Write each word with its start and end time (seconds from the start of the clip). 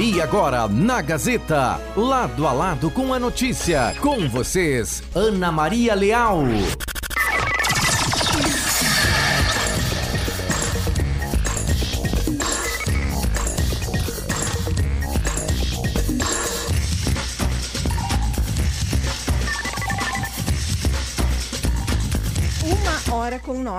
E 0.00 0.18
agora, 0.18 0.66
na 0.66 1.02
Gazeta, 1.02 1.78
lado 1.94 2.46
a 2.46 2.52
lado 2.54 2.90
com 2.90 3.12
a 3.12 3.18
notícia, 3.18 3.94
com 4.00 4.26
vocês, 4.30 5.02
Ana 5.14 5.52
Maria 5.52 5.94
Leal. 5.94 6.38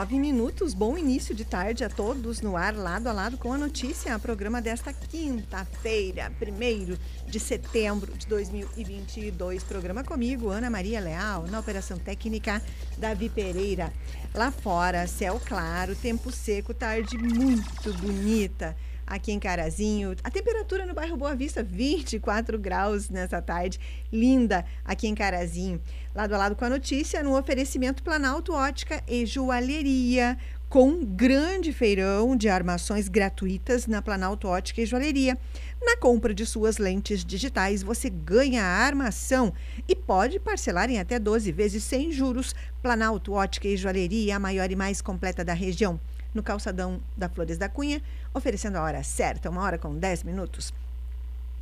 Nove 0.02 0.18
minutos. 0.18 0.74
Bom 0.74 0.98
início 0.98 1.36
de 1.36 1.46
tarde 1.46 1.84
a 1.84 1.90
todos 1.90 2.42
no 2.42 2.58
ar, 2.58 2.74
lado 2.74 3.06
a 3.06 3.14
lado 3.14 3.38
com 3.38 3.54
a 3.54 3.58
notícia. 3.58 4.18
Programa 4.18 4.60
desta 4.60 4.92
quinta-feira, 4.92 6.32
1 6.42 7.30
de 7.30 7.40
setembro 7.40 8.12
de 8.18 8.26
2022. 8.26 9.64
Programa 9.64 10.04
comigo, 10.04 10.50
Ana 10.50 10.72
Maria 10.72 11.00
Leal, 11.00 11.46
na 11.46 11.60
Operação 11.60 12.00
Técnica, 12.00 12.64
Davi 12.98 13.30
Pereira. 13.30 13.94
Lá 14.34 14.50
fora, 14.52 15.06
céu 15.06 15.40
claro, 15.40 15.96
tempo 15.96 16.32
seco, 16.32 16.74
tarde 16.74 17.16
muito 17.16 17.94
bonita 17.94 18.76
aqui 19.12 19.34
em 19.34 19.40
Carazinho. 19.40 20.16
A 20.24 20.32
temperatura 20.32 20.86
no 20.86 20.94
bairro 20.94 21.18
Boa 21.18 21.36
Vista, 21.36 21.62
24 21.62 22.58
graus 22.58 23.10
nessa 23.10 23.42
tarde. 23.42 23.78
Linda 24.12 24.66
aqui 24.86 25.06
em 25.06 25.14
Carazinho. 25.14 25.82
Lado 26.16 26.34
a 26.34 26.38
lado 26.38 26.56
com 26.56 26.64
a 26.64 26.70
notícia, 26.70 27.22
no 27.22 27.38
oferecimento 27.38 28.04
Planalto 28.04 28.54
Ótica 28.54 29.04
e 29.06 29.26
Joalheria, 29.26 30.38
com 30.70 31.04
grande 31.04 31.74
feirão 31.74 32.38
de 32.38 32.48
armações 32.48 33.10
gratuitas 33.10 33.86
na 33.86 34.02
Planalto 34.02 34.48
Ótica 34.48 34.82
e 34.82 34.86
Joalheria. 34.86 35.38
Na 35.82 35.98
compra 35.98 36.34
de 36.34 36.46
suas 36.46 36.78
lentes 36.78 37.26
digitais, 37.26 37.84
você 37.84 38.10
ganha 38.10 38.64
a 38.64 38.86
armação 38.86 39.54
e 39.90 39.94
pode 39.94 40.40
parcelar 40.40 40.90
em 40.90 41.00
até 41.00 41.20
12 41.20 41.52
vezes 41.52 41.84
sem 41.84 42.14
juros. 42.14 42.56
Planalto 42.82 43.34
Ótica 43.34 43.68
e 43.68 43.76
Joalheria, 43.76 44.38
a 44.38 44.40
maior 44.40 44.72
e 44.72 44.76
mais 44.76 45.02
completa 45.02 45.44
da 45.44 45.54
região 45.54 46.00
no 46.34 46.42
calçadão 46.42 47.02
da 47.16 47.30
Flores 47.30 47.58
da 47.58 47.68
Cunha, 47.68 48.02
oferecendo 48.34 48.78
a 48.78 48.84
hora 48.84 49.04
certa, 49.04 49.50
uma 49.50 49.62
hora 49.62 49.78
com 49.78 49.96
10 49.96 50.24
minutos. 50.24 50.74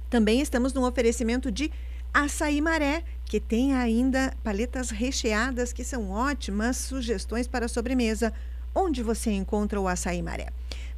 Também 0.09 0.41
estamos 0.41 0.73
no 0.73 0.87
oferecimento 0.87 1.51
de 1.51 1.71
açaí 2.13 2.61
maré, 2.61 3.03
que 3.25 3.39
tem 3.39 3.73
ainda 3.73 4.33
paletas 4.43 4.89
recheadas 4.89 5.71
que 5.71 5.83
são 5.83 6.11
ótimas 6.11 6.77
sugestões 6.77 7.47
para 7.47 7.67
sobremesa. 7.67 8.33
Onde 8.73 9.03
você 9.03 9.31
encontra 9.31 9.79
o 9.79 9.87
açaí 9.87 10.21
maré? 10.21 10.47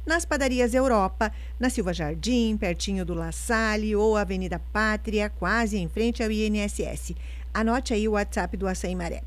Nas 0.04 0.24
padarias 0.24 0.74
Europa, 0.74 1.30
na 1.60 1.70
Silva 1.70 1.92
Jardim, 1.92 2.56
pertinho 2.56 3.04
do 3.04 3.14
La 3.14 3.30
Salle 3.30 3.94
ou 3.94 4.16
Avenida 4.16 4.58
Pátria, 4.58 5.30
quase 5.30 5.78
em 5.78 5.88
frente 5.88 6.24
ao 6.24 6.30
INSS. 6.30 7.14
Anote 7.54 7.94
aí 7.94 8.08
o 8.08 8.12
WhatsApp 8.12 8.56
do 8.56 8.66
Açaí 8.66 8.96
Maré. 8.96 9.22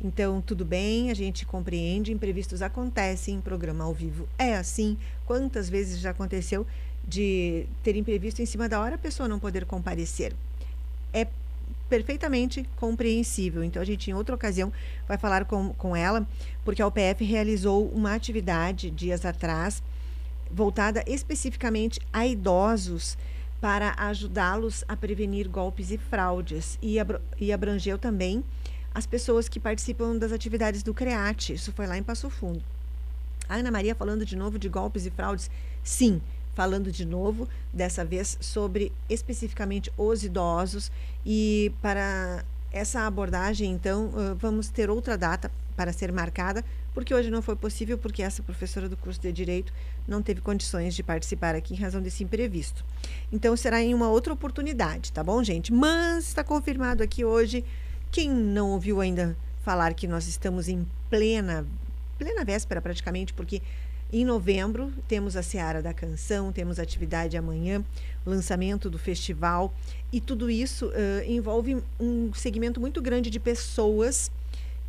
Então, 0.00 0.40
tudo 0.40 0.64
bem, 0.64 1.10
a 1.10 1.14
gente 1.14 1.44
compreende, 1.44 2.12
imprevistos 2.12 2.62
acontecem, 2.62 3.40
programa 3.40 3.82
ao 3.82 3.92
vivo 3.92 4.28
é 4.38 4.54
assim. 4.54 4.96
Quantas 5.26 5.68
vezes 5.68 5.98
já 5.98 6.10
aconteceu 6.10 6.64
de 7.04 7.66
ter 7.82 7.96
imprevisto 7.96 8.40
em 8.40 8.46
cima 8.46 8.68
da 8.68 8.80
hora 8.80 8.94
a 8.94 8.98
pessoa 8.98 9.28
não 9.28 9.40
poder 9.40 9.64
comparecer? 9.64 10.32
É 11.12 11.26
perfeitamente 11.88 12.68
compreensível. 12.76 13.64
Então, 13.64 13.80
a 13.80 13.84
gente, 13.84 14.10
em 14.10 14.14
outra 14.14 14.34
ocasião, 14.34 14.72
vai 15.06 15.16
falar 15.16 15.44
com, 15.44 15.72
com 15.74 15.96
ela, 15.96 16.26
porque 16.64 16.82
a 16.82 16.86
UPF 16.86 17.24
realizou 17.24 17.88
uma 17.88 18.14
atividade 18.14 18.90
dias 18.90 19.24
atrás, 19.24 19.82
voltada 20.50 21.02
especificamente 21.06 22.00
a 22.12 22.26
idosos, 22.26 23.16
para 23.60 23.94
ajudá-los 23.96 24.84
a 24.86 24.96
prevenir 24.96 25.48
golpes 25.48 25.90
e 25.90 25.98
fraudes. 25.98 26.78
E, 26.80 26.96
e 27.38 27.52
abrangeu 27.52 27.98
também 27.98 28.44
as 28.94 29.06
pessoas 29.06 29.48
que 29.48 29.60
participam 29.60 30.16
das 30.16 30.32
atividades 30.32 30.82
do 30.82 30.94
CREAT. 30.94 31.54
Isso 31.54 31.72
foi 31.72 31.86
lá 31.86 31.98
em 31.98 32.02
Passo 32.02 32.30
Fundo. 32.30 32.62
A 33.48 33.56
Ana 33.56 33.70
Maria 33.70 33.94
falando 33.94 34.24
de 34.24 34.36
novo 34.36 34.58
de 34.58 34.68
golpes 34.68 35.06
e 35.06 35.10
fraudes. 35.10 35.50
Sim, 35.82 36.20
falando 36.58 36.90
de 36.90 37.04
novo, 37.04 37.48
dessa 37.72 38.04
vez 38.04 38.36
sobre 38.40 38.90
especificamente 39.08 39.92
os 39.96 40.24
idosos. 40.24 40.90
E 41.24 41.70
para 41.80 42.44
essa 42.72 43.06
abordagem, 43.06 43.70
então, 43.70 44.10
vamos 44.36 44.68
ter 44.68 44.90
outra 44.90 45.16
data 45.16 45.52
para 45.76 45.92
ser 45.92 46.10
marcada, 46.10 46.64
porque 46.92 47.14
hoje 47.14 47.30
não 47.30 47.40
foi 47.40 47.54
possível, 47.54 47.96
porque 47.96 48.24
essa 48.24 48.42
professora 48.42 48.88
do 48.88 48.96
curso 48.96 49.20
de 49.20 49.30
Direito 49.30 49.72
não 50.08 50.20
teve 50.20 50.40
condições 50.40 50.96
de 50.96 51.02
participar 51.04 51.54
aqui 51.54 51.74
em 51.74 51.76
razão 51.76 52.02
desse 52.02 52.24
imprevisto. 52.24 52.84
Então, 53.30 53.56
será 53.56 53.80
em 53.80 53.94
uma 53.94 54.10
outra 54.10 54.32
oportunidade, 54.32 55.12
tá 55.12 55.22
bom, 55.22 55.40
gente? 55.44 55.72
Mas 55.72 56.26
está 56.26 56.42
confirmado 56.42 57.04
aqui 57.04 57.24
hoje. 57.24 57.64
Quem 58.10 58.28
não 58.28 58.72
ouviu 58.72 59.00
ainda 59.00 59.36
falar 59.62 59.94
que 59.94 60.08
nós 60.08 60.26
estamos 60.26 60.66
em 60.68 60.84
plena, 61.08 61.64
plena 62.18 62.44
véspera 62.44 62.82
praticamente, 62.82 63.32
porque 63.32 63.62
em 64.10 64.24
novembro, 64.24 64.90
temos 65.06 65.36
a 65.36 65.42
Seara 65.42 65.82
da 65.82 65.92
Canção, 65.92 66.50
temos 66.50 66.78
atividade 66.78 67.36
amanhã, 67.36 67.84
lançamento 68.24 68.88
do 68.88 68.98
festival, 68.98 69.74
e 70.10 70.18
tudo 70.20 70.48
isso 70.48 70.86
uh, 70.86 70.92
envolve 71.26 71.82
um 72.00 72.32
segmento 72.32 72.80
muito 72.80 73.02
grande 73.02 73.28
de 73.28 73.38
pessoas 73.38 74.30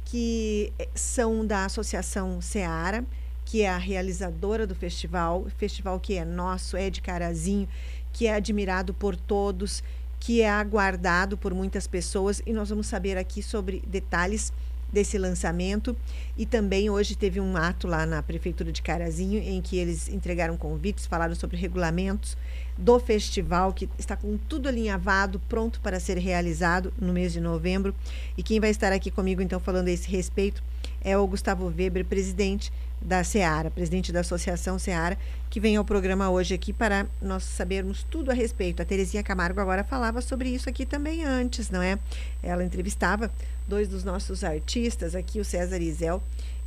que 0.05 0.71
eh, 0.79 0.87
são 0.95 1.45
da 1.45 1.65
Associação 1.65 2.41
Seara, 2.41 3.05
que 3.45 3.61
é 3.61 3.69
a 3.69 3.77
realizadora 3.77 4.65
do 4.65 4.73
festival, 4.73 5.45
festival 5.57 5.99
que 5.99 6.15
é 6.15 6.23
nosso, 6.23 6.77
é 6.77 6.89
de 6.89 7.01
Carazinho, 7.01 7.67
que 8.13 8.25
é 8.25 8.33
admirado 8.33 8.93
por 8.93 9.15
todos, 9.15 9.83
que 10.19 10.41
é 10.41 10.49
aguardado 10.49 11.37
por 11.37 11.53
muitas 11.53 11.87
pessoas, 11.87 12.41
e 12.45 12.53
nós 12.53 12.69
vamos 12.69 12.87
saber 12.87 13.17
aqui 13.17 13.43
sobre 13.43 13.83
detalhes 13.85 14.51
desse 14.91 15.17
lançamento. 15.17 15.95
E 16.37 16.45
também 16.45 16.89
hoje 16.89 17.15
teve 17.15 17.39
um 17.39 17.55
ato 17.55 17.87
lá 17.87 18.05
na 18.05 18.21
Prefeitura 18.23 18.71
de 18.71 18.81
Carazinho, 18.81 19.39
em 19.41 19.61
que 19.61 19.77
eles 19.77 20.09
entregaram 20.09 20.57
convites, 20.57 21.05
falaram 21.05 21.35
sobre 21.35 21.57
regulamentos 21.57 22.37
do 22.77 22.97
festival, 22.99 23.73
que 23.73 23.89
está 23.97 24.15
com 24.15 24.37
tudo 24.37 24.69
alinhavado, 24.69 25.39
pronto 25.49 25.81
para 25.81 25.99
ser 25.99 26.17
realizado 26.17 26.93
no 26.99 27.11
mês 27.11 27.33
de 27.33 27.41
novembro. 27.41 27.93
E 28.37 28.43
quem 28.43 28.59
vai 28.59 28.69
estar 28.69 28.93
aqui 28.93 29.11
comigo, 29.11 29.41
então, 29.41 29.59
falando 29.59 29.89
a 29.89 29.91
esse 29.91 30.09
respeito, 30.09 30.63
é 31.01 31.17
o 31.17 31.27
Gustavo 31.27 31.65
Weber, 31.67 32.05
presidente 32.05 32.71
da 33.01 33.23
Seara, 33.23 33.71
presidente 33.71 34.11
da 34.11 34.19
Associação 34.19 34.77
Seara, 34.77 35.17
que 35.49 35.59
vem 35.59 35.77
ao 35.77 35.85
programa 35.85 36.29
hoje 36.29 36.53
aqui 36.53 36.73
para 36.73 37.07
nós 37.21 37.43
sabermos 37.43 38.05
tudo 38.09 38.31
a 38.31 38.33
respeito. 38.33 38.81
A 38.81 38.85
Terezinha 38.85 39.23
Camargo 39.23 39.59
agora 39.59 39.83
falava 39.83 40.21
sobre 40.21 40.49
isso 40.49 40.69
aqui 40.69 40.85
também 40.85 41.23
antes, 41.23 41.69
não 41.69 41.81
é? 41.81 41.97
Ela 42.43 42.63
entrevistava 42.63 43.31
dois 43.67 43.87
dos 43.87 44.03
nossos 44.03 44.43
artistas 44.43 45.15
aqui, 45.15 45.39
o 45.39 45.45
César 45.45 45.77
e 45.81 45.87
Isel, 45.87 46.21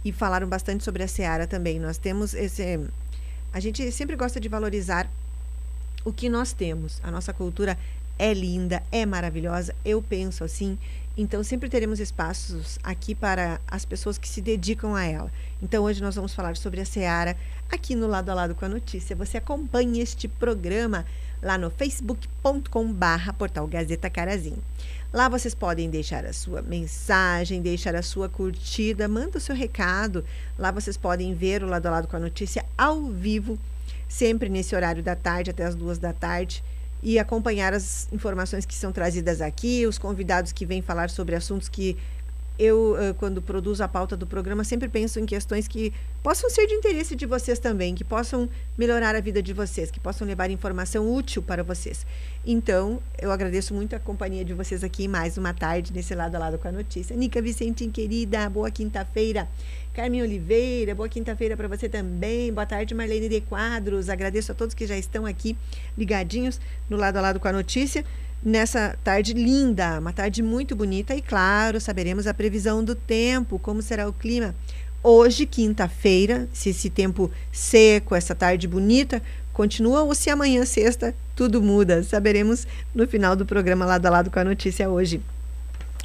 e 0.05 0.13
falaram 0.13 0.49
bastante 0.49 0.83
sobre 0.83 1.03
a 1.03 1.09
Seara 1.09 1.47
também. 1.47 1.79
Nós 1.79 1.99
temos 1.99 2.35
esse. 2.35 2.81
A 3.53 3.61
gente 3.61 3.91
sempre 3.93 4.17
gosta 4.17 4.41
de 4.41 4.49
valorizar 4.49 5.09
o 6.05 6.13
que 6.13 6.29
nós 6.29 6.53
temos. 6.53 7.01
A 7.03 7.11
nossa 7.11 7.33
cultura 7.33 7.79
é 8.19 8.33
linda, 8.33 8.83
é 8.91 9.05
maravilhosa, 9.05 9.75
eu 9.85 10.03
penso 10.03 10.45
assim, 10.45 10.79
Então, 11.15 11.45
sempre 11.45 11.69
teremos 11.69 12.01
espaços 12.01 12.79
aqui 12.83 13.15
para 13.15 13.61
as 13.69 13.85
pessoas 13.85 14.17
que 14.17 14.27
se 14.27 14.41
dedicam 14.41 14.95
a 14.95 15.05
ela. 15.05 15.31
Então, 15.63 15.85
hoje 15.85 16.03
nós 16.03 16.15
vamos 16.15 16.33
falar 16.33 16.57
sobre 16.57 16.81
a 16.81 16.87
Seara 16.87 17.37
aqui 17.71 17.95
no 17.95 18.07
Lado 18.07 18.31
a 18.31 18.35
Lado 18.35 18.55
com 18.55 18.65
a 18.65 18.69
Notícia. 18.69 19.15
Você 19.15 19.37
acompanha 19.37 20.03
este 20.03 20.27
programa 20.27 21.05
lá 21.43 21.59
no 21.59 21.69
facebook.com/barra 21.71 23.35
portal 23.35 23.67
Gazeta 23.67 24.09
Carazinho. 24.09 24.63
Lá 25.13 25.29
vocês 25.29 25.55
podem 25.55 25.91
deixar 25.91 26.25
a 26.25 26.33
sua 26.33 26.63
mensagem, 26.63 27.61
deixar 27.61 27.95
a 27.95 28.03
sua 28.03 28.31
curtida, 28.31 29.07
manda 29.07 29.37
o 29.37 29.41
seu 29.41 29.55
recado. 29.55 30.25
Lá 30.59 30.71
vocês 30.71 30.97
podem 30.97 31.35
ver 31.35 31.63
o 31.63 31.67
Lado 31.67 31.87
a 31.89 31.91
Lado 31.91 32.09
com 32.09 32.17
a 32.17 32.21
Notícia 32.21 32.65
ao 32.79 33.05
vivo, 33.11 33.59
sempre 34.09 34.49
nesse 34.49 34.75
horário 34.75 35.03
da 35.03 35.15
tarde, 35.15 35.51
até 35.51 35.65
as 35.65 35.75
duas 35.75 35.99
da 35.99 36.15
tarde 36.15 36.65
e 37.03 37.19
acompanhar 37.19 37.75
as 37.75 38.09
informações 38.13 38.65
que 38.65 38.75
são 38.75 38.93
trazidas 38.93 39.41
aqui, 39.41 39.87
os 39.87 39.99
convidados 39.99 40.53
que 40.53 40.65
vêm 40.65 40.81
falar 40.81 41.11
sobre 41.11 41.35
assuntos 41.35 41.69
que 41.69 41.97
eu, 42.59 42.95
quando 43.19 43.43
produzo 43.43 43.83
a 43.83 43.89
pauta 43.89 44.17
do 44.17 44.27
programa, 44.27 44.63
sempre 44.63 44.89
penso 44.89 45.19
em 45.19 45.27
questões 45.27 45.67
que 45.67 45.93
possam 46.23 46.49
ser 46.49 46.67
de 46.67 46.75
interesse 46.75 47.17
de 47.17 47.27
vocês 47.27 47.59
também, 47.59 47.95
que 47.95 48.05
possam 48.05 48.49
melhorar 48.79 49.17
a 49.17 49.21
vida 49.21 49.43
de 49.43 49.53
vocês, 49.53 49.91
que 49.91 49.99
possam 49.99 50.29
levar 50.29 50.49
informação 50.51 51.13
útil 51.13 51.43
para 51.43 51.65
vocês. 51.65 52.07
Então, 52.47 53.01
eu 53.21 53.33
agradeço 53.33 53.75
muito 53.75 53.97
a 53.97 53.99
companhia 53.99 54.45
de 54.45 54.55
vocês 54.55 54.85
aqui 54.85 55.09
mais 55.09 55.37
uma 55.37 55.53
tarde, 55.53 55.93
nesse 55.93 56.15
lado 56.15 56.37
a 56.37 56.39
lado 56.39 56.59
com 56.59 56.69
a 56.69 56.73
notícia. 56.73 57.17
Nica 57.17 57.43
Vicentim, 57.43 57.91
querida, 57.91 58.49
boa 58.49 58.71
quinta-feira. 58.71 59.49
Carmen 59.95 60.23
Oliveira, 60.23 60.95
boa 60.95 61.07
quinta-feira 61.07 61.55
para 61.55 61.69
você 61.69 61.87
também. 61.87 62.51
Boa 62.51 62.65
tarde, 62.65 62.95
Marlene 62.95 63.29
de 63.29 63.43
Quadros. 63.43 64.09
Agradeço 64.09 64.51
a 64.51 64.55
todos 64.55 64.75
que 64.75 64.87
já 64.87 64.97
estão 64.97 65.27
aqui 65.27 65.55
ligadinhos 65.99 66.59
no 66.89 66.97
lado 66.97 67.19
a 67.19 67.21
lado 67.21 67.39
com 67.39 67.47
a 67.47 67.53
notícia. 67.53 68.03
Nessa 68.43 68.97
tarde 69.05 69.35
linda, 69.35 69.99
uma 69.99 70.11
tarde 70.11 70.43
muito 70.43 70.75
bonita 70.75 71.15
e, 71.15 71.21
claro, 71.21 71.79
saberemos 71.79 72.27
a 72.27 72.33
previsão 72.33 72.83
do 72.83 72.95
tempo, 72.95 73.59
como 73.59 73.83
será 73.83 74.09
o 74.09 74.15
clima. 74.15 74.55
Hoje, 75.03 75.45
quinta-feira, 75.45 76.49
se 76.55 76.71
esse 76.71 76.89
tempo 76.89 77.31
seco, 77.53 78.15
essa 78.15 78.35
tarde 78.35 78.67
bonita, 78.67 79.23
continua 79.53 80.05
ou 80.05 80.15
se 80.15 80.31
amanhã, 80.31 80.65
sexta, 80.65 81.15
tudo 81.37 81.61
muda. 81.61 82.03
Saberemos 82.03 82.67
no 82.95 83.07
final 83.07 83.37
do 83.37 83.45
programa 83.45 83.85
lado 83.85 84.07
a 84.07 84.11
lado 84.11 84.31
com 84.31 84.39
a 84.39 84.45
notícia 84.45 84.89
hoje. 84.89 85.21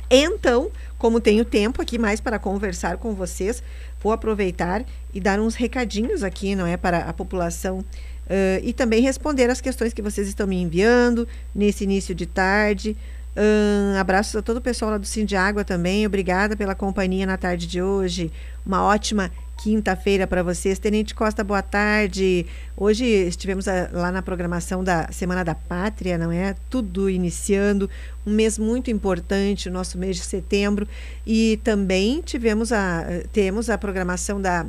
Então, 0.09 0.71
como 0.97 1.19
tenho 1.19 1.45
tempo 1.45 1.81
aqui 1.81 1.97
mais 1.97 2.19
para 2.19 2.39
conversar 2.39 2.97
com 2.97 3.13
vocês, 3.13 3.61
vou 4.01 4.11
aproveitar 4.11 4.83
e 5.13 5.19
dar 5.19 5.39
uns 5.39 5.55
recadinhos 5.55 6.23
aqui, 6.23 6.55
não 6.55 6.65
é, 6.65 6.77
para 6.77 6.99
a 6.99 7.13
população 7.13 7.79
uh, 7.79 8.63
e 8.63 8.73
também 8.73 9.01
responder 9.01 9.49
as 9.49 9.61
questões 9.61 9.93
que 9.93 10.01
vocês 10.01 10.27
estão 10.27 10.47
me 10.47 10.61
enviando 10.61 11.27
nesse 11.53 11.83
início 11.83 12.13
de 12.13 12.25
tarde. 12.25 12.95
Um 13.37 13.95
abraços 13.99 14.35
a 14.35 14.41
todo 14.41 14.57
o 14.57 14.61
pessoal 14.61 14.89
lá 14.89 14.97
do 14.97 15.05
Sim 15.05 15.23
de 15.23 15.35
Água 15.35 15.63
também. 15.63 16.07
Obrigada 16.07 16.57
pela 16.57 16.73
companhia 16.73 17.25
na 17.25 17.37
tarde 17.37 17.67
de 17.67 17.79
hoje. 17.79 18.31
Uma 18.65 18.83
ótima 18.83 19.31
quinta-feira 19.57 20.25
para 20.25 20.41
vocês. 20.41 20.79
Tenente 20.79 21.13
Costa, 21.13 21.43
boa 21.43 21.61
tarde. 21.61 22.47
Hoje 22.75 23.05
estivemos 23.05 23.67
a, 23.67 23.89
lá 23.91 24.11
na 24.11 24.23
programação 24.23 24.83
da 24.83 25.11
Semana 25.11 25.43
da 25.43 25.53
Pátria, 25.53 26.17
não 26.17 26.31
é? 26.31 26.55
Tudo 26.67 27.09
iniciando, 27.09 27.87
um 28.25 28.31
mês 28.31 28.57
muito 28.57 28.89
importante, 28.89 29.69
o 29.69 29.71
nosso 29.71 29.99
mês 29.99 30.15
de 30.15 30.23
setembro, 30.23 30.87
e 31.25 31.59
também 31.63 32.21
tivemos 32.21 32.71
a 32.71 33.05
temos 33.31 33.69
a 33.69 33.77
programação 33.77 34.41
da 34.41 34.65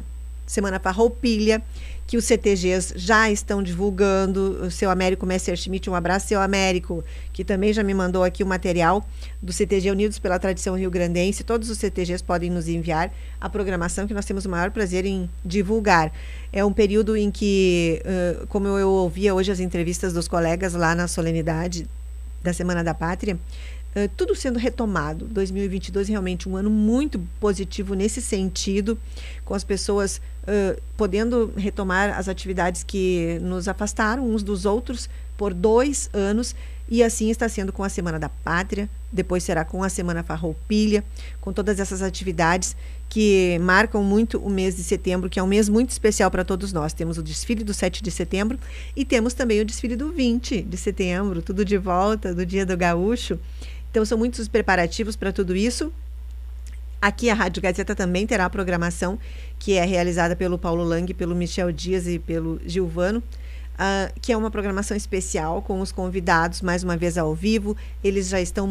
Semana 0.47 0.79
Farroupilha, 0.79 1.63
que 2.09 2.17
os 2.17 2.25
CTGs 2.25 2.95
já 2.97 3.31
estão 3.31 3.63
divulgando. 3.63 4.63
O 4.63 4.71
seu 4.71 4.91
Américo 4.91 5.27
Messerschmitt, 5.27 5.91
um 5.91 5.95
abraço, 5.95 6.27
seu 6.27 6.41
Américo, 6.41 7.05
que 7.35 7.45
também 7.45 7.71
já 7.71 7.83
me 7.83 7.93
mandou 7.93 8.25
aqui 8.25 8.43
o 8.43 8.47
material 8.47 9.07
do 9.43 9.53
CTG 9.53 9.91
Unidos 9.91 10.19
pela 10.19 10.39
Tradição 10.39 10.75
Rio 10.75 10.91
Grandense. 10.91 11.45
Todos 11.45 11.69
os 11.69 11.77
CTGs 11.77 12.25
podem 12.25 12.49
nos 12.49 12.67
enviar 12.67 13.13
a 13.39 13.51
programação 13.51 14.07
que 14.07 14.15
nós 14.15 14.25
temos 14.25 14.47
o 14.47 14.49
maior 14.49 14.71
prazer 14.71 15.05
em 15.05 15.29
divulgar. 15.45 16.11
É 16.51 16.65
um 16.65 16.73
período 16.73 17.15
em 17.15 17.31
que, 17.31 18.03
como 18.49 18.67
eu 18.69 18.89
ouvia 18.89 19.35
hoje 19.35 19.53
as 19.53 19.61
entrevistas 19.61 20.15
dos 20.15 20.27
colegas 20.27 20.73
lá 20.73 20.95
na 20.95 21.07
solenidade 21.07 21.87
da 22.43 22.55
Semana 22.55 22.83
da 22.83 22.95
Pátria, 22.95 23.39
Uh, 23.97 24.09
tudo 24.17 24.35
sendo 24.35 24.59
retomado. 24.59 25.25
2022 25.27 26.09
realmente 26.09 26.49
um 26.49 26.57
ano 26.57 26.71
muito 26.71 27.19
positivo 27.41 27.95
nesse 27.95 28.21
sentido, 28.21 28.99
com 29.45 29.55
as 29.55 29.65
pessoas 29.65 30.21
uh, 30.43 30.81
podendo 30.97 31.53
retomar 31.57 32.17
as 32.19 32.29
atividades 32.29 32.83
que 32.83 33.39
nos 33.41 33.67
afastaram 33.67 34.29
uns 34.29 34.43
dos 34.43 34.67
outros 34.67 35.09
por 35.37 35.55
dois 35.55 36.11
anos. 36.13 36.55
E 36.91 37.03
assim 37.03 37.31
está 37.31 37.47
sendo 37.49 37.71
com 37.71 37.85
a 37.85 37.89
Semana 37.89 38.19
da 38.19 38.31
Pátria, 38.31 38.89
depois 39.13 39.45
será 39.45 39.63
com 39.63 39.85
a 39.85 39.91
Semana 39.91 40.23
Farroupilha, 40.23 41.05
com 41.39 41.53
todas 41.53 41.79
essas 41.79 42.01
atividades 42.01 42.75
que 43.11 43.59
marcam 43.61 44.03
muito 44.03 44.39
o 44.39 44.49
mês 44.49 44.77
de 44.77 44.83
setembro, 44.83 45.29
que 45.29 45.39
é 45.39 45.43
um 45.43 45.47
mês 45.47 45.69
muito 45.69 45.91
especial 45.91 46.31
para 46.31 46.45
todos 46.45 46.73
nós. 46.73 46.95
Temos 46.95 47.19
o 47.19 47.23
desfile 47.23 47.63
do 47.63 47.75
7 47.75 48.03
de 48.03 48.11
setembro 48.11 48.59
e 48.97 49.05
temos 49.05 49.35
também 49.35 49.61
o 49.61 49.65
desfile 49.67 49.97
do 49.97 50.11
20 50.11 50.63
de 50.63 50.77
setembro, 50.79 51.43
tudo 51.43 51.63
de 51.63 51.77
volta 51.77 52.35
do 52.35 52.45
Dia 52.47 52.65
do 52.65 52.77
Gaúcho. 52.77 53.39
Então, 53.99 54.07
são 54.07 54.17
muitos 54.17 54.47
preparativos 54.47 55.17
para 55.17 55.33
tudo 55.33 55.57
isso. 55.57 55.93
Aqui 57.03 57.29
a 57.31 57.35
Rádio 57.35 57.61
Gazeta 57.61 57.97
também 57.97 58.29
terá 58.29 58.45
a 58.45 58.51
programação 58.51 59.19
que 59.59 59.73
é 59.73 59.85
realizada 59.85 60.37
pelo 60.37 60.57
Paulo 60.57 60.85
Lang, 60.85 61.13
pelo 61.15 61.35
Michel 61.35 61.73
Dias 61.73 62.07
e 62.07 62.17
pelo 62.17 62.61
Gilvano, 62.65 63.19
uh, 63.19 64.21
que 64.23 64.33
é 64.33 64.37
uma 64.37 64.53
programação 64.53 64.97
especial 64.97 65.63
com 65.63 65.81
os 65.81 65.91
convidados, 65.91 66.63
mais 66.63 66.85
uma 66.85 66.97
vez 66.97 67.19
ao 67.19 67.35
vivo. 67.35 67.77
Eles 68.05 68.29
já 68.29 68.41
estão 68.41 68.69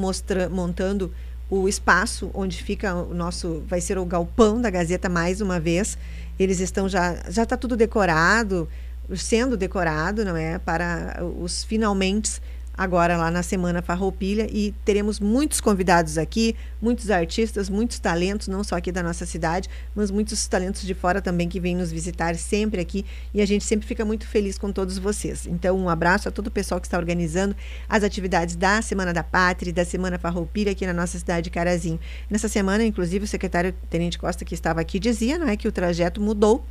montando 0.50 1.12
o 1.50 1.68
espaço 1.68 2.31
onde 2.33 2.63
fica 2.63 2.95
o 2.95 3.13
nosso, 3.13 3.65
vai 3.68 3.81
ser 3.81 3.97
o 3.97 4.06
galpão 4.06 4.62
da 4.62 4.69
Gazeta 4.69 5.09
mais 5.09 5.41
uma 5.41 5.59
vez. 5.59 5.97
Eles 6.39 6.62
estão 6.62 6.88
já, 6.88 7.21
já 7.27 7.44
está 7.44 7.57
tudo 7.57 7.75
decorado, 7.75 8.65
sendo 9.13 9.57
decorado, 9.57 10.24
não 10.24 10.38
é, 10.38 10.57
para 10.57 11.21
os 11.21 11.65
finalmente 11.65 12.41
agora 12.77 13.18
lá 13.18 13.31
na 13.31 13.41
Semana 13.41 13.81
Farroupilha 13.81 14.47
e 14.51 14.74
teremos 14.85 15.19
muitos 15.19 15.59
convidados 15.59 16.18
aqui, 16.18 16.56
muitos 16.81 17.09
artistas, 17.09 17.69
muitos 17.69 18.00
talentos, 18.00 18.47
não 18.47 18.63
só 18.63 18.75
aqui 18.75 18.91
da 18.91 19.01
nossa 19.01 19.25
cidade, 19.25 19.69
mas 19.95 20.12
muitos 20.12 20.47
talentos 20.47 20.83
de 20.83 20.94
fora 20.94 21.21
também 21.21 21.50
que 21.50 21.59
vêm 21.59 21.75
nos 21.75 21.91
visitar 21.91 22.35
sempre 22.35 22.81
aqui 22.81 23.06
e 23.33 23.41
a 23.41 23.45
gente 23.45 23.65
sempre 23.65 23.88
fica 23.88 24.06
muito 24.06 24.27
feliz 24.27 24.57
com 24.57 24.71
todos 24.71 24.97
vocês. 24.97 25.47
Então, 25.47 25.77
um 25.77 25.89
abraço 25.89 26.27
a 26.27 26.31
todo 26.31 26.47
o 26.47 26.51
pessoal 26.51 26.79
que 26.79 26.88
está 26.88 26.97
organizando 26.97 27.56
as 27.89 28.03
atividades 28.03 28.56
da 28.56 28.81
Semana 28.81 29.13
da 29.13 29.24
Pátria 29.24 29.74
da 29.77 29.85
Semana 29.85 30.19
Farroupilha 30.19 30.71
aqui 30.71 30.85
na 30.85 30.94
nossa 30.94 31.18
cidade 31.18 31.45
de 31.45 31.50
Carazinho. 31.50 32.00
Nessa 32.29 32.47
semana, 32.47 32.83
inclusive, 32.83 33.25
o 33.25 33.27
secretário 33.27 33.74
Tenente 33.89 34.18
Costa 34.18 34.44
que 34.44 34.53
estava 34.53 34.81
aqui 34.81 35.00
dizia, 35.00 35.38
não 35.38 35.47
é, 35.47 35.56
que 35.56 35.68
o 35.68 35.71
trajeto 35.71 36.19
mudou 36.19 36.65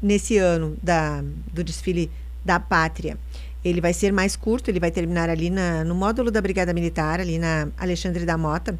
nesse 0.00 0.38
ano 0.38 0.76
da, 0.82 1.22
do 1.52 1.64
desfile 1.64 2.10
da 2.44 2.60
Pátria. 2.60 3.18
Ele 3.64 3.80
vai 3.80 3.92
ser 3.92 4.12
mais 4.12 4.36
curto, 4.36 4.70
ele 4.70 4.80
vai 4.80 4.90
terminar 4.90 5.28
ali 5.28 5.50
na, 5.50 5.84
no 5.84 5.94
módulo 5.94 6.30
da 6.30 6.40
Brigada 6.40 6.72
Militar, 6.72 7.20
ali 7.20 7.38
na 7.38 7.68
Alexandre 7.76 8.24
da 8.24 8.38
Mota. 8.38 8.78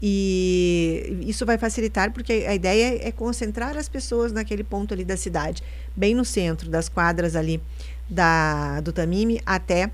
E 0.00 1.24
isso 1.26 1.44
vai 1.44 1.58
facilitar 1.58 2.12
porque 2.12 2.44
a 2.46 2.54
ideia 2.54 3.00
é 3.02 3.10
concentrar 3.10 3.76
as 3.76 3.88
pessoas 3.88 4.30
naquele 4.30 4.62
ponto 4.62 4.94
ali 4.94 5.04
da 5.04 5.16
cidade, 5.16 5.62
bem 5.96 6.14
no 6.14 6.24
centro, 6.24 6.70
das 6.70 6.88
quadras 6.88 7.34
ali 7.34 7.60
da, 8.08 8.80
do 8.80 8.92
Tamime 8.92 9.40
até 9.44 9.90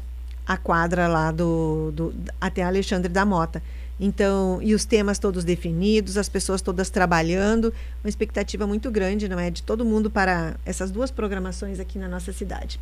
a 0.46 0.56
quadra 0.58 1.08
lá 1.08 1.32
do, 1.32 1.90
do 1.92 2.14
até 2.38 2.62
Alexandre 2.62 3.10
da 3.10 3.24
Mota. 3.24 3.62
Então, 3.98 4.58
e 4.60 4.74
os 4.74 4.84
temas 4.84 5.18
todos 5.18 5.44
definidos, 5.44 6.16
as 6.16 6.28
pessoas 6.28 6.60
todas 6.60 6.90
trabalhando, 6.90 7.72
uma 8.02 8.08
expectativa 8.08 8.66
muito 8.66 8.90
grande, 8.90 9.28
não 9.28 9.38
é, 9.38 9.50
de 9.50 9.62
todo 9.62 9.84
mundo 9.84 10.10
para 10.10 10.56
essas 10.66 10.90
duas 10.90 11.10
programações 11.10 11.78
aqui 11.78 11.98
na 11.98 12.08
nossa 12.08 12.32
cidade. 12.32 12.80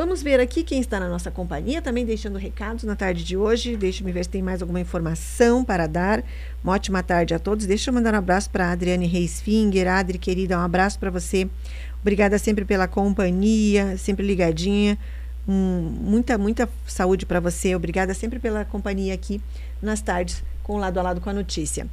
Vamos 0.00 0.22
ver 0.22 0.40
aqui 0.40 0.64
quem 0.64 0.80
está 0.80 0.98
na 0.98 1.10
nossa 1.10 1.30
companhia, 1.30 1.82
também 1.82 2.06
deixando 2.06 2.38
recados 2.38 2.84
na 2.84 2.96
tarde 2.96 3.22
de 3.22 3.36
hoje. 3.36 3.76
Deixa-me 3.76 4.10
ver 4.10 4.24
se 4.24 4.30
tem 4.30 4.40
mais 4.40 4.62
alguma 4.62 4.80
informação 4.80 5.62
para 5.62 5.86
dar. 5.86 6.24
Uma 6.64 6.72
ótima 6.72 7.02
tarde 7.02 7.34
a 7.34 7.38
todos. 7.38 7.66
Deixa 7.66 7.90
eu 7.90 7.94
mandar 7.94 8.14
um 8.14 8.16
abraço 8.16 8.48
para 8.48 8.68
a 8.68 8.72
Adriane 8.72 9.06
Reis 9.06 9.42
Finger. 9.42 9.86
Adri, 9.86 10.16
querida, 10.16 10.56
um 10.56 10.62
abraço 10.62 10.98
para 10.98 11.10
você. 11.10 11.46
Obrigada 12.00 12.38
sempre 12.38 12.64
pela 12.64 12.88
companhia, 12.88 13.98
sempre 13.98 14.26
ligadinha. 14.26 14.96
Um, 15.46 15.82
muita, 16.00 16.38
muita 16.38 16.66
saúde 16.86 17.26
para 17.26 17.38
você. 17.38 17.76
Obrigada 17.76 18.14
sempre 18.14 18.38
pela 18.38 18.64
companhia 18.64 19.12
aqui 19.12 19.38
nas 19.82 20.00
tardes 20.00 20.42
com 20.70 20.78
lado 20.78 21.00
a 21.00 21.02
lado 21.02 21.20
com 21.20 21.28
a 21.28 21.32
notícia. 21.32 21.84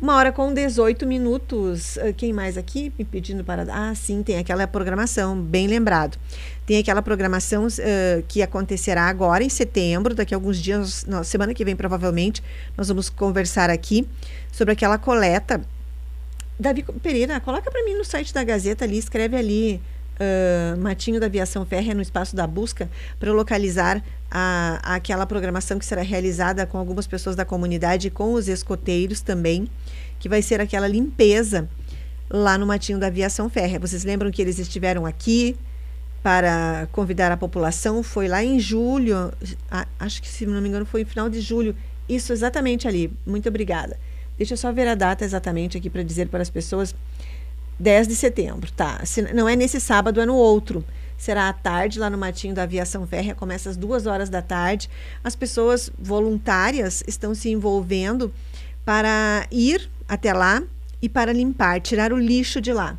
Uma 0.00 0.16
hora 0.16 0.32
com 0.32 0.52
18 0.52 1.06
minutos. 1.06 1.96
Ah, 1.98 2.12
quem 2.12 2.32
mais 2.32 2.58
aqui 2.58 2.92
me 2.98 3.04
pedindo 3.04 3.44
para. 3.44 3.64
Ah, 3.70 3.94
sim, 3.94 4.24
tem 4.24 4.38
aquela 4.38 4.66
programação, 4.66 5.40
bem 5.40 5.68
lembrado. 5.68 6.18
Tem 6.66 6.78
aquela 6.78 7.00
programação 7.00 7.68
uh, 7.68 8.24
que 8.26 8.42
acontecerá 8.42 9.02
agora 9.02 9.44
em 9.44 9.48
setembro, 9.48 10.16
daqui 10.16 10.34
a 10.34 10.36
alguns 10.36 10.58
dias, 10.58 11.04
na 11.04 11.22
semana 11.22 11.54
que 11.54 11.64
vem, 11.64 11.76
provavelmente, 11.76 12.42
nós 12.76 12.88
vamos 12.88 13.08
conversar 13.08 13.70
aqui 13.70 14.04
sobre 14.50 14.72
aquela 14.72 14.98
coleta. 14.98 15.60
Davi 16.58 16.84
Pereira, 17.02 17.38
coloca 17.38 17.70
para 17.70 17.84
mim 17.84 17.94
no 17.94 18.04
site 18.04 18.34
da 18.34 18.42
Gazeta 18.42 18.84
ali, 18.84 18.98
escreve 18.98 19.36
ali 19.36 19.80
uh, 20.14 20.78
Matinho 20.78 21.20
da 21.20 21.26
Aviação 21.26 21.64
Férrea 21.64 21.94
no 21.94 22.02
espaço 22.02 22.34
da 22.34 22.46
busca 22.46 22.88
para 23.18 23.32
localizar 23.32 24.02
a, 24.30 24.80
aquela 24.82 25.26
programação 25.26 25.78
que 25.78 25.84
será 25.84 26.02
realizada 26.02 26.66
com 26.66 26.78
algumas 26.78 27.06
pessoas 27.06 27.36
da 27.36 27.44
comunidade 27.44 28.10
com 28.10 28.32
os 28.32 28.48
escoteiros 28.48 29.20
também, 29.20 29.68
que 30.18 30.28
vai 30.28 30.42
ser 30.42 30.60
aquela 30.60 30.88
limpeza 30.88 31.68
lá 32.30 32.58
no 32.58 32.66
Matinho 32.66 32.98
da 32.98 33.06
Aviação 33.06 33.48
Férrea. 33.48 33.78
Vocês 33.78 34.04
lembram 34.04 34.30
que 34.30 34.42
eles 34.42 34.58
estiveram 34.58 35.06
aqui 35.06 35.56
para 36.22 36.88
convidar 36.90 37.30
a 37.30 37.36
população? 37.36 38.02
Foi 38.02 38.26
lá 38.28 38.42
em 38.42 38.58
julho, 38.58 39.32
acho 39.98 40.22
que 40.22 40.28
se 40.28 40.46
não 40.46 40.60
me 40.60 40.68
engano 40.68 40.86
foi 40.86 41.02
no 41.04 41.06
final 41.06 41.28
de 41.28 41.40
julho. 41.40 41.76
Isso 42.08 42.32
exatamente 42.32 42.86
ali. 42.88 43.12
Muito 43.26 43.48
obrigada. 43.48 43.98
Deixa 44.36 44.54
eu 44.54 44.58
só 44.58 44.72
ver 44.72 44.88
a 44.88 44.94
data 44.94 45.24
exatamente 45.24 45.78
aqui 45.78 45.88
para 45.88 46.02
dizer 46.02 46.28
para 46.28 46.42
as 46.42 46.50
pessoas. 46.50 46.94
10 47.78 48.08
de 48.08 48.14
setembro, 48.14 48.70
tá? 48.72 49.04
Se 49.04 49.22
não 49.34 49.48
é 49.48 49.56
nesse 49.56 49.80
sábado, 49.80 50.20
é 50.20 50.26
no 50.26 50.34
outro. 50.34 50.84
Será 51.16 51.48
à 51.48 51.52
tarde, 51.52 51.98
lá 51.98 52.10
no 52.10 52.18
Matinho 52.18 52.54
da 52.54 52.64
Aviação 52.64 53.06
Férrea, 53.06 53.34
começa 53.34 53.70
às 53.70 53.76
duas 53.76 54.06
horas 54.06 54.28
da 54.28 54.42
tarde. 54.42 54.90
As 55.22 55.34
pessoas 55.34 55.90
voluntárias 55.98 57.02
estão 57.06 57.34
se 57.34 57.48
envolvendo 57.50 58.32
para 58.84 59.46
ir 59.50 59.88
até 60.08 60.32
lá 60.32 60.62
e 61.00 61.08
para 61.08 61.32
limpar, 61.32 61.80
tirar 61.80 62.12
o 62.12 62.18
lixo 62.18 62.60
de 62.60 62.72
lá. 62.72 62.98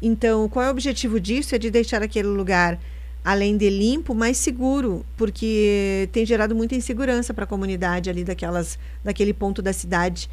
Então, 0.00 0.48
qual 0.48 0.64
é 0.64 0.68
o 0.68 0.72
objetivo 0.72 1.20
disso? 1.20 1.54
É 1.54 1.58
de 1.58 1.70
deixar 1.70 2.02
aquele 2.02 2.28
lugar, 2.28 2.78
além 3.24 3.56
de 3.56 3.70
limpo, 3.70 4.14
mais 4.14 4.36
seguro, 4.36 5.06
porque 5.16 6.08
tem 6.12 6.26
gerado 6.26 6.54
muita 6.54 6.74
insegurança 6.74 7.32
para 7.32 7.44
a 7.44 7.46
comunidade 7.46 8.10
ali 8.10 8.24
daquelas, 8.24 8.78
daquele 9.04 9.32
ponto 9.32 9.62
da 9.62 9.72
cidade 9.72 10.28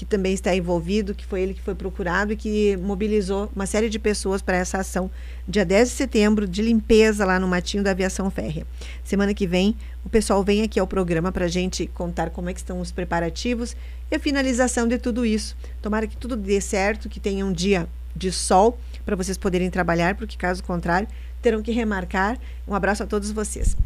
que 0.00 0.04
também 0.04 0.32
está 0.32 0.54
envolvido, 0.56 1.14
que 1.14 1.26
foi 1.26 1.42
ele 1.42 1.54
que 1.54 1.60
foi 1.60 1.74
procurado 1.74 2.32
e 2.32 2.36
que 2.36 2.76
mobilizou 2.78 3.50
uma 3.54 3.66
série 3.66 3.88
de 3.88 3.98
pessoas 3.98 4.40
para 4.40 4.56
essa 4.56 4.78
ação, 4.78 5.10
dia 5.46 5.64
10 5.64 5.90
de 5.90 5.94
setembro, 5.94 6.48
de 6.48 6.62
limpeza 6.62 7.24
lá 7.24 7.38
no 7.38 7.46
Matinho 7.46 7.84
da 7.84 7.90
Aviação 7.90 8.30
Férrea. 8.30 8.66
Semana 9.04 9.34
que 9.34 9.46
vem, 9.46 9.76
o 10.02 10.08
pessoal 10.08 10.42
vem 10.42 10.62
aqui 10.62 10.80
ao 10.80 10.86
programa 10.86 11.30
para 11.30 11.44
a 11.44 11.48
gente 11.48 11.86
contar 11.86 12.30
como 12.30 12.48
é 12.48 12.54
que 12.54 12.60
estão 12.60 12.80
os 12.80 12.90
preparativos 12.90 13.76
e 14.10 14.16
a 14.16 14.18
finalização 14.18 14.88
de 14.88 14.96
tudo 14.96 15.26
isso. 15.26 15.54
Tomara 15.82 16.06
que 16.06 16.16
tudo 16.16 16.34
dê 16.34 16.62
certo, 16.62 17.08
que 17.08 17.20
tenha 17.20 17.44
um 17.44 17.52
dia 17.52 17.86
de 18.16 18.32
sol 18.32 18.78
para 19.04 19.14
vocês 19.14 19.36
poderem 19.36 19.68
trabalhar, 19.70 20.14
porque 20.14 20.36
caso 20.36 20.64
contrário, 20.64 21.08
terão 21.40 21.62
que 21.62 21.72
remarcar. 21.72 22.38
Um 22.66 22.74
abraço 22.74 23.02
a 23.02 23.06
todos 23.06 23.30
vocês. 23.30 23.76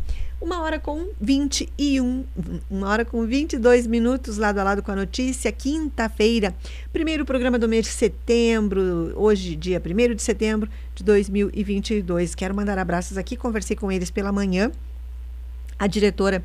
Uma 0.41 0.61
hora 0.61 0.79
com 0.79 1.09
21, 1.21 2.25
uma 2.69 2.89
hora 2.89 3.05
com 3.05 3.25
22 3.25 3.87
minutos 3.87 4.37
lado 4.37 4.59
a 4.59 4.65
lado 4.65 4.83
com 4.83 4.93
a 4.93 4.97
notícia, 4.97 5.51
quinta-feira, 5.51 6.55
primeiro 6.93 7.25
programa 7.25 7.59
do 7.59 7.69
mês 7.69 7.87
de 7.87 7.93
setembro, 7.93 9.13
hoje, 9.17 9.57
dia 9.57 9.81
1 9.83 10.15
de 10.15 10.23
setembro 10.23 10.69
de 10.95 11.03
2022. 11.03 12.35
Quero 12.35 12.55
mandar 12.55 12.79
abraços 12.79 13.17
aqui, 13.17 13.37
conversei 13.37 13.75
com 13.75 13.91
eles 13.91 14.11
pela 14.11 14.33
manhã. 14.33 14.71
A 15.79 15.87
diretora 15.87 16.45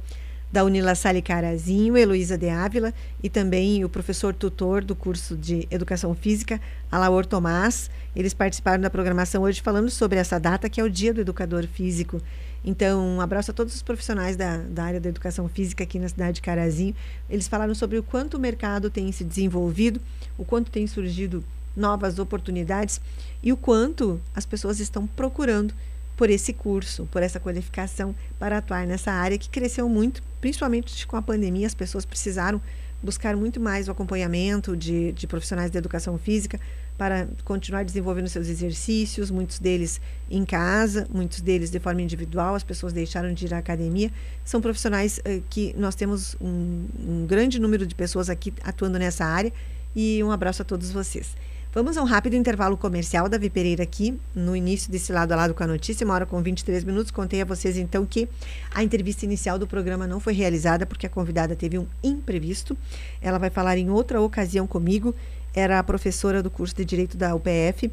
da 0.51 0.63
Unila 0.63 0.95
Sali 0.95 1.21
Carazinho, 1.21 1.95
Heloísa 1.95 2.37
de 2.37 2.49
Ávila, 2.49 2.93
e 3.21 3.29
também 3.29 3.85
o 3.85 3.89
professor 3.89 4.33
tutor 4.33 4.83
do 4.83 4.95
curso 4.95 5.35
de 5.35 5.67
Educação 5.69 6.15
Física, 6.15 6.59
Alaor 6.91 7.25
Tomás. 7.25 7.89
Eles 8.15 8.33
participaram 8.33 8.81
da 8.81 8.89
programação 8.89 9.43
hoje 9.43 9.61
falando 9.61 9.89
sobre 9.89 10.17
essa 10.17 10.39
data, 10.39 10.69
que 10.69 10.81
é 10.81 10.83
o 10.83 10.89
Dia 10.89 11.13
do 11.13 11.21
Educador 11.21 11.67
Físico. 11.67 12.21
Então, 12.65 12.99
um 12.99 13.21
abraço 13.21 13.51
a 13.51 13.53
todos 13.53 13.75
os 13.75 13.81
profissionais 13.81 14.35
da, 14.35 14.57
da 14.57 14.83
área 14.83 14.99
da 14.99 15.07
educação 15.07 15.47
física 15.47 15.83
aqui 15.83 15.97
na 15.99 16.09
cidade 16.09 16.35
de 16.35 16.41
Carazinho. 16.41 16.95
Eles 17.29 17.47
falaram 17.47 17.73
sobre 17.73 17.97
o 17.97 18.03
quanto 18.03 18.35
o 18.35 18.39
mercado 18.39 18.89
tem 18.89 19.11
se 19.11 19.23
desenvolvido, 19.23 20.01
o 20.37 20.43
quanto 20.43 20.71
tem 20.71 20.85
surgido 20.85 21.43
novas 21.75 22.19
oportunidades 22.19 22.99
e 23.41 23.53
o 23.53 23.57
quanto 23.57 24.19
as 24.35 24.45
pessoas 24.45 24.79
estão 24.79 25.07
procurando 25.07 25.73
por 26.19 26.29
esse 26.29 26.51
curso, 26.51 27.07
por 27.09 27.23
essa 27.23 27.39
qualificação 27.39 28.13
para 28.37 28.57
atuar 28.57 28.85
nessa 28.85 29.09
área 29.09 29.37
que 29.37 29.47
cresceu 29.47 29.87
muito, 29.87 30.21
principalmente 30.41 31.07
com 31.07 31.15
a 31.15 31.21
pandemia, 31.21 31.65
as 31.65 31.73
pessoas 31.73 32.03
precisaram 32.03 32.61
buscar 33.01 33.37
muito 33.37 33.57
mais 33.57 33.87
o 33.87 33.91
acompanhamento 33.91 34.75
de, 34.75 35.13
de 35.13 35.25
profissionais 35.25 35.71
de 35.71 35.77
educação 35.77 36.17
física 36.17 36.59
para 36.97 37.25
continuar 37.45 37.85
desenvolvendo 37.85 38.27
seus 38.27 38.49
exercícios, 38.49 39.31
muitos 39.31 39.59
deles 39.59 40.01
em 40.29 40.43
casa, 40.43 41.07
muitos 41.09 41.39
deles 41.39 41.71
de 41.71 41.79
forma 41.79 42.01
individual, 42.01 42.53
as 42.53 42.63
pessoas 42.65 42.91
deixaram 42.91 43.33
de 43.33 43.45
ir 43.45 43.53
à 43.53 43.57
academia. 43.57 44.11
São 44.43 44.59
profissionais 44.59 45.19
uh, 45.19 45.41
que 45.49 45.73
nós 45.77 45.95
temos 45.95 46.35
um, 46.41 46.85
um 46.99 47.25
grande 47.25 47.61
número 47.61 47.87
de 47.87 47.95
pessoas 47.95 48.29
aqui 48.29 48.53
atuando 48.61 48.99
nessa 48.99 49.23
área 49.23 49.53
e 49.95 50.21
um 50.21 50.33
abraço 50.33 50.63
a 50.63 50.65
todos 50.65 50.91
vocês. 50.91 51.33
Vamos 51.71 51.97
a 51.97 52.01
um 52.01 52.05
rápido 52.05 52.35
intervalo 52.35 52.75
comercial. 52.75 53.29
Davi 53.29 53.47
Pereira 53.47 53.83
aqui, 53.83 54.19
no 54.33 54.55
início 54.55 54.91
desse 54.91 55.13
lado 55.13 55.33
a 55.33 55.35
lado 55.35 55.53
com 55.53 55.63
a 55.63 55.67
notícia, 55.67 56.03
uma 56.03 56.15
hora 56.15 56.25
com 56.25 56.41
23 56.41 56.83
minutos. 56.83 57.11
Contei 57.11 57.43
a 57.43 57.45
vocês 57.45 57.77
então 57.77 58.07
que 58.07 58.27
a 58.73 58.83
entrevista 58.83 59.23
inicial 59.23 59.59
do 59.59 59.67
programa 59.67 60.07
não 60.07 60.19
foi 60.19 60.33
realizada 60.33 60.87
porque 60.87 61.05
a 61.05 61.09
convidada 61.09 61.55
teve 61.55 61.77
um 61.77 61.85
imprevisto. 62.03 62.75
Ela 63.21 63.37
vai 63.37 63.51
falar 63.51 63.77
em 63.77 63.87
outra 63.87 64.19
ocasião 64.19 64.65
comigo. 64.65 65.13
Era 65.53 65.77
a 65.77 65.83
professora 65.83 66.41
do 66.41 66.49
curso 66.49 66.75
de 66.75 66.83
Direito 66.83 67.15
da 67.15 67.35
UPF, 67.35 67.91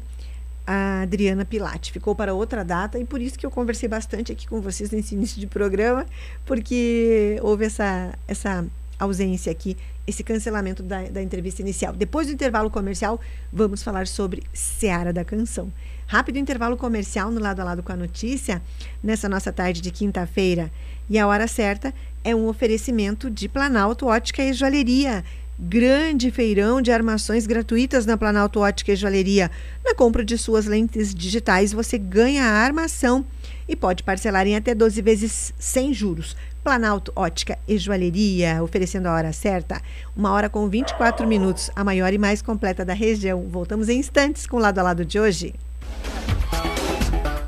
a 0.65 1.01
Adriana 1.03 1.45
Pilate. 1.45 1.91
Ficou 1.91 2.15
para 2.15 2.33
outra 2.33 2.65
data 2.65 2.97
e 2.97 3.05
por 3.05 3.21
isso 3.21 3.37
que 3.37 3.45
eu 3.45 3.51
conversei 3.51 3.87
bastante 3.87 4.31
aqui 4.31 4.47
com 4.47 4.59
vocês 4.59 4.89
nesse 4.89 5.13
início 5.13 5.39
de 5.39 5.45
programa, 5.45 6.03
porque 6.47 7.37
houve 7.43 7.65
essa, 7.65 8.17
essa 8.27 8.65
ausência 8.99 9.51
aqui 9.51 9.77
esse 10.05 10.23
cancelamento 10.23 10.81
da, 10.81 11.03
da 11.03 11.21
entrevista 11.21 11.61
inicial. 11.61 11.93
Depois 11.93 12.27
do 12.27 12.33
intervalo 12.33 12.69
comercial, 12.69 13.19
vamos 13.51 13.83
falar 13.83 14.07
sobre 14.07 14.43
Seara 14.53 15.11
da 15.11 15.25
Canção. 15.25 15.71
Rápido 16.07 16.39
intervalo 16.39 16.77
comercial 16.77 17.29
no 17.29 17.41
lado 17.41 17.59
a 17.59 17.65
lado 17.65 17.83
com 17.83 17.91
a 17.91 17.95
notícia, 17.95 18.61
nessa 19.03 19.27
nossa 19.27 19.51
tarde 19.51 19.81
de 19.81 19.91
quinta-feira. 19.91 20.71
E 21.09 21.19
a 21.19 21.27
hora 21.27 21.47
certa 21.47 21.93
é 22.23 22.33
um 22.33 22.47
oferecimento 22.47 23.29
de 23.29 23.49
Planalto 23.49 24.07
Ótica 24.07 24.41
e 24.41 24.53
Joalheria. 24.53 25.23
Grande 25.59 26.29
feirão 26.29 26.81
de 26.81 26.91
armações 26.91 27.47
gratuitas 27.47 28.05
na 28.05 28.15
Planalto 28.15 28.59
Ótica 28.59 28.93
e 28.93 28.95
Joalheria. 28.95 29.51
Na 29.83 29.95
compra 29.95 30.23
de 30.23 30.37
suas 30.37 30.65
lentes 30.65 31.13
digitais, 31.13 31.73
você 31.73 31.97
ganha 31.97 32.43
a 32.43 32.63
armação 32.63 33.25
e 33.67 33.75
pode 33.75 34.03
parcelar 34.03 34.47
em 34.47 34.55
até 34.55 34.73
12 34.73 35.01
vezes 35.01 35.53
sem 35.57 35.93
juros. 35.93 36.37
Planalto 36.67 37.13
Ótica 37.15 37.57
e 37.65 37.77
Joalheria, 37.77 38.61
oferecendo 38.61 39.07
a 39.07 39.13
hora 39.13 39.31
certa, 39.31 39.81
uma 40.13 40.33
hora 40.33 40.49
com 40.49 40.67
24 40.67 41.25
minutos, 41.25 41.71
a 41.73 41.81
maior 41.81 42.11
e 42.11 42.17
mais 42.17 42.41
completa 42.41 42.83
da 42.83 42.93
região. 42.93 43.47
Voltamos 43.47 43.87
em 43.87 43.99
instantes 43.99 44.45
com 44.45 44.57
o 44.57 44.59
lado 44.59 44.77
a 44.79 44.83
lado 44.83 45.05
de 45.05 45.17
hoje. 45.17 45.55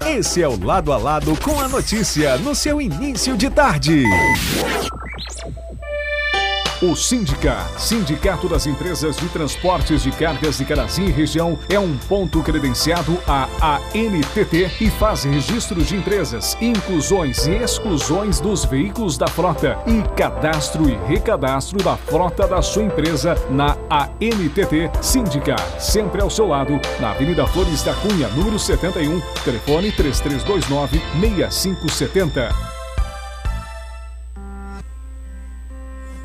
Esse 0.07 0.41
é 0.41 0.47
o 0.47 0.57
Lado 0.63 0.93
a 0.93 0.97
Lado 0.97 1.37
com 1.41 1.59
a 1.59 1.67
notícia 1.67 2.37
no 2.37 2.55
seu 2.55 2.79
início 2.79 3.35
de 3.35 3.49
tarde. 3.49 4.05
O 6.81 6.95
Sindica, 6.95 7.67
Sindicato 7.77 8.47
das 8.47 8.65
Empresas 8.65 9.17
de 9.17 9.27
Transportes 9.27 10.01
de 10.01 10.11
Cargas 10.11 10.59
de 10.59 10.63
Carazinho 10.63 11.09
e 11.09 11.11
Região, 11.11 11.59
é 11.67 11.77
um 11.77 11.97
ponto 11.97 12.41
credenciado 12.41 13.17
à 13.27 13.49
ANTT 13.93 14.71
e 14.79 14.89
faz 14.91 15.25
registro 15.25 15.83
de 15.83 15.97
empresas, 15.97 16.57
inclusões 16.61 17.45
e 17.47 17.51
exclusões 17.51 18.39
dos 18.39 18.63
veículos 18.63 19.17
da 19.17 19.27
frota 19.27 19.77
e 19.85 20.01
cadastro 20.15 20.89
e 20.89 20.95
recadastro 21.05 21.83
da 21.83 21.97
frota 21.97 22.47
da 22.47 22.61
sua 22.61 22.83
empresa 22.83 23.35
na 23.49 23.75
ANTT 23.89 24.89
Sindica, 25.01 25.57
sempre 25.77 26.21
ao 26.21 26.29
seu 26.29 26.47
lado, 26.47 26.79
na 27.01 27.11
Avenida 27.11 27.45
Flores 27.45 27.83
da 27.83 27.93
Cunha, 27.95 28.29
número 28.29 28.57
71, 28.57 29.19
telefone 29.43 29.91
3329 29.91 31.01
6570. 31.19 32.78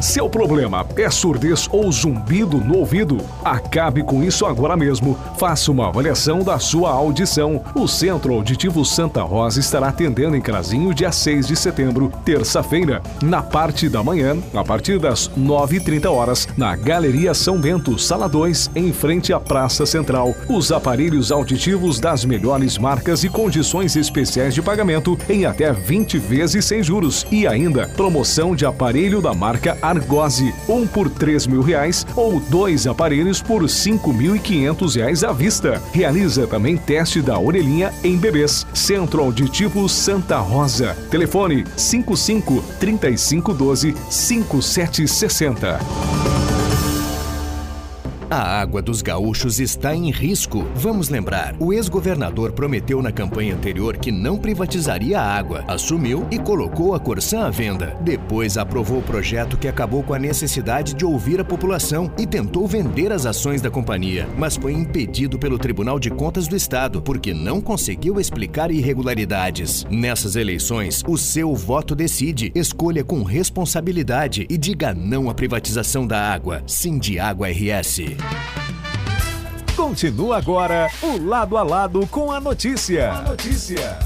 Seu 0.00 0.30
problema 0.30 0.86
é 0.96 1.10
surdez 1.10 1.68
ou 1.70 1.92
zumbido 1.92 2.56
no 2.56 2.78
ouvido? 2.78 3.18
Acabe 3.44 4.02
com 4.02 4.22
isso 4.22 4.46
agora 4.46 4.74
mesmo. 4.74 5.18
Faça 5.38 5.70
uma 5.70 5.88
avaliação 5.88 6.42
da 6.42 6.58
sua 6.58 6.90
audição. 6.90 7.62
O 7.74 7.86
Centro 7.86 8.32
Auditivo 8.32 8.82
Santa 8.82 9.22
Rosa 9.22 9.60
estará 9.60 9.88
atendendo 9.88 10.34
em 10.34 10.40
Crazinho 10.40 10.94
dia 10.94 11.12
6 11.12 11.48
de 11.48 11.54
setembro, 11.54 12.10
terça-feira, 12.24 13.02
na 13.22 13.42
parte 13.42 13.90
da 13.90 14.02
manhã, 14.02 14.38
a 14.54 14.64
partir 14.64 14.98
das 14.98 15.28
9h30 15.38 16.10
horas, 16.10 16.48
na 16.56 16.74
Galeria 16.74 17.34
São 17.34 17.60
Bento, 17.60 17.98
sala 17.98 18.26
2, 18.26 18.70
em 18.74 18.94
frente 18.94 19.34
à 19.34 19.38
Praça 19.38 19.84
Central. 19.84 20.34
Os 20.48 20.72
aparelhos 20.72 21.30
auditivos 21.30 22.00
das 22.00 22.24
melhores 22.24 22.78
marcas 22.78 23.22
e 23.22 23.28
condições 23.28 23.96
especiais 23.96 24.54
de 24.54 24.62
pagamento 24.62 25.18
em 25.28 25.44
até 25.44 25.70
20 25.74 26.16
vezes 26.18 26.64
sem 26.64 26.82
juros. 26.82 27.26
E 27.30 27.46
ainda, 27.46 27.86
promoção 27.88 28.54
de 28.54 28.64
aparelho 28.64 29.20
da 29.20 29.34
marca 29.34 29.76
Argose, 29.90 30.54
um 30.68 30.86
por 30.86 31.10
três 31.10 31.46
mil 31.46 31.62
reais 31.62 32.06
ou 32.14 32.38
dois 32.38 32.86
aparelhos 32.86 33.42
por 33.42 33.68
cinco 33.68 34.12
mil 34.12 34.36
e 34.36 34.38
quinhentos 34.38 34.94
reais 34.94 35.24
à 35.24 35.32
vista. 35.32 35.82
Realiza 35.92 36.46
também 36.46 36.76
teste 36.76 37.20
da 37.20 37.38
orelhinha 37.38 37.92
em 38.04 38.16
bebês. 38.16 38.66
Centro 38.72 39.22
Auditivo 39.22 39.88
Santa 39.88 40.38
Rosa. 40.38 40.96
Telefone 41.10 41.64
55 41.76 42.62
3512 42.78 43.94
5760. 44.08 46.39
A 48.30 48.60
água 48.60 48.80
dos 48.80 49.02
gaúchos 49.02 49.58
está 49.58 49.92
em 49.92 50.08
risco. 50.12 50.64
Vamos 50.76 51.08
lembrar: 51.08 51.56
o 51.58 51.72
ex-governador 51.72 52.52
prometeu 52.52 53.02
na 53.02 53.10
campanha 53.10 53.56
anterior 53.56 53.96
que 53.96 54.12
não 54.12 54.38
privatizaria 54.38 55.18
a 55.18 55.36
água, 55.36 55.64
assumiu 55.66 56.24
e 56.30 56.38
colocou 56.38 56.94
a 56.94 57.00
Corsã 57.00 57.40
à 57.40 57.50
venda. 57.50 57.98
Depois 58.00 58.56
aprovou 58.56 59.00
o 59.00 59.02
projeto 59.02 59.56
que 59.56 59.66
acabou 59.66 60.04
com 60.04 60.14
a 60.14 60.18
necessidade 60.18 60.94
de 60.94 61.04
ouvir 61.04 61.40
a 61.40 61.44
população 61.44 62.08
e 62.16 62.24
tentou 62.24 62.68
vender 62.68 63.10
as 63.10 63.26
ações 63.26 63.60
da 63.60 63.68
companhia, 63.68 64.28
mas 64.38 64.54
foi 64.54 64.74
impedido 64.74 65.36
pelo 65.36 65.58
Tribunal 65.58 65.98
de 65.98 66.08
Contas 66.08 66.46
do 66.46 66.54
Estado 66.54 67.02
porque 67.02 67.34
não 67.34 67.60
conseguiu 67.60 68.20
explicar 68.20 68.70
irregularidades. 68.70 69.84
Nessas 69.90 70.36
eleições, 70.36 71.02
o 71.08 71.18
seu 71.18 71.52
voto 71.56 71.96
decide. 71.96 72.52
Escolha 72.54 73.02
com 73.02 73.24
responsabilidade 73.24 74.46
e 74.48 74.56
diga 74.56 74.94
não 74.94 75.28
à 75.28 75.34
privatização 75.34 76.06
da 76.06 76.32
água. 76.32 76.62
Sim 76.64 76.96
de 76.96 77.18
Água 77.18 77.48
RS. 77.48 78.19
Continua 79.76 80.36
agora 80.36 80.88
o 81.02 81.16
Lado 81.16 81.56
a 81.56 81.62
Lado 81.62 82.06
com 82.06 82.30
a 82.30 82.40
notícia. 82.40 83.12
A 83.12 83.22
notícia. 83.22 83.98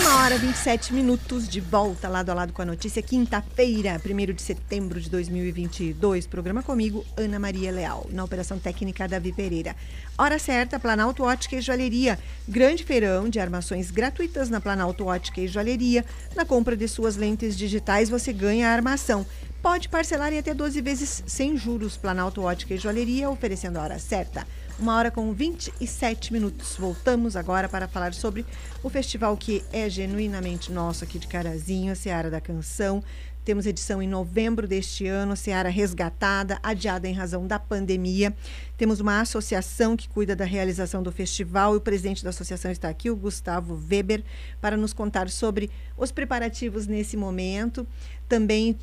Uma 0.00 0.22
hora 0.22 0.34
e 0.34 0.38
27 0.38 0.92
minutos 0.92 1.48
de 1.48 1.60
volta 1.60 2.08
lado 2.08 2.30
a 2.30 2.34
lado 2.34 2.52
com 2.52 2.62
a 2.62 2.64
notícia. 2.64 3.02
Quinta-feira, 3.02 4.00
1 4.04 4.32
de 4.32 4.42
setembro 4.42 5.00
de 5.00 5.08
2022. 5.10 6.26
Programa 6.26 6.62
comigo, 6.62 7.04
Ana 7.16 7.38
Maria 7.38 7.70
Leal. 7.70 8.06
Na 8.10 8.24
operação 8.24 8.58
técnica, 8.58 9.06
Davi 9.06 9.32
Pereira. 9.32 9.76
Hora 10.18 10.38
certa, 10.38 10.78
Planalto 10.80 11.24
Ótica 11.24 11.56
e 11.56 11.60
Joalheria. 11.60 12.18
Grande 12.48 12.84
feirão 12.84 13.28
de 13.28 13.38
armações 13.40 13.90
gratuitas 13.90 14.50
na 14.50 14.60
Planalto 14.60 15.06
Ótica 15.06 15.40
e 15.40 15.48
Joalheria. 15.48 16.04
Na 16.34 16.44
compra 16.44 16.76
de 16.76 16.88
suas 16.88 17.16
lentes 17.16 17.56
digitais, 17.56 18.08
você 18.08 18.32
ganha 18.32 18.68
a 18.68 18.72
armação 18.72 19.26
pode 19.64 19.88
parcelar 19.88 20.30
em 20.30 20.38
até 20.38 20.52
12 20.52 20.78
vezes 20.82 21.24
sem 21.26 21.56
juros. 21.56 21.96
Planalto 21.96 22.42
Ótica 22.42 22.74
e 22.74 22.76
Joalheria 22.76 23.30
oferecendo 23.30 23.78
a 23.78 23.82
hora 23.82 23.98
certa. 23.98 24.46
Uma 24.78 24.94
hora 24.94 25.10
com 25.10 25.32
27 25.32 26.34
minutos. 26.34 26.76
Voltamos 26.78 27.34
agora 27.34 27.66
para 27.66 27.88
falar 27.88 28.12
sobre 28.12 28.44
o 28.82 28.90
festival 28.90 29.34
que 29.38 29.64
é 29.72 29.88
genuinamente 29.88 30.70
nosso 30.70 31.02
aqui 31.02 31.18
de 31.18 31.26
Carazinho, 31.26 31.92
a 31.92 31.94
Seara 31.94 32.30
da 32.30 32.42
Canção. 32.42 33.02
Temos 33.42 33.66
edição 33.66 34.02
em 34.02 34.08
novembro 34.08 34.66
deste 34.66 35.06
ano, 35.06 35.36
Seara 35.36 35.68
resgatada, 35.68 36.58
adiada 36.62 37.06
em 37.06 37.12
razão 37.12 37.46
da 37.46 37.58
pandemia. 37.58 38.34
Temos 38.76 39.00
uma 39.00 39.20
associação 39.20 39.96
que 39.96 40.08
cuida 40.08 40.34
da 40.34 40.46
realização 40.46 41.02
do 41.02 41.12
festival 41.12 41.74
e 41.74 41.76
o 41.76 41.80
presidente 41.80 42.24
da 42.24 42.30
associação 42.30 42.70
está 42.70 42.88
aqui, 42.88 43.10
o 43.10 43.16
Gustavo 43.16 43.78
Weber, 43.90 44.24
para 44.62 44.78
nos 44.78 44.94
contar 44.94 45.28
sobre 45.28 45.70
os 45.96 46.10
preparativos 46.10 46.86
nesse 46.86 47.18
momento. 47.18 47.86
Também 48.28 48.76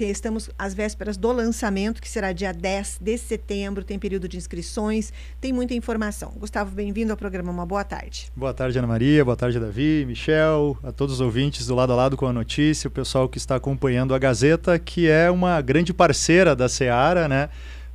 estamos 0.00 0.50
às 0.58 0.74
vésperas 0.74 1.16
do 1.16 1.30
lançamento, 1.30 2.02
que 2.02 2.08
será 2.08 2.32
dia 2.32 2.52
10 2.52 2.98
de 3.00 3.16
setembro, 3.16 3.84
tem 3.84 3.98
período 3.98 4.28
de 4.28 4.36
inscrições, 4.36 5.12
tem 5.40 5.52
muita 5.52 5.72
informação. 5.74 6.32
Gustavo, 6.36 6.74
bem-vindo 6.74 7.12
ao 7.12 7.16
programa, 7.16 7.52
uma 7.52 7.64
boa 7.64 7.84
tarde. 7.84 8.30
Boa 8.34 8.52
tarde, 8.52 8.76
Ana 8.78 8.88
Maria, 8.88 9.24
boa 9.24 9.36
tarde, 9.36 9.60
Davi, 9.60 10.04
Michel, 10.06 10.76
a 10.82 10.90
todos 10.90 11.16
os 11.16 11.20
ouvintes 11.20 11.66
do 11.66 11.74
lado 11.76 11.92
a 11.92 11.96
lado 11.96 12.16
com 12.16 12.26
a 12.26 12.32
notícia, 12.32 12.88
o 12.88 12.90
pessoal 12.90 13.28
que 13.28 13.38
está 13.38 13.54
acompanhando 13.54 14.14
a 14.14 14.18
Gazeta, 14.18 14.78
que 14.78 15.08
é 15.08 15.30
uma 15.30 15.60
grande 15.60 15.94
parceira 15.94 16.56
da 16.56 16.68
Seara, 16.68 17.28
né? 17.28 17.48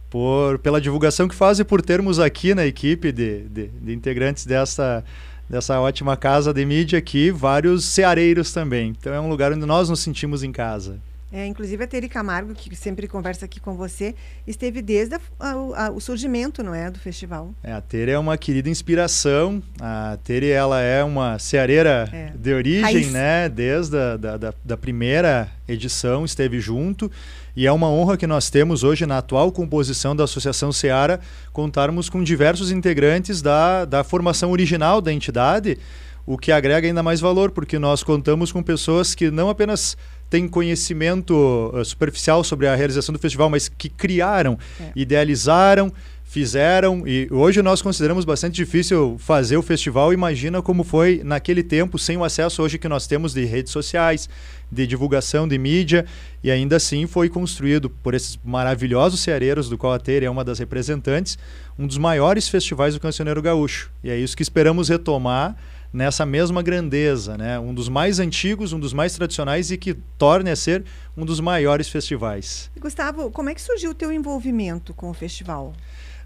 Por, 0.09 0.59
pela 0.59 0.81
divulgação 0.81 1.27
que 1.27 1.35
faz 1.35 1.59
e 1.59 1.63
por 1.63 1.81
termos 1.81 2.19
aqui 2.19 2.53
na 2.53 2.65
equipe 2.65 3.13
de, 3.13 3.47
de, 3.47 3.67
de 3.67 3.93
integrantes 3.93 4.45
dessa 4.45 5.03
dessa 5.51 5.81
ótima 5.81 6.15
casa 6.15 6.53
de 6.53 6.63
mídia 6.65 6.97
aqui, 6.97 7.29
vários 7.29 7.83
ceareiros 7.83 8.53
também. 8.53 8.95
Então 8.97 9.13
é 9.13 9.19
um 9.19 9.27
lugar 9.27 9.51
onde 9.51 9.65
nós 9.65 9.89
nos 9.89 9.99
sentimos 9.99 10.43
em 10.43 10.51
casa. 10.51 11.01
É, 11.31 11.45
inclusive 11.45 11.83
a 11.83 11.87
Tere 11.87 12.09
Camargo, 12.09 12.53
que 12.53 12.75
sempre 12.75 13.07
conversa 13.07 13.45
aqui 13.45 13.59
com 13.59 13.73
você, 13.73 14.13
esteve 14.45 14.81
desde 14.81 15.15
a, 15.15 15.19
a, 15.39 15.85
a, 15.85 15.91
o 15.91 15.99
surgimento, 16.01 16.61
não 16.61 16.75
é, 16.75 16.91
do 16.91 16.99
festival. 16.99 17.53
É, 17.63 17.71
a 17.71 17.81
Tere 17.81 18.11
é 18.11 18.19
uma 18.19 18.37
querida 18.37 18.69
inspiração. 18.69 19.63
A 19.79 20.17
Tere, 20.23 20.49
ela 20.49 20.81
é 20.81 21.03
uma 21.03 21.39
ceareira 21.39 22.09
é. 22.11 22.33
de 22.35 22.53
origem, 22.53 22.81
Raiz. 22.81 23.11
né? 23.11 23.49
Desde 23.49 23.97
a 23.97 24.17
da, 24.17 24.37
da, 24.37 24.53
da 24.63 24.77
primeira 24.77 25.49
edição 25.67 26.25
esteve 26.25 26.59
junto. 26.59 27.09
E 27.55 27.67
é 27.67 27.71
uma 27.71 27.89
honra 27.89 28.17
que 28.17 28.27
nós 28.27 28.49
temos 28.49 28.83
hoje, 28.83 29.05
na 29.05 29.17
atual 29.17 29.51
composição 29.51 30.15
da 30.15 30.23
Associação 30.23 30.71
Seara, 30.71 31.19
contarmos 31.51 32.09
com 32.09 32.23
diversos 32.23 32.71
integrantes 32.71 33.41
da, 33.41 33.85
da 33.85 34.03
formação 34.03 34.51
original 34.51 35.01
da 35.01 35.11
entidade, 35.11 35.77
o 36.25 36.37
que 36.37 36.51
agrega 36.51 36.87
ainda 36.87 37.03
mais 37.03 37.19
valor, 37.19 37.51
porque 37.51 37.77
nós 37.79 38.03
contamos 38.03 38.51
com 38.51 38.61
pessoas 38.63 39.15
que 39.15 39.29
não 39.31 39.49
apenas 39.49 39.97
têm 40.31 40.47
conhecimento 40.47 41.35
uh, 41.73 41.83
superficial 41.83 42.41
sobre 42.41 42.65
a 42.65 42.73
realização 42.73 43.11
do 43.11 43.19
festival, 43.19 43.49
mas 43.49 43.67
que 43.67 43.89
criaram, 43.89 44.57
é. 44.79 44.91
idealizaram, 44.95 45.91
fizeram 46.23 47.05
e 47.05 47.27
hoje 47.29 47.61
nós 47.61 47.81
consideramos 47.81 48.23
bastante 48.23 48.55
difícil 48.55 49.17
fazer 49.19 49.57
o 49.57 49.61
festival. 49.61 50.13
Imagina 50.13 50.61
como 50.61 50.85
foi 50.85 51.19
naquele 51.25 51.61
tempo 51.61 51.99
sem 51.99 52.15
o 52.15 52.23
acesso 52.23 52.63
hoje 52.63 52.79
que 52.79 52.87
nós 52.87 53.05
temos 53.05 53.33
de 53.33 53.43
redes 53.43 53.73
sociais, 53.73 54.29
de 54.71 54.87
divulgação 54.87 55.45
de 55.45 55.57
mídia 55.57 56.05
e 56.41 56.49
ainda 56.49 56.77
assim 56.77 57.05
foi 57.05 57.27
construído 57.27 57.89
por 57.89 58.13
esses 58.13 58.39
maravilhosos 58.41 59.19
ceareiros 59.19 59.67
do 59.67 59.77
qual 59.77 59.91
a 59.91 59.99
Teira 59.99 60.25
é 60.25 60.29
uma 60.29 60.45
das 60.45 60.59
representantes, 60.59 61.37
um 61.77 61.85
dos 61.85 61.97
maiores 61.97 62.47
festivais 62.47 62.93
do 62.93 63.01
cancioneiro 63.01 63.41
gaúcho. 63.41 63.91
E 64.01 64.09
é 64.09 64.17
isso 64.17 64.37
que 64.37 64.43
esperamos 64.43 64.87
retomar 64.87 65.57
nessa 65.93 66.25
mesma 66.25 66.61
grandeza, 66.61 67.37
né? 67.37 67.59
Um 67.59 67.73
dos 67.73 67.89
mais 67.89 68.19
antigos, 68.19 68.73
um 68.73 68.79
dos 68.79 68.93
mais 68.93 69.13
tradicionais 69.13 69.71
e 69.71 69.77
que 69.77 69.93
torne 70.17 70.49
a 70.49 70.55
ser 70.55 70.83
um 71.17 71.25
dos 71.25 71.39
maiores 71.39 71.89
festivais. 71.89 72.71
Gustavo, 72.79 73.29
como 73.31 73.49
é 73.49 73.53
que 73.53 73.61
surgiu 73.61 73.91
o 73.91 73.95
teu 73.95 74.11
envolvimento 74.11 74.93
com 74.93 75.09
o 75.09 75.13
festival? 75.13 75.73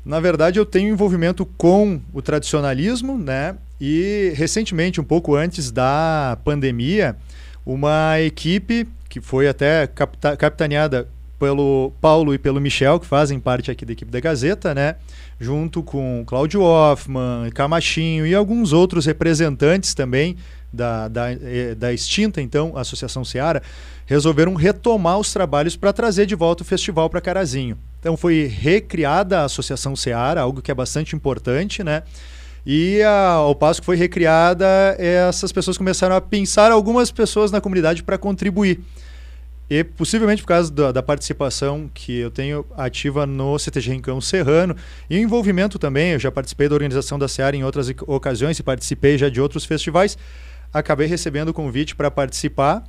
Na 0.05 0.19
verdade, 0.19 0.59
eu 0.59 0.65
tenho 0.65 0.89
envolvimento 0.89 1.45
com 1.45 1.99
o 2.13 2.21
tradicionalismo, 2.21 3.17
né? 3.17 3.57
E 3.81 4.31
recentemente, 4.35 5.01
um 5.01 5.03
pouco 5.03 5.35
antes 5.35 5.71
da 5.71 6.37
pandemia, 6.43 7.17
uma 7.65 8.19
equipe 8.21 8.87
que 9.09 9.19
foi 9.19 9.47
até 9.47 9.87
capitaneada 10.37 11.07
pelo 11.39 11.91
Paulo 11.99 12.33
e 12.33 12.37
pelo 12.37 12.61
Michel, 12.61 12.99
que 12.99 13.05
fazem 13.05 13.39
parte 13.39 13.71
aqui 13.71 13.85
da 13.85 13.93
equipe 13.93 14.11
da 14.11 14.19
Gazeta, 14.19 14.75
né? 14.75 14.95
Junto 15.39 15.83
com 15.83 16.23
Cláudio 16.25 16.61
Hoffman, 16.61 17.49
Camachinho 17.53 18.25
e 18.25 18.33
alguns 18.33 18.71
outros 18.71 19.05
representantes 19.05 19.93
também 19.93 20.37
da, 20.71 21.07
da, 21.07 21.31
eh, 21.31 21.75
da 21.75 21.93
extinta, 21.93 22.41
então, 22.41 22.77
Associação 22.77 23.25
Seara, 23.25 23.61
resolveram 24.05 24.53
retomar 24.53 25.17
os 25.19 25.33
trabalhos 25.33 25.75
para 25.75 25.91
trazer 25.91 26.25
de 26.25 26.35
volta 26.35 26.63
o 26.63 26.65
festival 26.65 27.09
para 27.09 27.21
Carazinho. 27.21 27.77
Então 27.99 28.15
foi 28.15 28.45
recriada 28.45 29.41
a 29.41 29.45
Associação 29.45 29.95
Seara, 29.95 30.41
algo 30.41 30.61
que 30.61 30.71
é 30.71 30.75
bastante 30.75 31.15
importante, 31.15 31.83
né? 31.83 32.03
E 32.65 33.01
a, 33.03 33.31
ao 33.31 33.55
passo 33.55 33.81
que 33.81 33.85
foi 33.85 33.95
recriada, 33.95 34.65
essas 34.97 35.51
pessoas 35.51 35.77
começaram 35.77 36.15
a 36.15 36.21
pensar 36.21 36.71
algumas 36.71 37.11
pessoas 37.11 37.51
na 37.51 37.61
comunidade 37.61 38.03
para 38.03 38.17
contribuir. 38.17 38.79
E 39.69 39.83
possivelmente 39.83 40.43
por 40.43 40.47
causa 40.49 40.71
da, 40.71 40.91
da, 40.91 41.01
participação 41.01 41.89
que 41.91 42.19
eu 42.19 42.29
tenho 42.29 42.63
ativa 42.77 43.25
no 43.25 43.57
CTG 43.57 43.93
Rincão 43.93 44.21
Serrano 44.21 44.75
e 45.09 45.17
envolvimento 45.17 45.79
também, 45.79 46.11
eu 46.11 46.19
já 46.19 46.31
participei 46.31 46.69
da 46.69 46.75
organização 46.75 47.17
da 47.17 47.27
Seara 47.27 47.55
em 47.55 47.63
outras 47.63 47.89
ocasiões 48.05 48.59
e 48.59 48.63
participei 48.63 49.17
já 49.17 49.27
de 49.27 49.41
outros 49.41 49.65
festivais, 49.65 50.17
acabei 50.71 51.07
recebendo 51.07 51.49
o 51.49 51.53
convite 51.53 51.95
para 51.95 52.11
participar 52.11 52.83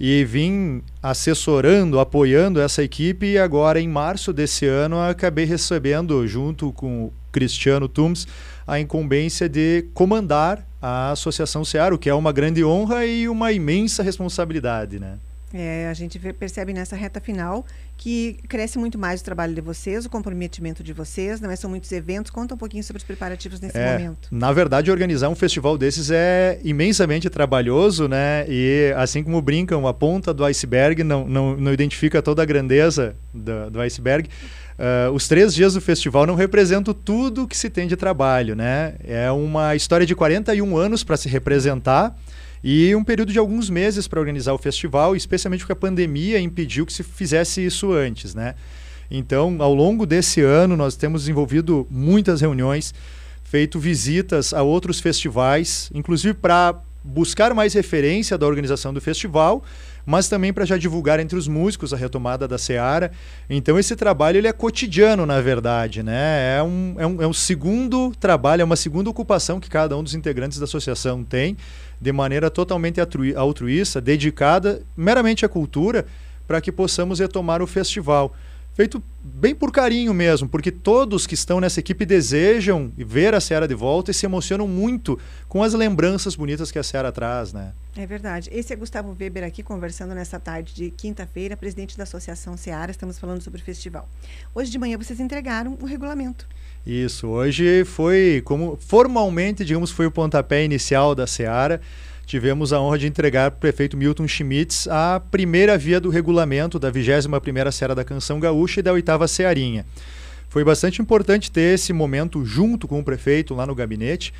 e 0.00 0.24
vim 0.24 0.82
assessorando, 1.00 2.00
apoiando 2.00 2.60
essa 2.60 2.82
equipe 2.82 3.26
e 3.26 3.38
agora 3.38 3.80
em 3.80 3.88
março 3.88 4.32
desse 4.32 4.66
ano 4.66 5.00
acabei 5.00 5.44
recebendo 5.44 6.26
junto 6.26 6.72
com 6.72 7.04
o 7.04 7.12
Cristiano 7.30 7.88
Tums 7.88 8.26
a 8.66 8.80
incumbência 8.80 9.48
de 9.48 9.86
comandar 9.94 10.66
a 10.82 11.12
Associação 11.12 11.64
Seara, 11.64 11.94
o 11.94 11.98
que 11.98 12.08
é 12.08 12.14
uma 12.14 12.32
grande 12.32 12.64
honra 12.64 13.06
e 13.06 13.28
uma 13.28 13.52
imensa 13.52 14.02
responsabilidade, 14.02 14.98
né? 14.98 15.18
É, 15.52 15.88
a 15.88 15.94
gente 15.94 16.18
percebe 16.34 16.74
nessa 16.74 16.94
reta 16.94 17.20
final 17.20 17.64
que 17.96 18.38
cresce 18.48 18.78
muito 18.78 18.98
mais 18.98 19.20
o 19.20 19.24
trabalho 19.24 19.54
de 19.54 19.60
vocês, 19.60 20.04
o 20.04 20.10
comprometimento 20.10 20.82
de 20.82 20.92
vocês, 20.92 21.40
não 21.40 21.50
é? 21.50 21.56
São 21.56 21.70
muitos 21.70 21.90
eventos. 21.90 22.30
Conta 22.30 22.54
um 22.54 22.58
pouquinho 22.58 22.84
sobre 22.84 22.98
os 22.98 23.04
preparativos 23.04 23.60
nesse 23.60 23.76
é, 23.76 23.92
momento. 23.92 24.28
Na 24.30 24.52
verdade, 24.52 24.90
organizar 24.90 25.28
um 25.28 25.34
festival 25.34 25.78
desses 25.78 26.10
é 26.10 26.60
imensamente 26.62 27.30
trabalhoso, 27.30 28.06
né? 28.06 28.44
E 28.48 28.92
assim 28.96 29.24
como 29.24 29.40
brincam, 29.40 29.86
a 29.86 29.94
ponta 29.94 30.34
do 30.34 30.44
iceberg 30.44 31.02
não, 31.02 31.26
não, 31.26 31.56
não 31.56 31.72
identifica 31.72 32.20
toda 32.20 32.42
a 32.42 32.44
grandeza 32.44 33.16
do, 33.32 33.70
do 33.70 33.80
iceberg. 33.80 34.28
Uh, 34.78 35.10
os 35.12 35.26
três 35.26 35.52
dias 35.52 35.74
do 35.74 35.80
festival 35.80 36.24
não 36.24 36.36
representam 36.36 36.94
tudo 36.94 37.48
que 37.48 37.56
se 37.56 37.68
tem 37.68 37.88
de 37.88 37.96
trabalho, 37.96 38.54
né? 38.54 38.94
É 39.02 39.28
uma 39.30 39.74
história 39.74 40.06
de 40.06 40.14
41 40.14 40.76
anos 40.76 41.02
para 41.02 41.16
se 41.16 41.28
representar 41.28 42.16
e 42.62 42.94
um 42.94 43.04
período 43.04 43.32
de 43.32 43.38
alguns 43.38 43.70
meses 43.70 44.08
para 44.08 44.20
organizar 44.20 44.52
o 44.52 44.58
festival, 44.58 45.14
especialmente 45.14 45.60
porque 45.60 45.72
a 45.72 45.76
pandemia 45.76 46.40
impediu 46.40 46.84
que 46.84 46.92
se 46.92 47.02
fizesse 47.02 47.64
isso 47.64 47.92
antes, 47.92 48.34
né? 48.34 48.54
Então, 49.10 49.56
ao 49.60 49.74
longo 49.74 50.04
desse 50.04 50.40
ano, 50.42 50.76
nós 50.76 50.94
temos 50.94 51.22
desenvolvido 51.22 51.86
muitas 51.90 52.40
reuniões, 52.40 52.94
feito 53.42 53.78
visitas 53.78 54.52
a 54.52 54.62
outros 54.62 55.00
festivais, 55.00 55.90
inclusive 55.94 56.34
para 56.34 56.74
buscar 57.02 57.54
mais 57.54 57.72
referência 57.72 58.36
da 58.36 58.46
organização 58.46 58.92
do 58.92 59.00
festival, 59.00 59.64
mas 60.04 60.28
também 60.28 60.52
para 60.52 60.64
já 60.64 60.76
divulgar 60.76 61.20
entre 61.20 61.38
os 61.38 61.48
músicos 61.48 61.92
a 61.92 61.96
retomada 61.96 62.48
da 62.48 62.58
Seara. 62.58 63.12
Então 63.48 63.78
esse 63.78 63.94
trabalho 63.94 64.38
ele 64.38 64.48
é 64.48 64.52
cotidiano, 64.52 65.24
na 65.24 65.40
verdade, 65.40 66.02
né? 66.02 66.56
É 66.58 66.62
um, 66.62 66.94
é 66.98 67.06
um, 67.06 67.22
é 67.22 67.26
um 67.26 67.32
segundo 67.32 68.12
trabalho, 68.18 68.62
é 68.62 68.64
uma 68.64 68.76
segunda 68.76 69.08
ocupação 69.08 69.60
que 69.60 69.68
cada 69.68 69.96
um 69.96 70.02
dos 70.02 70.14
integrantes 70.14 70.58
da 70.58 70.64
associação 70.64 71.22
tem 71.22 71.56
de 72.00 72.12
maneira 72.12 72.50
totalmente 72.50 73.00
altruísta, 73.36 74.00
dedicada 74.00 74.82
meramente 74.96 75.44
à 75.44 75.48
cultura, 75.48 76.06
para 76.46 76.60
que 76.60 76.72
possamos 76.72 77.18
retomar 77.18 77.60
o 77.60 77.66
festival. 77.66 78.34
Feito 78.78 79.02
bem 79.24 79.56
por 79.56 79.72
carinho 79.72 80.14
mesmo, 80.14 80.48
porque 80.48 80.70
todos 80.70 81.26
que 81.26 81.34
estão 81.34 81.58
nessa 81.58 81.80
equipe 81.80 82.06
desejam 82.06 82.92
ver 82.96 83.34
a 83.34 83.40
Seara 83.40 83.66
de 83.66 83.74
volta 83.74 84.12
e 84.12 84.14
se 84.14 84.24
emocionam 84.24 84.68
muito 84.68 85.18
com 85.48 85.64
as 85.64 85.74
lembranças 85.74 86.36
bonitas 86.36 86.70
que 86.70 86.78
a 86.78 86.82
Seara 86.84 87.10
traz, 87.10 87.52
né? 87.52 87.72
É 87.96 88.06
verdade. 88.06 88.48
Esse 88.52 88.72
é 88.72 88.76
Gustavo 88.76 89.16
Weber 89.18 89.42
aqui 89.42 89.64
conversando 89.64 90.14
nessa 90.14 90.38
tarde 90.38 90.72
de 90.72 90.92
quinta-feira, 90.92 91.56
presidente 91.56 91.98
da 91.98 92.04
Associação 92.04 92.56
Seara. 92.56 92.92
Estamos 92.92 93.18
falando 93.18 93.42
sobre 93.42 93.60
o 93.60 93.64
festival. 93.64 94.08
Hoje 94.54 94.70
de 94.70 94.78
manhã 94.78 94.96
vocês 94.96 95.18
entregaram 95.18 95.76
o 95.82 95.84
regulamento. 95.84 96.46
Isso, 96.86 97.26
hoje 97.26 97.84
foi 97.84 98.42
como 98.44 98.76
formalmente, 98.76 99.64
digamos, 99.64 99.90
foi 99.90 100.06
o 100.06 100.10
pontapé 100.12 100.64
inicial 100.64 101.16
da 101.16 101.26
Seara. 101.26 101.80
Tivemos 102.28 102.74
a 102.74 102.78
honra 102.78 102.98
de 102.98 103.06
entregar 103.06 103.50
para 103.50 103.56
o 103.56 103.60
prefeito 103.60 103.96
Milton 103.96 104.28
Schmitz 104.28 104.86
a 104.86 105.18
primeira 105.18 105.78
via 105.78 105.98
do 105.98 106.10
regulamento 106.10 106.78
da 106.78 106.92
21ª 106.92 107.72
Seara 107.72 107.94
da 107.94 108.04
Canção 108.04 108.38
Gaúcha 108.38 108.80
e 108.80 108.82
da 108.82 108.92
oitava 108.92 109.26
Searinha. 109.26 109.86
Foi 110.50 110.62
bastante 110.62 111.00
importante 111.00 111.50
ter 111.50 111.72
esse 111.72 111.90
momento 111.90 112.44
junto 112.44 112.86
com 112.86 113.00
o 113.00 113.02
prefeito 113.02 113.54
lá 113.54 113.64
no 113.64 113.74
gabinete, 113.74 114.34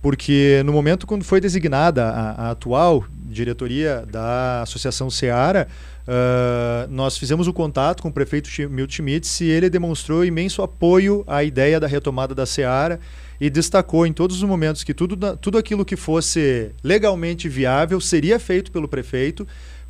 porque 0.00 0.62
no 0.64 0.72
momento 0.72 1.04
quando 1.04 1.24
foi 1.24 1.40
designada 1.40 2.04
a, 2.04 2.30
a 2.30 2.50
atual 2.52 3.04
diretoria 3.24 4.06
da 4.08 4.62
Associação 4.62 5.10
Seara, 5.10 5.66
uh, 6.06 6.88
nós 6.92 7.18
fizemos 7.18 7.48
o 7.48 7.52
contato 7.52 8.04
com 8.04 8.08
o 8.08 8.12
prefeito 8.12 8.48
Milton 8.70 8.92
Schmitz 8.92 9.40
e 9.40 9.46
ele 9.46 9.68
demonstrou 9.68 10.24
imenso 10.24 10.62
apoio 10.62 11.24
à 11.26 11.42
ideia 11.42 11.80
da 11.80 11.88
retomada 11.88 12.36
da 12.36 12.46
Seara 12.46 13.00
e 13.42 13.50
destacou 13.50 14.06
em 14.06 14.12
todos 14.12 14.36
os 14.36 14.42
momentos 14.44 14.84
que 14.84 14.94
tudo, 14.94 15.36
tudo 15.36 15.58
aquilo 15.58 15.84
que 15.84 15.96
fosse 15.96 16.70
legalmente 16.80 17.48
viável 17.48 18.00
seria 18.00 18.38
feito 18.38 18.70
pelo 18.70 18.86
prefeito 18.86 19.44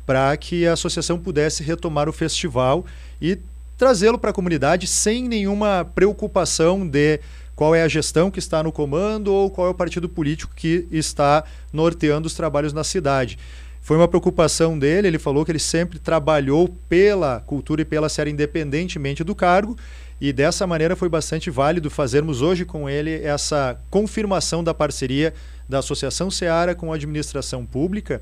para 0.07 0.35
que 0.35 0.65
a 0.65 0.73
associação 0.73 1.19
pudesse 1.19 1.61
retomar 1.61 2.09
o 2.09 2.11
festival 2.11 2.83
e 3.21 3.37
trazê-lo 3.77 4.17
para 4.17 4.31
a 4.31 4.33
comunidade 4.33 4.87
sem 4.87 5.27
nenhuma 5.27 5.87
preocupação 5.93 6.83
de 6.87 7.19
qual 7.55 7.75
é 7.75 7.83
a 7.83 7.87
gestão 7.87 8.31
que 8.31 8.39
está 8.39 8.63
no 8.63 8.71
comando 8.71 9.31
ou 9.31 9.51
qual 9.51 9.67
é 9.67 9.69
o 9.69 9.75
partido 9.75 10.09
político 10.09 10.51
que 10.55 10.87
está 10.89 11.43
norteando 11.71 12.25
os 12.25 12.33
trabalhos 12.33 12.73
na 12.73 12.83
cidade. 12.83 13.37
Foi 13.83 13.97
uma 13.97 14.07
preocupação 14.07 14.79
dele, 14.79 15.09
ele 15.09 15.19
falou 15.19 15.45
que 15.45 15.51
ele 15.51 15.59
sempre 15.59 15.99
trabalhou 15.99 16.75
pela 16.89 17.41
cultura 17.41 17.83
e 17.83 17.85
pela 17.85 18.09
série 18.09 18.31
independentemente 18.31 19.23
do 19.23 19.35
cargo, 19.35 19.77
e 20.23 20.31
dessa 20.31 20.65
maneira 20.65 20.95
foi 20.95 21.09
bastante 21.09 21.49
válido 21.49 21.89
fazermos 21.89 22.41
hoje 22.41 22.63
com 22.63 22.89
ele 22.89 23.21
essa 23.25 23.77
confirmação 23.89 24.63
da 24.63 24.73
parceria 24.73 25.33
da 25.67 25.79
Associação 25.79 26.31
Seara 26.31 26.73
com 26.73 26.93
a 26.93 26.95
administração 26.95 27.65
pública. 27.65 28.21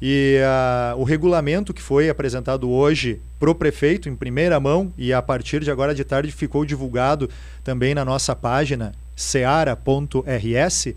E 0.00 0.38
uh, 0.40 0.98
o 0.98 1.04
regulamento 1.04 1.74
que 1.74 1.82
foi 1.82 2.08
apresentado 2.08 2.70
hoje 2.70 3.20
para 3.38 3.50
o 3.50 3.54
prefeito 3.54 4.08
em 4.08 4.16
primeira 4.16 4.58
mão 4.58 4.90
e 4.96 5.12
a 5.12 5.20
partir 5.20 5.62
de 5.62 5.70
agora 5.70 5.94
de 5.94 6.04
tarde 6.04 6.32
ficou 6.32 6.64
divulgado 6.64 7.28
também 7.62 7.94
na 7.94 8.02
nossa 8.02 8.34
página 8.34 8.92
seara.rs. 9.14 10.94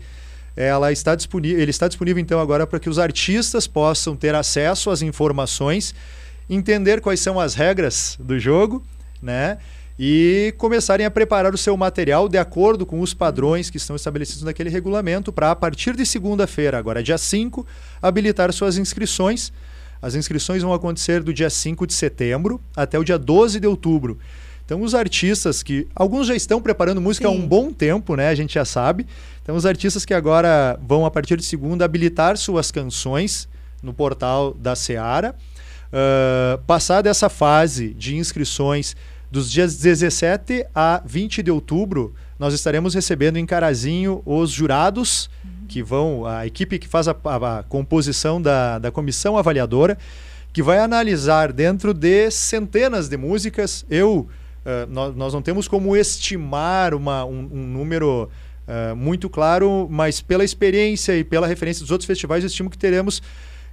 Ela 0.56 0.90
está 0.90 1.14
disponível, 1.14 1.60
ele 1.60 1.70
está 1.70 1.86
disponível 1.86 2.18
então 2.18 2.40
agora 2.40 2.66
para 2.66 2.80
que 2.80 2.88
os 2.88 2.98
artistas 2.98 3.66
possam 3.66 4.16
ter 4.16 4.34
acesso 4.34 4.88
às 4.88 5.02
informações, 5.02 5.94
entender 6.48 7.02
quais 7.02 7.20
são 7.20 7.38
as 7.38 7.52
regras 7.52 8.16
do 8.18 8.38
jogo, 8.38 8.82
né? 9.20 9.58
E 10.02 10.54
começarem 10.56 11.04
a 11.04 11.10
preparar 11.10 11.52
o 11.52 11.58
seu 11.58 11.76
material 11.76 12.26
de 12.26 12.38
acordo 12.38 12.86
com 12.86 13.02
os 13.02 13.12
padrões 13.12 13.68
que 13.68 13.76
estão 13.76 13.94
estabelecidos 13.94 14.44
naquele 14.44 14.70
regulamento 14.70 15.30
para, 15.30 15.50
a 15.50 15.54
partir 15.54 15.94
de 15.94 16.06
segunda-feira, 16.06 16.78
agora 16.78 17.02
dia 17.02 17.18
5, 17.18 17.66
habilitar 18.00 18.50
suas 18.50 18.78
inscrições. 18.78 19.52
As 20.00 20.14
inscrições 20.14 20.62
vão 20.62 20.72
acontecer 20.72 21.22
do 21.22 21.34
dia 21.34 21.50
5 21.50 21.86
de 21.86 21.92
setembro 21.92 22.58
até 22.74 22.98
o 22.98 23.04
dia 23.04 23.18
12 23.18 23.60
de 23.60 23.66
outubro. 23.66 24.18
Então, 24.64 24.80
os 24.80 24.94
artistas 24.94 25.62
que. 25.62 25.86
Alguns 25.94 26.28
já 26.28 26.34
estão 26.34 26.62
preparando 26.62 26.98
música 26.98 27.28
Sim. 27.28 27.34
há 27.34 27.36
um 27.36 27.46
bom 27.46 27.70
tempo, 27.70 28.16
né? 28.16 28.28
A 28.28 28.34
gente 28.34 28.54
já 28.54 28.64
sabe. 28.64 29.06
Então, 29.42 29.54
os 29.54 29.66
artistas 29.66 30.06
que 30.06 30.14
agora 30.14 30.80
vão, 30.80 31.04
a 31.04 31.10
partir 31.10 31.36
de 31.36 31.44
segunda, 31.44 31.84
habilitar 31.84 32.38
suas 32.38 32.70
canções 32.70 33.46
no 33.82 33.92
portal 33.92 34.54
da 34.54 34.74
Seara 34.74 35.34
Uh, 35.90 36.56
passada 36.68 37.10
essa 37.10 37.28
fase 37.28 37.92
de 37.94 38.16
inscrições 38.16 38.94
dos 39.30 39.50
dias 39.50 39.76
17 39.76 40.66
a 40.74 41.02
20 41.04 41.42
de 41.42 41.50
outubro, 41.50 42.14
nós 42.38 42.52
estaremos 42.52 42.94
recebendo 42.94 43.36
em 43.36 43.46
Carazinho 43.46 44.22
os 44.26 44.50
jurados 44.50 45.30
que 45.68 45.82
vão, 45.82 46.26
a 46.26 46.44
equipe 46.46 46.80
que 46.80 46.88
faz 46.88 47.06
a, 47.06 47.14
a, 47.24 47.58
a 47.58 47.62
composição 47.62 48.42
da, 48.42 48.78
da 48.78 48.90
comissão 48.90 49.38
avaliadora, 49.38 49.96
que 50.52 50.62
vai 50.62 50.78
analisar 50.78 51.52
dentro 51.52 51.94
de 51.94 52.28
centenas 52.32 53.08
de 53.08 53.16
músicas. 53.16 53.86
Eu, 53.88 54.28
uh, 54.64 54.90
nós, 54.90 55.14
nós 55.14 55.32
não 55.32 55.40
temos 55.40 55.68
como 55.68 55.96
estimar 55.96 56.92
uma, 56.92 57.24
um, 57.24 57.48
um 57.52 57.66
número 57.68 58.28
uh, 58.66 58.96
muito 58.96 59.30
claro, 59.30 59.86
mas 59.88 60.20
pela 60.20 60.44
experiência 60.44 61.16
e 61.16 61.22
pela 61.22 61.46
referência 61.46 61.82
dos 61.82 61.92
outros 61.92 62.06
festivais, 62.06 62.42
eu 62.42 62.48
estimo 62.48 62.68
que 62.68 62.78
teremos 62.78 63.22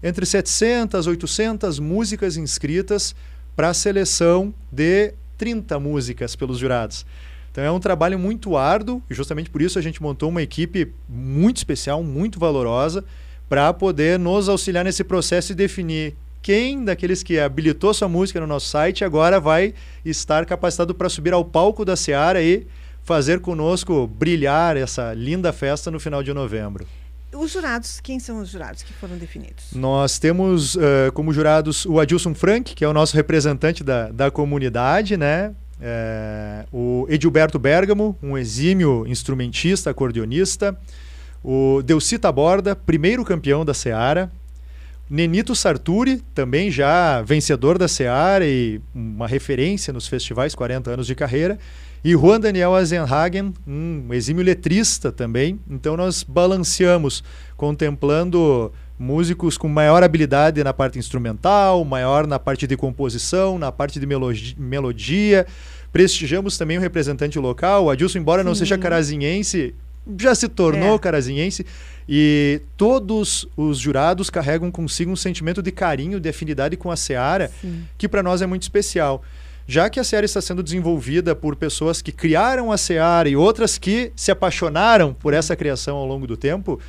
entre 0.04 0.24
700 0.24 1.08
800 1.08 1.80
músicas 1.80 2.38
inscritas 2.38 3.16
para 3.56 3.70
a 3.70 3.74
seleção 3.74 4.54
de 4.72 5.16
30 5.38 5.80
músicas 5.80 6.36
pelos 6.36 6.58
jurados. 6.58 7.06
Então 7.52 7.64
é 7.64 7.72
um 7.72 7.80
trabalho 7.80 8.20
muito 8.20 8.56
árduo 8.56 9.02
e 9.10 9.14
justamente 9.14 9.50
por 9.50 9.62
isso 9.62 9.80
a 9.80 9.82
gente 9.82 10.02
montou 10.02 10.30
uma 10.30 10.42
equipe 10.42 10.94
muito 11.10 11.58
especial, 11.58 12.04
muito 12.04 12.40
valorosa, 12.40 13.04
para 13.50 13.74
poder 13.74 14.20
nos 14.20 14.50
auxiliar 14.50 14.84
nesse 14.84 15.04
processo 15.04 15.52
e 15.52 15.56
definir 15.56 16.16
quem 16.42 16.84
daqueles 16.84 17.24
que 17.24 17.40
habilitou 17.40 17.94
sua 17.94 18.08
música 18.08 18.40
no 18.40 18.48
nosso 18.48 18.68
site 18.68 19.04
agora 19.04 19.40
vai 19.40 19.74
estar 20.06 20.46
capacitado 20.46 20.94
para 20.94 21.10
subir 21.10 21.34
ao 21.34 21.44
palco 21.44 21.84
da 21.84 21.96
Seara 21.96 22.42
e 22.42 22.68
fazer 23.04 23.40
conosco 23.40 24.06
brilhar 24.06 24.78
essa 24.78 25.14
linda 25.14 25.52
festa 25.52 25.90
no 25.90 26.00
final 26.00 26.22
de 26.22 26.34
novembro. 26.34 26.86
Os 27.38 27.52
jurados, 27.52 28.00
quem 28.00 28.20
são 28.20 28.42
os 28.42 28.50
jurados 28.50 28.82
que 28.82 28.92
foram 28.94 29.18
definidos? 29.18 29.66
Nós 29.74 30.18
temos 30.18 30.76
uh, 30.76 31.12
como 31.14 31.32
jurados 31.32 31.86
o 31.86 32.00
Adilson 32.00 32.34
Frank, 32.34 32.74
que 32.74 32.84
é 32.84 32.88
o 32.88 32.94
nosso 32.94 33.16
representante 33.16 33.84
da, 33.84 34.10
da 34.10 34.32
comunidade, 34.32 35.16
né? 35.16 35.54
É, 35.80 36.66
o 36.72 37.06
Edilberto 37.08 37.60
Bergamo, 37.60 38.18
um 38.22 38.38
exímio 38.38 39.06
instrumentista, 39.08 39.92
acordeonista. 39.92 40.78
O 41.44 41.82
Delcita 41.84 42.32
Borda, 42.32 42.76
primeiro 42.76 43.24
campeão 43.24 43.64
da 43.64 43.74
Seara. 43.74 44.32
Nenito 45.10 45.56
Sarturi, 45.56 46.22
também 46.34 46.70
já 46.70 47.22
vencedor 47.22 47.78
da 47.78 47.88
Seara 47.88 48.46
e 48.46 48.82
uma 48.94 49.28
referência 49.28 49.94
nos 49.94 50.08
festivais, 50.08 50.56
40 50.56 50.92
anos 50.92 51.08
de 51.08 51.16
carreira. 51.16 51.58
E 52.08 52.14
Juan 52.14 52.40
Daniel 52.40 52.74
Azenhagen, 52.74 53.54
um 53.68 54.14
exímio 54.14 54.42
letrista 54.42 55.12
também. 55.12 55.60
Então 55.70 55.98
nós 55.98 56.24
balanceamos, 56.24 57.22
contemplando 57.58 58.72
músicos 58.98 59.58
com 59.58 59.68
maior 59.68 60.02
habilidade 60.02 60.64
na 60.64 60.74
parte 60.74 60.98
instrumental, 60.98 61.84
maior 61.84 62.26
na 62.26 62.40
parte 62.40 62.66
de 62.66 62.78
composição, 62.78 63.60
na 63.60 63.74
parte 63.74 64.00
de 64.00 64.08
melodia. 64.58 65.46
Prestigiamos 65.92 66.58
também 66.58 66.78
o 66.78 66.80
representante 66.80 67.38
local, 67.38 67.84
o 67.84 67.90
Adilson, 67.90 68.20
embora 68.20 68.42
Sim. 68.42 68.48
não 68.48 68.56
seja 68.56 68.78
carazinhense, 68.78 69.76
já 70.18 70.34
se 70.34 70.48
tornou 70.48 70.96
é. 70.96 71.00
carazinhense. 71.00 71.66
E 72.08 72.62
todos 72.78 73.46
os 73.58 73.78
jurados 73.80 74.30
carregam 74.30 74.72
consigo 74.72 75.12
um 75.12 75.16
sentimento 75.18 75.62
de 75.62 75.74
carinho, 75.74 76.22
de 76.22 76.30
afinidade 76.30 76.78
com 76.78 76.90
a 76.90 76.96
Seara, 76.96 77.52
Sim. 77.60 77.84
que 77.98 78.08
para 78.08 78.24
nós 78.24 78.42
é 78.42 78.46
muito 78.46 78.62
especial. 78.62 79.22
Já 79.70 79.90
que 79.90 80.00
a 80.00 80.04
Seara 80.04 80.26
está 80.26 80.40
sendo 80.40 80.64
desenvolvida 80.64 81.36
por 81.36 81.54
pessoas 81.58 82.02
que 82.02 82.14
criaram 82.14 82.72
a 82.72 82.78
Seara 82.78 83.28
e 83.28 83.36
outras 83.36 83.78
que 83.78 84.14
se 84.16 84.32
apaixonaram 84.32 85.14
por 85.14 85.34
essa 85.34 85.58
criação 85.58 85.98
ao 85.98 86.06
longo 86.06 86.26
do 86.26 86.38
tempo, 86.38 86.80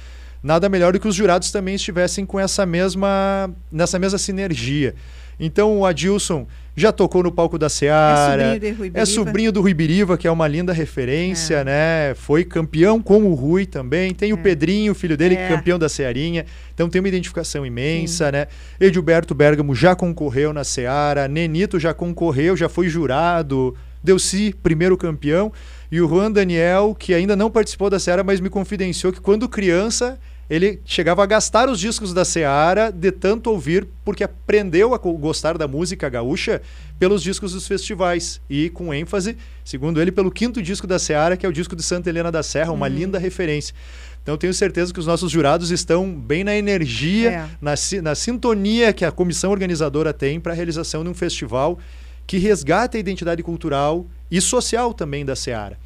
nada 0.41 0.69
melhor 0.69 0.93
do 0.93 1.01
que 1.01 1.09
os 1.09 1.15
jurados 1.17 1.51
também 1.51 1.75
estivessem 1.75 2.25
com 2.25 2.39
essa 2.39 2.65
mesma 2.65 3.53
nessa 3.73 3.99
mesma 3.99 4.17
sinergia. 4.17 4.95
Então 5.39 5.79
o 5.79 5.87
Adilson 5.87 6.47
já 6.79 6.93
tocou 6.93 7.23
no 7.23 7.33
palco 7.33 7.59
da 7.59 7.69
Seara. 7.69 8.43
É 8.43 8.55
sobrinho, 8.55 8.93
é 8.95 9.05
sobrinho 9.05 9.53
do 9.53 9.61
Rui 9.61 9.75
Biriva, 9.75 10.17
que 10.17 10.29
é 10.29 10.31
uma 10.31 10.47
linda 10.47 10.73
referência, 10.73 11.57
é. 11.57 11.65
né? 11.65 12.15
Foi 12.15 12.45
campeão 12.45 13.03
com 13.03 13.25
o 13.25 13.35
Rui 13.35 13.67
também. 13.67 14.15
Tem 14.15 14.31
é. 14.31 14.35
o 14.35 14.39
Pedrinho, 14.39 14.95
filho 14.95 15.17
dele, 15.17 15.35
é. 15.35 15.49
campeão 15.49 15.79
da 15.79 15.89
Cearinha. 15.89 16.47
Então 16.73 16.89
tem 16.89 17.01
uma 17.01 17.09
identificação 17.09 17.67
imensa, 17.67 18.27
Sim. 18.27 18.33
né? 18.33 18.47
Edilberto 18.81 19.35
Bergamo 19.35 19.75
já 19.75 19.97
concorreu 19.97 20.53
na 20.53 20.63
Seara, 20.63 21.27
Nenito 21.27 21.81
já 21.81 21.93
concorreu, 21.93 22.57
já 22.57 22.69
foi 22.69 22.89
jurado. 22.89 23.77
Delci, 24.03 24.55
primeiro 24.63 24.97
campeão. 24.97 25.53
E 25.91 26.01
o 26.01 26.09
Juan 26.09 26.31
Daniel, 26.31 26.95
que 26.97 27.13
ainda 27.13 27.35
não 27.35 27.51
participou 27.51 27.91
da 27.91 27.99
Seara, 27.99 28.23
mas 28.23 28.41
me 28.41 28.49
confidenciou 28.49 29.13
que 29.13 29.21
quando 29.21 29.49
criança 29.49 30.19
ele 30.51 30.81
chegava 30.85 31.23
a 31.23 31.27
gastar 31.27 31.69
os 31.69 31.79
discos 31.79 32.15
da 32.15 32.25
Seara 32.25 32.91
de 32.91 33.13
tanto 33.13 33.51
ouvir, 33.51 33.87
porque 34.05 34.25
aprendeu 34.25 34.95
a 34.95 34.99
gostar 34.99 35.59
da 35.59 35.69
música 35.69 36.09
gaúcha 36.09 36.63
pelos 36.99 37.23
discos 37.23 37.53
dos 37.53 37.67
festivais. 37.67 38.41
E 38.49 38.71
com 38.71 38.93
ênfase, 38.95 39.37
segundo 39.63 40.01
ele, 40.01 40.11
pelo 40.11 40.31
quinto 40.31 40.63
disco 40.63 40.87
da 40.87 40.99
Seara, 40.99 41.37
que 41.37 41.45
é 41.45 41.49
o 41.49 41.53
disco 41.53 41.77
de 41.77 41.83
Santa 41.83 42.09
Helena 42.09 42.33
da 42.33 42.43
Serra, 42.43 42.73
uma 42.73 42.87
uhum. 42.87 42.95
linda 42.95 43.19
referência. 43.19 43.75
Então 44.23 44.37
tenho 44.37 44.53
certeza 44.55 44.93
que 44.93 45.01
os 45.01 45.07
nossos 45.07 45.31
jurados 45.31 45.71
estão 45.71 46.11
bem 46.11 46.45
na 46.45 46.55
energia, 46.55 47.31
é. 47.31 47.49
na, 47.61 47.75
na 48.03 48.15
sintonia 48.15 48.93
que 48.93 49.05
a 49.05 49.13
comissão 49.13 49.51
organizadora 49.51 50.13
tem 50.13 50.41
para 50.41 50.53
a 50.53 50.57
realização 50.57 51.03
de 51.03 51.11
um 51.11 51.15
festival 51.15 51.79
que 52.27 52.37
resgata 52.37 52.97
a 52.99 53.01
identidade 53.01 53.43
cultural 53.43 54.07
e 54.31 54.41
social 54.41 54.93
também 54.93 55.25
da 55.25 55.35
Seara. 55.35 55.79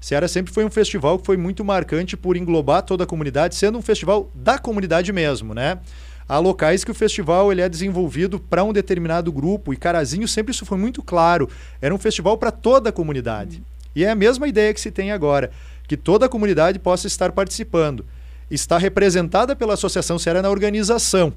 Seara 0.00 0.26
sempre 0.26 0.52
foi 0.52 0.64
um 0.64 0.70
festival 0.70 1.18
que 1.18 1.26
foi 1.26 1.36
muito 1.36 1.62
marcante 1.62 2.16
por 2.16 2.34
englobar 2.34 2.82
toda 2.82 3.04
a 3.04 3.06
comunidade, 3.06 3.54
sendo 3.54 3.76
um 3.76 3.82
festival 3.82 4.30
da 4.34 4.58
comunidade 4.58 5.12
mesmo, 5.12 5.52
né? 5.52 5.78
Há 6.26 6.38
locais 6.38 6.84
que 6.84 6.90
o 6.90 6.94
festival 6.94 7.52
ele 7.52 7.60
é 7.60 7.68
desenvolvido 7.68 8.40
para 8.40 8.64
um 8.64 8.72
determinado 8.72 9.30
grupo 9.30 9.74
e 9.74 9.76
Carazinho 9.76 10.26
sempre 10.26 10.52
isso 10.52 10.64
foi 10.64 10.78
muito 10.78 11.02
claro. 11.02 11.50
Era 11.82 11.94
um 11.94 11.98
festival 11.98 12.38
para 12.38 12.50
toda 12.50 12.88
a 12.88 12.92
comunidade. 12.92 13.62
E 13.94 14.04
é 14.04 14.10
a 14.10 14.14
mesma 14.14 14.48
ideia 14.48 14.72
que 14.72 14.80
se 14.80 14.90
tem 14.90 15.12
agora, 15.12 15.50
que 15.86 15.96
toda 15.96 16.26
a 16.26 16.28
comunidade 16.28 16.78
possa 16.78 17.06
estar 17.06 17.32
participando. 17.32 18.06
Está 18.50 18.78
representada 18.78 19.54
pela 19.54 19.74
Associação 19.74 20.18
Seara 20.18 20.40
na 20.40 20.50
organização, 20.50 21.32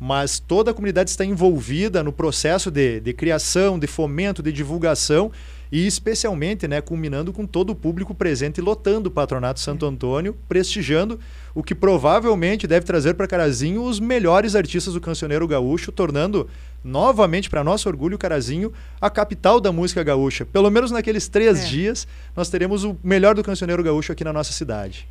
mas 0.00 0.40
toda 0.40 0.70
a 0.70 0.74
comunidade 0.74 1.10
está 1.10 1.24
envolvida 1.24 2.02
no 2.02 2.12
processo 2.12 2.70
de, 2.70 3.00
de 3.00 3.12
criação, 3.12 3.78
de 3.78 3.86
fomento, 3.86 4.42
de 4.42 4.50
divulgação 4.50 5.30
e 5.70 5.86
especialmente, 5.86 6.66
né, 6.66 6.80
culminando 6.80 7.32
com 7.32 7.46
todo 7.46 7.70
o 7.70 7.74
público 7.74 8.14
presente 8.14 8.60
lotando 8.60 9.08
o 9.08 9.12
Patronato 9.12 9.60
Santo 9.60 9.86
Antônio, 9.86 10.36
prestigiando 10.48 11.18
o 11.54 11.62
que 11.62 11.74
provavelmente 11.74 12.66
deve 12.66 12.86
trazer 12.86 13.14
para 13.14 13.26
Carazinho 13.26 13.82
os 13.82 14.00
melhores 14.00 14.54
artistas 14.54 14.94
do 14.94 15.00
cancioneiro 15.00 15.46
gaúcho, 15.46 15.92
tornando 15.92 16.48
novamente, 16.82 17.50
para 17.50 17.64
nosso 17.64 17.88
orgulho, 17.88 18.18
Carazinho 18.18 18.72
a 19.00 19.10
capital 19.10 19.60
da 19.60 19.72
música 19.72 20.02
gaúcha. 20.02 20.46
Pelo 20.46 20.70
menos 20.70 20.90
naqueles 20.90 21.28
três 21.28 21.60
é. 21.60 21.64
dias, 21.66 22.06
nós 22.36 22.48
teremos 22.48 22.84
o 22.84 22.96
melhor 23.02 23.34
do 23.34 23.42
cancioneiro 23.42 23.82
gaúcho 23.82 24.12
aqui 24.12 24.24
na 24.24 24.32
nossa 24.32 24.52
cidade 24.52 25.06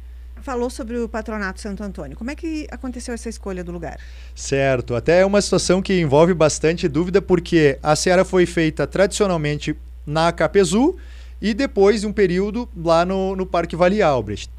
falou 0.48 0.70
sobre 0.70 0.98
o 0.98 1.10
Patronato 1.10 1.60
Santo 1.60 1.84
Antônio. 1.84 2.16
Como 2.16 2.32
é 2.32 2.36
que 2.36 2.68
aconteceu 2.72 3.14
essa 3.14 3.28
escolha 3.28 3.66
do 3.66 3.72
lugar? 3.72 4.00
Certo, 4.34 4.96
até 4.96 5.20
é 5.20 5.26
uma 5.26 5.42
situação 5.42 5.82
que 5.82 6.00
envolve 6.00 6.34
bastante 6.34 6.88
dúvida, 6.88 7.22
porque 7.22 7.78
a 7.84 7.94
Seara 7.98 8.24
foi 8.24 8.46
feita 8.46 8.88
tradicionalmente 8.88 9.76
na 10.08 10.32
Capezu 10.32 10.96
e 11.42 11.54
depois 11.54 12.02
de 12.02 12.08
um 12.08 12.14
período 12.14 12.68
lá 12.76 13.06
no, 13.06 13.36
no 13.36 13.46
Parque 13.46 13.76
Vale 13.76 14.02
Albrecht. 14.02 14.50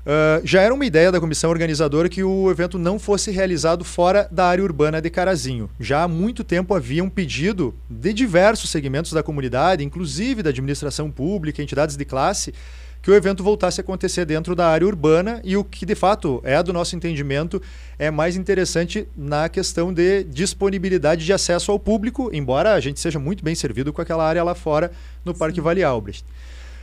Uh, 0.00 0.40
já 0.44 0.62
era 0.62 0.72
uma 0.72 0.86
ideia 0.86 1.12
da 1.12 1.20
comissão 1.20 1.50
organizadora 1.50 2.08
que 2.08 2.22
o 2.22 2.50
evento 2.50 2.78
não 2.78 2.98
fosse 2.98 3.30
realizado 3.30 3.84
fora 3.84 4.26
da 4.30 4.46
área 4.46 4.64
urbana 4.64 5.00
de 5.00 5.10
Carazinho. 5.10 5.68
Já 5.78 6.04
há 6.04 6.08
muito 6.08 6.42
tempo 6.42 6.74
havia 6.74 7.04
um 7.04 7.10
pedido 7.10 7.74
de 7.88 8.12
diversos 8.12 8.70
segmentos 8.70 9.12
da 9.12 9.22
comunidade, 9.22 9.84
inclusive 9.84 10.42
da 10.42 10.50
administração 10.50 11.10
pública, 11.10 11.62
entidades 11.62 11.96
de 11.96 12.04
classe, 12.04 12.54
que 13.02 13.10
o 13.10 13.14
evento 13.14 13.42
voltasse 13.42 13.80
a 13.80 13.82
acontecer 13.82 14.24
dentro 14.24 14.54
da 14.54 14.68
área 14.68 14.86
urbana 14.86 15.40
e 15.42 15.56
o 15.56 15.64
que 15.64 15.86
de 15.86 15.94
fato 15.94 16.40
é 16.44 16.62
do 16.62 16.72
nosso 16.72 16.94
entendimento 16.94 17.60
é 17.98 18.10
mais 18.10 18.36
interessante 18.36 19.08
na 19.16 19.48
questão 19.48 19.92
de 19.92 20.24
disponibilidade 20.24 21.24
de 21.24 21.32
acesso 21.32 21.72
ao 21.72 21.78
público, 21.78 22.30
embora 22.32 22.74
a 22.74 22.80
gente 22.80 23.00
seja 23.00 23.18
muito 23.18 23.42
bem 23.42 23.54
servido 23.54 23.92
com 23.92 24.02
aquela 24.02 24.26
área 24.26 24.44
lá 24.44 24.54
fora 24.54 24.92
no 25.24 25.32
Sim. 25.32 25.38
Parque 25.38 25.60
Vale 25.60 25.82
Albrecht. 25.82 26.24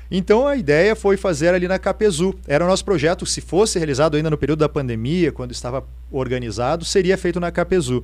Então 0.10 0.48
a 0.48 0.56
ideia 0.56 0.96
foi 0.96 1.18
fazer 1.18 1.54
ali 1.54 1.68
na 1.68 1.78
Capezu. 1.78 2.34
Era 2.48 2.64
o 2.64 2.68
nosso 2.68 2.86
projeto, 2.86 3.26
se 3.26 3.42
fosse 3.42 3.78
realizado 3.78 4.16
ainda 4.16 4.30
no 4.30 4.38
período 4.38 4.60
da 4.60 4.70
pandemia, 4.70 5.32
quando 5.32 5.52
estava 5.52 5.86
organizado, 6.10 6.86
seria 6.86 7.18
feito 7.18 7.40
na 7.40 7.52
Capezu. 7.52 8.04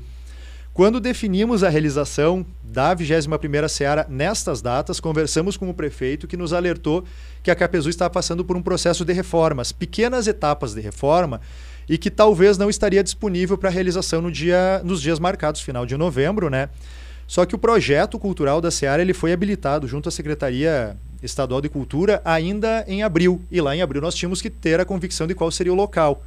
Quando 0.74 1.00
definimos 1.00 1.64
a 1.64 1.70
realização 1.70 2.44
da 2.64 2.96
21ª 2.96 3.68
Seara 3.68 4.08
nestas 4.10 4.60
datas, 4.60 5.00
conversamos 5.00 5.56
com 5.56 5.70
o 5.70 5.74
prefeito 5.74 6.26
que 6.26 6.36
nos 6.36 6.52
alertou 6.52 7.04
que 7.44 7.52
a 7.52 7.56
Capezu 7.56 7.92
estava 7.92 8.10
passando 8.10 8.44
por 8.44 8.58
um 8.58 8.62
processo 8.62 9.06
de 9.06 9.14
reformas, 9.14 9.72
pequenas 9.72 10.26
etapas 10.26 10.74
de 10.74 10.82
reforma, 10.82 11.42
e 11.88 11.96
que 11.96 12.10
talvez 12.10 12.58
não 12.58 12.72
estaria 12.72 13.04
disponível 13.04 13.56
para 13.56 13.70
realização 13.70 14.20
no 14.20 14.32
dia, 14.32 14.82
nos 14.84 15.00
dias 15.00 15.20
marcados, 15.20 15.62
final 15.62 15.86
de 15.86 15.96
novembro, 15.96 16.50
né? 16.50 16.70
Só 17.28 17.46
que 17.46 17.54
o 17.54 17.60
projeto 17.60 18.18
cultural 18.18 18.60
da 18.60 18.72
Seara 18.72 19.04
ele 19.04 19.14
foi 19.14 19.32
habilitado 19.32 19.88
junto 19.88 20.10
à 20.10 20.12
Secretaria 20.12 20.98
Estadual 21.22 21.62
de 21.62 21.70
Cultura 21.70 22.20
ainda 22.26 22.84
em 22.88 23.04
abril. 23.04 23.40
E 23.52 23.62
lá 23.62 23.76
em 23.76 23.84
abril 23.84 24.02
nós 24.02 24.16
tínhamos 24.16 24.42
que 24.42 24.50
ter 24.50 24.80
a 24.80 24.86
convicção 24.86 25.28
de 25.28 25.36
qual 25.36 25.52
seria 25.52 25.72
o 25.72 25.76
local. 25.76 26.24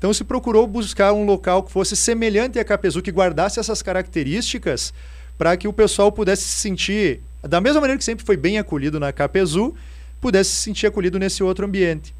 Então 0.00 0.14
se 0.14 0.24
procurou 0.24 0.66
buscar 0.66 1.12
um 1.12 1.26
local 1.26 1.62
que 1.62 1.70
fosse 1.70 1.94
semelhante 1.94 2.58
a 2.58 2.64
Capezu, 2.64 3.02
que 3.02 3.12
guardasse 3.12 3.60
essas 3.60 3.82
características 3.82 4.94
para 5.36 5.54
que 5.58 5.68
o 5.68 5.74
pessoal 5.74 6.10
pudesse 6.10 6.44
se 6.44 6.56
sentir, 6.56 7.20
da 7.42 7.60
mesma 7.60 7.82
maneira 7.82 7.98
que 7.98 8.04
sempre 8.04 8.24
foi 8.24 8.34
bem 8.34 8.58
acolhido 8.58 8.98
na 8.98 9.12
Capezu, 9.12 9.74
pudesse 10.18 10.52
se 10.52 10.62
sentir 10.62 10.86
acolhido 10.86 11.18
nesse 11.18 11.42
outro 11.42 11.66
ambiente. 11.66 12.14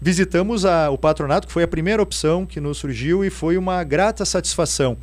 Visitamos 0.00 0.64
a, 0.64 0.90
o 0.90 0.96
patronato, 0.96 1.48
que 1.48 1.52
foi 1.52 1.64
a 1.64 1.68
primeira 1.68 2.00
opção 2.00 2.46
que 2.46 2.60
nos 2.60 2.78
surgiu 2.78 3.24
e 3.24 3.30
foi 3.30 3.58
uma 3.58 3.82
grata 3.82 4.24
satisfação. 4.24 4.96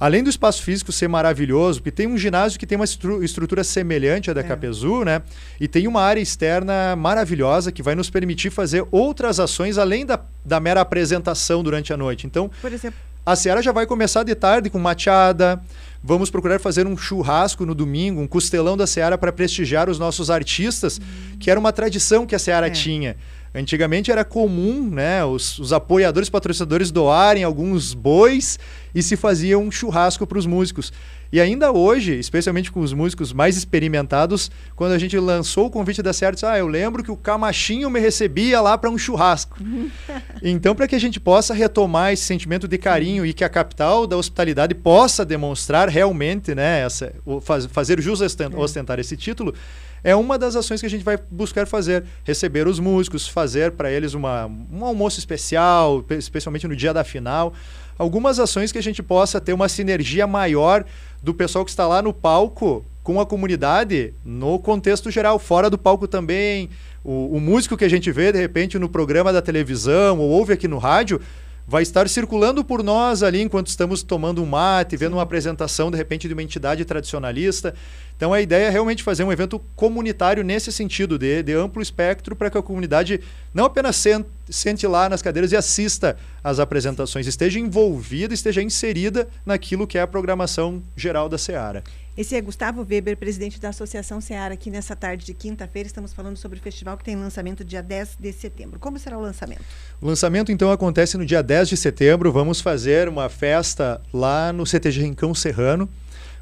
Além 0.00 0.24
do 0.24 0.30
espaço 0.30 0.62
físico 0.62 0.90
ser 0.90 1.08
maravilhoso, 1.08 1.80
porque 1.80 1.90
tem 1.90 2.06
um 2.06 2.16
ginásio 2.16 2.58
que 2.58 2.66
tem 2.66 2.76
uma 2.76 2.86
estru 2.86 3.22
estrutura 3.22 3.62
semelhante 3.62 4.30
à 4.30 4.32
da 4.32 4.40
é. 4.40 4.44
Capezu, 4.44 5.04
né? 5.04 5.20
E 5.60 5.68
tem 5.68 5.86
uma 5.86 6.00
área 6.00 6.22
externa 6.22 6.96
maravilhosa 6.96 7.70
que 7.70 7.82
vai 7.82 7.94
nos 7.94 8.08
permitir 8.08 8.48
fazer 8.48 8.82
outras 8.90 9.38
ações 9.38 9.76
além 9.76 10.06
da, 10.06 10.18
da 10.42 10.58
mera 10.58 10.80
apresentação 10.80 11.62
durante 11.62 11.92
a 11.92 11.98
noite. 11.98 12.26
Então, 12.26 12.50
por 12.62 12.72
exemplo, 12.72 12.98
a 13.26 13.36
Seara 13.36 13.62
já 13.62 13.72
vai 13.72 13.84
começar 13.84 14.22
de 14.22 14.34
tarde 14.34 14.70
com 14.70 14.78
machada. 14.78 15.60
Vamos 16.02 16.30
procurar 16.30 16.58
fazer 16.58 16.86
um 16.86 16.96
churrasco 16.96 17.66
no 17.66 17.74
domingo, 17.74 18.22
um 18.22 18.26
costelão 18.26 18.78
da 18.78 18.86
Seara 18.86 19.18
para 19.18 19.30
prestigiar 19.30 19.90
os 19.90 19.98
nossos 19.98 20.30
artistas, 20.30 20.98
hum. 20.98 21.36
que 21.38 21.50
era 21.50 21.60
uma 21.60 21.72
tradição 21.72 22.24
que 22.24 22.34
a 22.34 22.38
Seara 22.38 22.68
é. 22.68 22.70
tinha. 22.70 23.16
Antigamente 23.52 24.12
era 24.12 24.24
comum 24.24 24.88
né, 24.88 25.24
os, 25.24 25.58
os 25.58 25.72
apoiadores, 25.72 26.30
patrocinadores 26.30 26.92
doarem 26.92 27.42
alguns 27.42 27.94
bois 27.94 28.58
e 28.94 29.02
se 29.02 29.16
fazia 29.16 29.58
um 29.58 29.70
churrasco 29.70 30.24
para 30.24 30.38
os 30.38 30.46
músicos. 30.46 30.92
E 31.32 31.40
ainda 31.40 31.70
hoje, 31.70 32.18
especialmente 32.18 32.72
com 32.72 32.80
os 32.80 32.92
músicos 32.92 33.32
mais 33.32 33.56
experimentados, 33.56 34.50
quando 34.74 34.92
a 34.92 34.98
gente 34.98 35.16
lançou 35.16 35.66
o 35.66 35.70
convite 35.70 36.02
da 36.02 36.12
Certos, 36.12 36.42
ah, 36.42 36.58
eu 36.58 36.66
lembro 36.66 37.04
que 37.04 37.10
o 37.10 37.16
Camachinho 37.16 37.88
me 37.88 38.00
recebia 38.00 38.60
lá 38.60 38.76
para 38.76 38.90
um 38.90 38.98
churrasco. 38.98 39.56
então, 40.42 40.74
para 40.74 40.88
que 40.88 40.94
a 40.96 40.98
gente 40.98 41.20
possa 41.20 41.54
retomar 41.54 42.12
esse 42.12 42.24
sentimento 42.24 42.66
de 42.66 42.76
carinho 42.78 43.24
e 43.24 43.32
que 43.32 43.44
a 43.44 43.48
capital 43.48 44.08
da 44.08 44.16
hospitalidade 44.16 44.74
possa 44.74 45.24
demonstrar 45.24 45.88
realmente, 45.88 46.52
né, 46.52 46.80
essa, 46.82 47.12
faz, 47.42 47.66
fazer 47.66 48.00
jus 48.00 48.20
ostentar, 48.20 48.58
é. 48.58 48.62
ostentar 48.62 48.98
esse 48.98 49.16
título, 49.16 49.54
é 50.02 50.14
uma 50.14 50.38
das 50.38 50.56
ações 50.56 50.80
que 50.80 50.86
a 50.86 50.90
gente 50.90 51.04
vai 51.04 51.18
buscar 51.30 51.66
fazer. 51.66 52.04
Receber 52.24 52.66
os 52.66 52.78
músicos, 52.78 53.28
fazer 53.28 53.72
para 53.72 53.90
eles 53.90 54.14
uma, 54.14 54.46
um 54.46 54.84
almoço 54.84 55.18
especial, 55.18 56.04
especialmente 56.10 56.66
no 56.66 56.76
dia 56.76 56.92
da 56.92 57.04
final. 57.04 57.52
Algumas 57.98 58.38
ações 58.38 58.72
que 58.72 58.78
a 58.78 58.82
gente 58.82 59.02
possa 59.02 59.40
ter 59.40 59.52
uma 59.52 59.68
sinergia 59.68 60.26
maior 60.26 60.84
do 61.22 61.34
pessoal 61.34 61.64
que 61.64 61.70
está 61.70 61.86
lá 61.86 62.00
no 62.00 62.14
palco 62.14 62.84
com 63.02 63.20
a 63.20 63.26
comunidade 63.26 64.14
no 64.24 64.58
contexto 64.58 65.10
geral, 65.10 65.38
fora 65.38 65.68
do 65.68 65.76
palco 65.76 66.06
também. 66.06 66.70
O, 67.04 67.36
o 67.36 67.40
músico 67.40 67.76
que 67.76 67.84
a 67.84 67.88
gente 67.88 68.10
vê, 68.10 68.32
de 68.32 68.38
repente, 68.38 68.78
no 68.78 68.88
programa 68.88 69.32
da 69.32 69.42
televisão 69.42 70.18
ou 70.18 70.30
ouve 70.30 70.52
aqui 70.52 70.68
no 70.68 70.78
rádio, 70.78 71.20
vai 71.70 71.84
estar 71.84 72.08
circulando 72.08 72.64
por 72.64 72.82
nós 72.82 73.22
ali 73.22 73.40
enquanto 73.40 73.68
estamos 73.68 74.02
tomando 74.02 74.42
um 74.42 74.46
mate, 74.46 74.96
vendo 74.96 75.12
uma 75.12 75.22
apresentação, 75.22 75.88
de 75.88 75.96
repente, 75.96 76.26
de 76.26 76.34
uma 76.34 76.42
entidade 76.42 76.84
tradicionalista. 76.84 77.72
Então, 78.16 78.32
a 78.32 78.40
ideia 78.40 78.66
é 78.66 78.70
realmente 78.70 79.04
fazer 79.04 79.22
um 79.22 79.30
evento 79.30 79.60
comunitário 79.76 80.42
nesse 80.42 80.72
sentido, 80.72 81.16
de, 81.16 81.44
de 81.44 81.52
amplo 81.52 81.80
espectro, 81.80 82.34
para 82.34 82.50
que 82.50 82.58
a 82.58 82.62
comunidade 82.62 83.20
não 83.54 83.66
apenas 83.66 83.94
sente, 83.94 84.28
sente 84.48 84.84
lá 84.84 85.08
nas 85.08 85.22
cadeiras 85.22 85.52
e 85.52 85.56
assista 85.56 86.16
às 86.42 86.58
apresentações, 86.58 87.28
esteja 87.28 87.60
envolvida, 87.60 88.34
esteja 88.34 88.60
inserida 88.60 89.28
naquilo 89.46 89.86
que 89.86 89.96
é 89.96 90.00
a 90.00 90.08
programação 90.08 90.82
geral 90.96 91.28
da 91.28 91.38
Seara. 91.38 91.84
Esse 92.20 92.36
é 92.36 92.40
Gustavo 92.42 92.86
Weber, 92.86 93.16
presidente 93.16 93.58
da 93.58 93.70
Associação 93.70 94.20
Seara, 94.20 94.52
aqui 94.52 94.70
nessa 94.70 94.94
tarde 94.94 95.24
de 95.24 95.32
quinta-feira. 95.32 95.86
Estamos 95.86 96.12
falando 96.12 96.36
sobre 96.36 96.58
o 96.58 96.60
festival 96.60 96.94
que 96.98 97.02
tem 97.02 97.16
lançamento 97.16 97.64
dia 97.64 97.82
10 97.82 98.18
de 98.20 98.30
setembro. 98.30 98.78
Como 98.78 98.98
será 98.98 99.16
o 99.16 99.22
lançamento? 99.22 99.62
O 100.02 100.06
lançamento, 100.06 100.52
então, 100.52 100.70
acontece 100.70 101.16
no 101.16 101.24
dia 101.24 101.42
10 101.42 101.70
de 101.70 101.78
setembro. 101.78 102.30
Vamos 102.30 102.60
fazer 102.60 103.08
uma 103.08 103.30
festa 103.30 104.02
lá 104.12 104.52
no 104.52 104.66
CTG 104.66 105.00
Rincão 105.00 105.34
Serrano. 105.34 105.88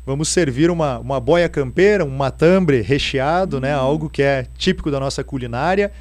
Vamos 0.05 0.31
servir 0.31 0.69
uma, 0.69 0.99
uma 0.99 1.21
boia 1.21 1.49
campeira, 1.49 2.05
um 2.05 2.11
matambre 2.11 2.81
recheado, 2.81 3.61
né? 3.61 3.77
Hum. 3.77 3.81
Algo 3.81 4.11
que 4.11 4.21
é 4.21 4.49
típico 4.59 4.91
da 4.91 4.99
nossa 4.99 5.23
culinária. 5.23 5.93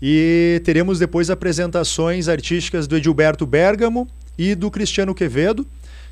E 0.00 0.62
teremos 0.64 0.98
depois 0.98 1.28
apresentações 1.28 2.26
artísticas 2.26 2.86
do 2.86 2.96
Edilberto 2.96 3.44
Bergamo 3.44 4.08
e 4.38 4.54
do 4.54 4.70
Cristiano 4.70 5.14
Quevedo. 5.14 5.66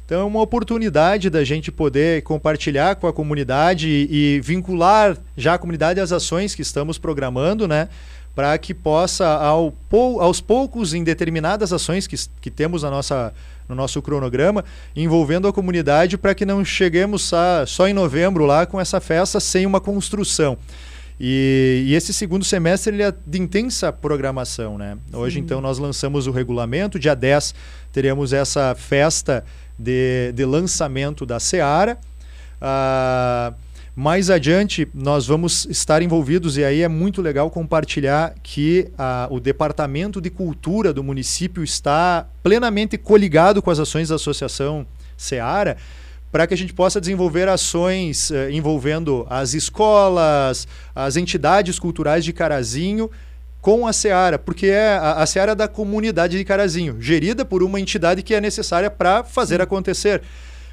Então 0.05 0.21
é 0.21 0.25
uma 0.25 0.43
oportunidade 0.43 1.31
da 1.31 1.43
gente 1.43 1.73
poder 1.73 2.23
compartilhar 2.23 2.97
com 2.97 3.07
a 3.07 3.13
comunidade 3.13 3.89
e, 3.89 4.37
e 4.37 4.41
vincular 4.41 5.17
já 5.35 5.55
a 5.55 5.59
comunidade 5.59 5.99
às 5.99 6.13
ações 6.13 6.55
que 6.55 6.61
estamos 6.61 6.99
programando, 6.99 7.67
né? 7.67 7.89
Para 8.35 8.59
que 8.59 8.75
possa, 8.75 9.27
ao, 9.27 9.73
aos 10.21 10.41
poucos, 10.41 10.93
em 10.93 11.03
determinadas 11.03 11.73
ações 11.73 12.07
que, 12.07 12.17
que 12.41 12.51
temos 12.51 12.83
na 12.83 12.91
nossa, 12.91 13.33
no 13.67 13.75
nosso 13.75 14.03
cronograma, 14.03 14.65
envolvendo 14.95 15.49
a 15.49 15.53
comunidade 15.53 16.19
para 16.19 16.35
que 16.35 16.45
não 16.45 16.63
cheguemos 16.65 17.33
a, 17.33 17.65
só 17.65 17.89
em 17.89 17.95
novembro 17.95 18.45
lá 18.45 18.67
com 18.67 18.79
essa 18.79 19.01
festa 19.01 19.41
sem 19.41 19.65
uma 19.65 19.81
construção. 19.81 20.59
E, 21.19 21.85
e, 21.87 21.95
esse 21.95 22.13
segundo 22.13 22.45
semestre 22.45 22.93
ele 22.93 23.05
é 23.05 23.15
de 23.25 23.41
intensa 23.41 23.93
programação, 23.93 24.77
né? 24.77 24.99
Hoje, 25.13 25.37
Sim. 25.37 25.43
então, 25.43 25.61
nós 25.61 25.79
lançamos 25.79 26.27
o 26.27 26.33
regulamento. 26.33 26.99
Dia 26.99 27.15
10 27.15 27.55
teremos 27.93 28.33
essa 28.33 28.75
festa 28.75 29.45
de, 29.79 30.33
de 30.33 30.45
lançamento 30.45 31.25
da 31.27 31.41
Seara. 31.41 31.99
Uh, 32.61 33.55
mais 33.97 34.29
adiante, 34.29 34.89
nós 34.93 35.29
vamos 35.29 35.67
estar 35.67 36.03
envolvidos, 36.03 36.57
e 36.57 36.65
aí 36.65 36.83
é 36.83 36.89
muito 36.89 37.23
legal 37.23 37.49
compartilhar 37.49 38.35
que 38.43 38.91
uh, 38.95 39.33
o 39.33 39.39
Departamento 39.39 40.21
de 40.21 40.31
Cultura 40.31 40.93
do 40.93 41.05
município 41.05 41.63
está 41.63 42.27
plenamente 42.43 42.99
coligado 42.99 43.63
com 43.63 43.71
as 43.71 43.79
ações 43.79 44.09
da 44.09 44.17
Associação 44.17 44.85
Seara 45.17 45.77
para 46.33 46.49
que 46.49 46.55
a 46.55 46.57
gente 46.57 46.75
possa 46.75 47.01
desenvolver 47.01 47.49
ações 47.49 48.31
uh, 48.31 48.51
envolvendo 48.51 49.25
as 49.31 49.55
escolas, 49.55 50.67
as 50.93 51.17
entidades 51.17 51.79
culturais 51.79 52.25
de 52.25 52.33
Carazinho 52.33 53.09
com 53.65 53.87
a 53.87 53.95
Seara, 53.95 54.39
porque 54.39 54.67
é 54.67 54.89
a, 54.89 55.23
a 55.23 55.27
Seara 55.27 55.53
é 55.53 55.55
da 55.55 55.67
comunidade 55.67 56.37
de 56.37 56.45
Carazinho, 56.45 57.01
gerida 57.01 57.47
por 57.47 57.63
uma 57.63 57.81
entidade 57.81 58.23
que 58.23 58.35
é 58.35 58.41
necessária 58.41 58.91
para 58.91 59.25
fazer 59.25 59.63
acontecer. 59.63 60.21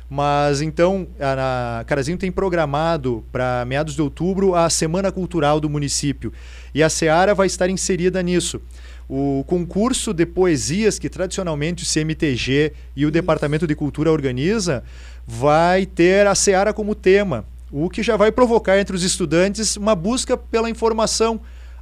Mas 0.10 0.60
então, 0.60 1.08
a, 1.18 1.80
a 1.80 1.84
Carazinho 1.86 2.18
tem 2.18 2.30
programado 2.30 3.24
para 3.32 3.64
meados 3.64 3.96
de 3.96 4.02
outubro 4.02 4.56
a 4.56 4.70
Semana 4.70 5.10
Cultural 5.10 5.62
do 5.62 5.70
município. 5.70 6.34
E 6.76 6.84
a 6.84 6.90
Seara 6.90 7.34
vai 7.34 7.48
estar 7.48 7.70
inserida 7.70 8.22
nisso. 8.22 8.60
O 9.08 9.46
concurso 9.48 10.14
de 10.14 10.26
poesias 10.26 11.00
que 11.00 11.08
tradicionalmente 11.08 11.86
o 11.86 11.88
CMTG 11.88 12.74
e 12.94 13.06
o 13.06 13.12
Departamento 13.12 13.66
de 13.66 13.74
Cultura 13.74 14.12
organiza 14.12 14.84
vai 15.26 15.86
ter 15.86 16.28
a 16.28 16.36
Seara 16.36 16.74
como 16.74 16.94
tema, 16.94 17.46
o 17.72 17.90
que 17.90 18.04
já 18.04 18.18
vai 18.18 18.34
provocar 18.34 18.78
entre 18.78 18.94
os 18.94 19.04
estudantes 19.04 19.78
uma 19.78 19.96
busca 19.96 20.36
pela 20.36 20.70
informação 20.70 21.40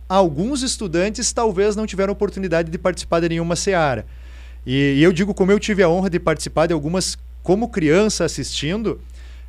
alguns 0.09 0.63
estudantes 0.63 1.31
talvez 1.31 1.75
não 1.75 1.85
tiveram 1.85 2.11
oportunidade 2.11 2.71
de 2.71 2.77
participar 2.77 3.19
de 3.19 3.29
nenhuma 3.29 3.55
seara. 3.55 4.05
E, 4.65 4.95
e 4.97 5.03
eu 5.03 5.13
digo, 5.13 5.33
como 5.33 5.51
eu 5.51 5.59
tive 5.59 5.83
a 5.83 5.89
honra 5.89 6.09
de 6.09 6.19
participar 6.19 6.65
de 6.65 6.73
algumas 6.73 7.17
como 7.43 7.69
criança 7.69 8.25
assistindo, 8.25 8.99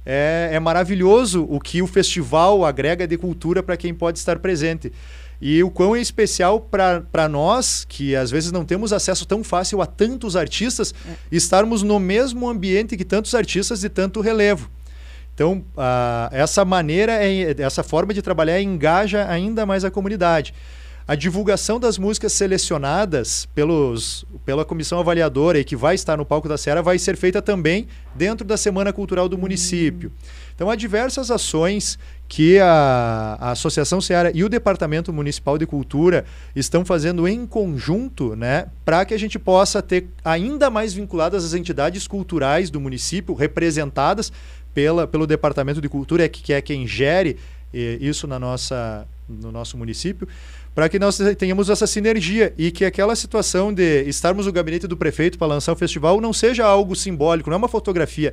é, 0.05 0.51
é 0.53 0.61
maravilhoso 0.61 1.47
o 1.49 1.59
que 1.59 1.83
o 1.83 1.87
festival 1.87 2.65
agrega 2.65 3.07
de 3.07 3.17
cultura 3.17 3.63
para 3.63 3.77
quem 3.77 3.93
pode 3.93 4.19
estar 4.19 4.39
presente. 4.39 4.93
E 5.41 5.63
o 5.63 5.71
quão 5.71 5.97
é 5.97 6.01
especial 6.01 6.61
para 6.61 7.29
nós, 7.29 7.87
que 7.89 8.15
às 8.15 8.31
vezes 8.31 8.53
não 8.53 8.63
temos 8.63 8.93
acesso 8.93 9.25
tão 9.25 9.43
fácil 9.43 9.81
a 9.81 9.87
tantos 9.87 10.37
artistas, 10.37 10.95
é. 11.09 11.15
estarmos 11.33 11.83
no 11.83 11.99
mesmo 11.99 12.49
ambiente 12.49 12.97
que 12.97 13.05
tantos 13.07 13.35
artistas 13.35 13.81
de 13.81 13.89
tanto 13.89 14.21
relevo. 14.21 14.71
Então, 15.41 15.65
essa 16.33 16.67
maneira, 16.67 17.13
é, 17.15 17.57
essa 17.63 17.83
forma 17.83 18.13
de 18.13 18.21
trabalhar 18.21 18.61
engaja 18.61 19.27
ainda 19.27 19.65
mais 19.65 19.87
a 19.87 19.91
comunidade. 19.91 20.53
A 21.09 21.15
divulgação 21.15 21.81
das 21.81 21.97
músicas 21.97 22.35
selecionadas 22.35 23.49
pelos, 23.55 24.27
pela 24.45 24.67
comissão 24.67 25.01
avaliadora 25.01 25.59
e 25.59 25.65
que 25.65 25.75
vai 25.75 25.95
estar 25.95 26.19
no 26.19 26.27
palco 26.27 26.47
da 26.47 26.59
Serra 26.59 26.83
vai 26.83 26.99
ser 26.99 27.17
feita 27.17 27.41
também 27.41 27.89
dentro 28.15 28.47
da 28.47 28.59
Semana 28.59 28.93
Cultural 28.93 29.31
do 29.31 29.39
município. 29.39 30.13
Então, 30.55 30.69
há 30.69 30.77
diversas 30.77 31.31
ações 31.31 31.99
que 32.29 32.59
a, 32.59 33.39
a 33.41 33.51
Associação 33.53 33.99
Ceará 33.99 34.31
e 34.33 34.45
o 34.45 34.49
Departamento 34.49 35.11
Municipal 35.11 35.57
de 35.57 35.67
Cultura 35.67 36.27
estão 36.55 36.85
fazendo 36.85 37.27
em 37.27 37.47
conjunto, 37.47 38.37
né, 38.37 38.67
para 38.85 39.05
que 39.07 39.15
a 39.15 39.19
gente 39.19 39.39
possa 39.39 39.81
ter 39.81 40.07
ainda 40.23 40.69
mais 40.69 40.93
vinculadas 40.93 41.45
as 41.45 41.55
entidades 41.55 42.07
culturais 42.07 42.69
do 42.71 42.79
município, 42.79 43.35
representadas 43.35 44.31
pela, 44.75 45.07
pelo 45.07 45.27
Departamento 45.27 45.81
de 45.81 45.89
Cultura, 45.89 46.29
que 46.29 46.53
é 46.53 46.61
quem 46.61 46.87
gere 46.87 47.37
eh, 47.73 47.99
isso 48.01 48.27
na 48.27 48.39
nossa, 48.39 49.07
no 49.29 49.51
nosso 49.53 49.77
município, 49.77 50.27
para 50.75 50.89
que 50.89 50.99
nós 50.99 51.19
tenhamos 51.39 51.69
essa 51.69 51.87
sinergia 51.87 52.55
e 52.57 52.71
que 52.71 52.85
aquela 52.85 53.17
situação 53.17 53.73
de 53.73 54.03
estarmos 54.05 54.47
no 54.47 54.53
gabinete 54.53 54.87
do 54.87 54.97
prefeito 54.97 55.39
para 55.39 55.49
lançar 55.49 55.73
o 55.73 55.77
festival 55.77 56.21
não 56.21 56.33
seja 56.33 56.65
algo 56.65 56.95
simbólico, 56.95 57.51
não 57.51 57.55
é 57.55 57.59
uma 57.59 57.69
fotografia. 57.69 58.33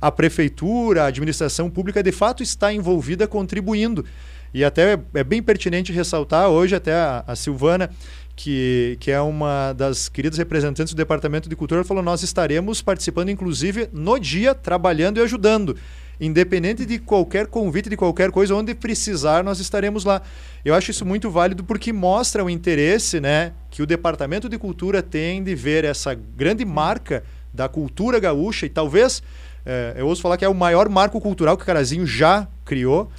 A 0.00 0.10
prefeitura, 0.10 1.04
a 1.04 1.06
administração 1.06 1.70
pública, 1.70 2.02
de 2.02 2.12
fato 2.12 2.42
está 2.42 2.72
envolvida 2.72 3.26
contribuindo. 3.26 4.04
E 4.52 4.64
até 4.64 4.98
é 5.14 5.24
bem 5.24 5.42
pertinente 5.42 5.92
ressaltar 5.92 6.48
hoje 6.48 6.74
até 6.74 6.94
a, 6.94 7.24
a 7.26 7.36
Silvana 7.36 7.90
que, 8.38 8.96
que 9.00 9.10
é 9.10 9.20
uma 9.20 9.72
das 9.72 10.08
queridas 10.08 10.38
representantes 10.38 10.94
do 10.94 10.96
Departamento 10.96 11.48
de 11.48 11.56
Cultura, 11.56 11.82
falou: 11.82 12.04
nós 12.04 12.22
estaremos 12.22 12.80
participando, 12.80 13.30
inclusive, 13.30 13.88
no 13.92 14.16
dia, 14.16 14.54
trabalhando 14.54 15.18
e 15.18 15.22
ajudando. 15.22 15.76
Independente 16.20 16.86
de 16.86 17.00
qualquer 17.00 17.48
convite, 17.48 17.90
de 17.90 17.96
qualquer 17.96 18.30
coisa, 18.30 18.54
onde 18.54 18.76
precisar, 18.76 19.42
nós 19.42 19.58
estaremos 19.58 20.04
lá. 20.04 20.22
Eu 20.64 20.72
acho 20.72 20.92
isso 20.92 21.04
muito 21.04 21.28
válido 21.28 21.64
porque 21.64 21.92
mostra 21.92 22.44
o 22.44 22.48
interesse 22.48 23.20
né, 23.20 23.52
que 23.70 23.82
o 23.82 23.86
Departamento 23.86 24.48
de 24.48 24.56
Cultura 24.56 25.02
tem 25.02 25.42
de 25.42 25.56
ver 25.56 25.84
essa 25.84 26.14
grande 26.14 26.64
marca 26.64 27.24
da 27.52 27.68
cultura 27.68 28.20
gaúcha 28.20 28.66
e 28.66 28.68
talvez, 28.68 29.20
é, 29.66 29.94
eu 29.96 30.06
ouço 30.06 30.22
falar 30.22 30.36
que 30.36 30.44
é 30.44 30.48
o 30.48 30.54
maior 30.54 30.88
marco 30.88 31.20
cultural 31.20 31.56
que 31.56 31.64
o 31.64 31.66
Carazinho 31.66 32.06
já 32.06 32.46
criou 32.64 33.10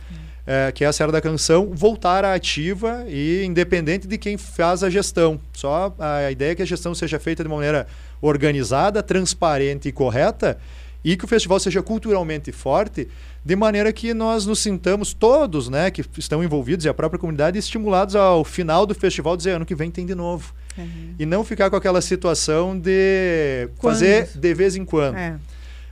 é, 0.51 0.71
que 0.71 0.83
é 0.83 0.87
a 0.87 0.91
Serra 0.91 1.11
da 1.11 1.21
Canção, 1.21 1.69
voltar 1.75 2.25
à 2.25 2.33
ativa 2.33 3.05
e 3.07 3.43
independente 3.45 4.07
de 4.07 4.17
quem 4.17 4.35
faz 4.35 4.83
a 4.83 4.89
gestão. 4.89 5.39
Só 5.53 5.93
a 5.99 6.31
ideia 6.31 6.53
é 6.53 6.55
que 6.55 6.63
a 6.63 6.65
gestão 6.65 6.95
seja 6.95 7.19
feita 7.19 7.43
de 7.43 7.49
maneira 7.49 7.85
organizada, 8.19 9.03
transparente 9.03 9.87
e 9.87 9.91
correta 9.91 10.57
e 11.05 11.15
que 11.15 11.23
o 11.23 11.27
festival 11.27 11.59
seja 11.59 11.83
culturalmente 11.83 12.51
forte, 12.51 13.07
de 13.45 13.55
maneira 13.55 13.93
que 13.93 14.11
nós 14.11 14.47
nos 14.47 14.57
sintamos 14.57 15.13
todos, 15.13 15.69
né, 15.69 15.91
que 15.91 16.03
estão 16.17 16.43
envolvidos 16.43 16.83
e 16.83 16.89
a 16.89 16.95
própria 16.95 17.19
comunidade 17.19 17.59
estimulados 17.59 18.15
ao 18.15 18.43
final 18.43 18.87
do 18.87 18.95
festival 18.95 19.37
dizer 19.37 19.51
ano 19.51 19.67
que 19.67 19.75
vem 19.75 19.91
tem 19.91 20.03
de 20.03 20.15
novo. 20.15 20.51
Uhum. 20.75 21.13
E 21.19 21.27
não 21.27 21.43
ficar 21.43 21.69
com 21.69 21.75
aquela 21.75 22.01
situação 22.01 22.77
de 22.77 23.69
quando? 23.77 23.93
fazer 23.93 24.29
de 24.35 24.53
vez 24.55 24.75
em 24.75 24.83
quando. 24.83 25.15
É. 25.15 25.35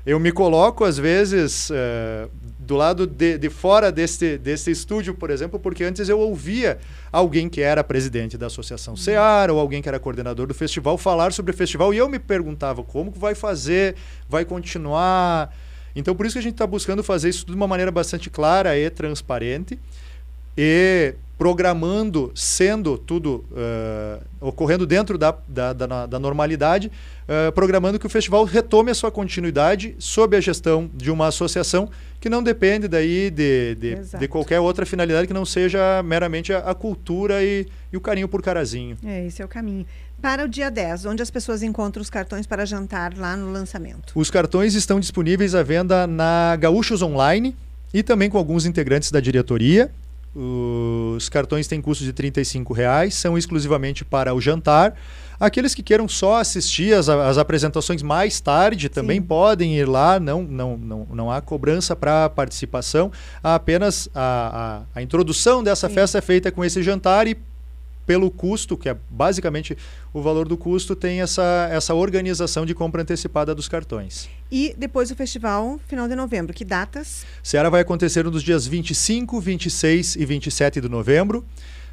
Eu 0.08 0.22
me 0.22 0.32
coloco, 0.32 0.86
às 0.86 0.98
vezes, 0.98 1.70
uh, 1.70 2.32
do 2.58 2.78
lado 2.78 3.06
de, 3.06 3.38
de 3.38 3.50
fora 3.50 3.92
desse, 3.92 4.38
desse 4.38 4.72
estúdio, 4.72 5.14
por 5.14 5.30
exemplo, 5.30 5.60
porque 5.60 5.84
antes 5.84 6.08
eu 6.08 6.18
ouvia 6.18 6.80
alguém 7.12 7.50
que 7.50 7.60
era 7.60 7.84
presidente 7.84 8.38
da 8.38 8.46
Associação 8.46 8.94
uhum. 8.94 8.98
Seara 8.98 9.52
ou 9.52 9.60
alguém 9.60 9.82
que 9.82 9.90
era 9.90 10.00
coordenador 10.00 10.48
do 10.48 10.54
festival 10.54 10.98
falar 10.98 11.34
sobre 11.34 11.52
o 11.52 11.54
festival 11.54 11.94
e 11.94 11.98
eu 11.98 12.08
me 12.08 12.20
perguntava 12.20 12.86
como 12.86 13.12
vai 13.12 13.36
fazer, 13.36 13.98
vai 14.30 14.46
continuar. 14.46 15.54
Então, 15.94 16.16
por 16.16 16.26
isso 16.26 16.36
que 16.36 16.40
a 16.40 16.44
gente 16.44 16.54
está 16.54 16.66
buscando 16.66 17.04
fazer 17.04 17.28
isso 17.28 17.46
de 17.46 17.54
uma 17.54 17.68
maneira 17.68 17.92
bastante 17.92 18.30
clara 18.30 18.78
e 18.78 18.90
transparente 18.90 19.78
e 20.58 21.14
programando, 21.38 22.32
sendo 22.34 22.98
tudo 22.98 23.46
uh, 23.52 24.20
ocorrendo 24.42 24.88
dentro 24.88 25.20
da, 25.20 25.36
da, 25.48 25.72
da, 25.72 26.06
da 26.08 26.20
normalidade, 26.20 26.92
uh, 27.28 27.52
programando 27.52 28.00
que 28.00 28.08
o 28.08 28.10
festival 28.10 28.44
retome 28.44 28.90
a 28.90 28.96
sua 28.96 29.12
continuidade 29.12 29.96
sob 30.00 30.36
a 30.36 30.42
gestão 30.42 30.90
de 30.96 31.12
uma 31.12 31.28
associação 31.28 31.90
que 32.20 32.28
não 32.28 32.42
depende 32.42 32.88
daí 32.88 33.30
de, 33.30 33.76
de, 33.76 33.96
de 34.18 34.28
qualquer 34.28 34.60
outra 34.60 34.84
finalidade 34.84 35.28
que 35.28 35.34
não 35.34 35.46
seja 35.46 36.02
meramente 36.02 36.52
a, 36.52 36.58
a 36.60 36.74
cultura 36.74 37.44
e, 37.44 37.68
e, 37.94 37.98
o 37.98 38.02
carinho 38.02 38.28
por 38.28 38.42
Carazinho. 38.42 38.98
É, 39.06 39.28
esse 39.28 39.40
é 39.40 39.46
o 39.46 39.48
caminho. 39.48 39.86
Para 40.20 40.44
o 40.44 40.48
dia 40.48 40.72
10, 40.72 41.06
onde 41.06 41.22
as 41.22 41.30
pessoas 41.30 41.62
encontram 41.62 42.02
os 42.02 42.10
cartões 42.10 42.48
para 42.48 42.66
jantar 42.66 43.16
lá 43.16 43.38
no 43.38 43.52
lançamento? 43.52 44.14
Os 44.16 44.32
cartões 44.32 44.74
estão 44.74 45.00
disponíveis 45.00 45.54
à 45.54 45.62
venda 45.62 46.08
na 46.08 46.56
Gaúchos 46.56 47.04
Online 47.04 47.56
e 47.94 48.02
também 48.02 48.28
com 48.28 48.40
alguns 48.40 48.66
integrantes 48.66 49.12
da 49.12 49.20
diretoria 49.20 49.92
os 50.38 51.30
cartões 51.30 51.68
têm 51.68 51.82
custo 51.82 52.04
de 52.04 52.12
R$ 52.12 52.32
reais, 52.76 53.16
são 53.16 53.38
exclusivamente 53.38 54.06
para 54.06 54.36
o 54.36 54.40
jantar. 54.40 54.94
Aqueles 55.40 55.74
que 55.74 55.84
queiram 55.84 56.08
só 56.08 56.40
assistir 56.40 56.94
as, 56.94 57.10
as 57.10 57.38
apresentações 57.38 58.02
mais 58.02 58.40
tarde 58.40 58.90
também 58.90 59.20
Sim. 59.20 59.26
podem 59.26 59.76
ir 59.76 59.88
lá, 59.88 60.20
não, 60.20 60.44
não, 60.44 60.78
não, 60.78 61.08
não 61.12 61.32
há 61.32 61.42
cobrança 61.42 61.96
para 61.96 62.30
participação, 62.30 63.12
apenas 63.44 64.10
a, 64.14 64.84
a, 64.96 65.00
a 65.00 65.02
introdução 65.02 65.64
dessa 65.64 65.88
Sim. 65.88 65.96
festa 65.96 66.18
é 66.18 66.22
feita 66.22 66.52
com 66.52 66.66
esse 66.66 66.82
jantar 66.82 67.28
e 67.28 67.38
pelo 68.08 68.32
custo, 68.32 68.78
que 68.78 68.88
é 68.88 68.96
basicamente 69.10 69.78
o 70.14 70.22
valor 70.22 70.48
do 70.48 70.58
custo, 70.58 70.96
tem 70.96 71.22
essa, 71.22 71.68
essa 71.70 71.94
organização 71.94 72.66
de 72.66 72.74
compra 72.74 73.02
antecipada 73.02 73.54
dos 73.54 73.68
cartões. 73.68 74.30
E 74.50 74.74
depois 74.78 75.12
o 75.12 75.16
festival, 75.16 75.78
final 75.88 76.08
de 76.08 76.16
novembro, 76.16 76.54
que 76.54 76.64
datas? 76.64 77.26
Seara 77.44 77.70
vai 77.70 77.82
acontecer 77.82 78.24
nos 78.24 78.42
dias 78.42 78.66
25, 78.66 79.42
26 79.42 80.16
e 80.16 80.26
27 80.26 80.80
de 80.80 80.88
novembro. 80.88 81.46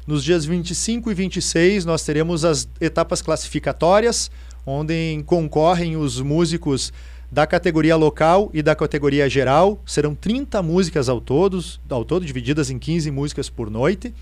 Nos 0.07 0.23
dias 0.23 0.45
25 0.45 1.11
e 1.11 1.13
26, 1.13 1.83
nós 1.83 2.03
teremos 2.03 2.45
as 2.45 2.69
etapas 2.79 3.21
classificatórias, 3.21 4.31
onde 4.65 5.21
concorrem 5.25 5.97
os 5.97 6.21
músicos 6.21 6.93
da 7.29 7.45
categoria 7.45 7.97
local 7.97 8.49
e 8.53 8.61
da 8.61 8.73
categoria 8.73 9.27
geral. 9.29 9.81
Serão 9.85 10.15
30 10.15 10.61
músicas 10.61 11.09
ao, 11.09 11.19
todos, 11.19 11.81
ao 11.89 12.05
todo, 12.05 12.25
divididas 12.25 12.69
em 12.69 12.79
15 12.79 13.11
músicas 13.11 13.49
por 13.49 13.69
noite. 13.69 14.13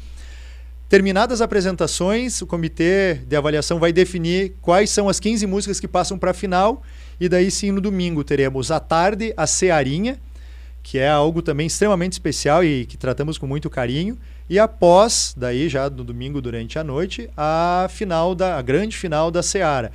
Terminadas 0.93 1.41
as 1.41 1.41
apresentações, 1.41 2.39
o 2.39 2.45
comitê 2.45 3.15
de 3.25 3.35
avaliação 3.35 3.79
vai 3.79 3.91
definir 3.91 4.53
quais 4.61 4.91
são 4.91 5.09
as 5.09 5.19
15 5.19 5.47
músicas 5.47 5.79
que 5.79 5.87
passam 5.87 6.19
para 6.19 6.29
a 6.29 6.33
final. 6.35 6.83
E 7.19 7.27
daí 7.27 7.49
sim, 7.49 7.71
no 7.71 7.81
domingo, 7.81 8.23
teremos 8.23 8.69
à 8.69 8.79
tarde 8.79 9.33
a 9.35 9.47
Cearinha, 9.47 10.19
que 10.83 10.99
é 10.99 11.09
algo 11.09 11.41
também 11.41 11.65
extremamente 11.65 12.11
especial 12.11 12.63
e 12.63 12.85
que 12.85 12.95
tratamos 12.95 13.39
com 13.39 13.47
muito 13.47 13.71
carinho. 13.71 14.19
E 14.47 14.59
após, 14.59 15.33
daí 15.35 15.67
já 15.67 15.89
no 15.89 16.03
domingo 16.03 16.39
durante 16.39 16.77
a 16.77 16.83
noite, 16.83 17.27
a 17.35 17.87
final 17.89 18.35
da 18.35 18.59
a 18.59 18.61
grande 18.61 18.95
final 18.95 19.31
da 19.31 19.41
Seara. 19.41 19.91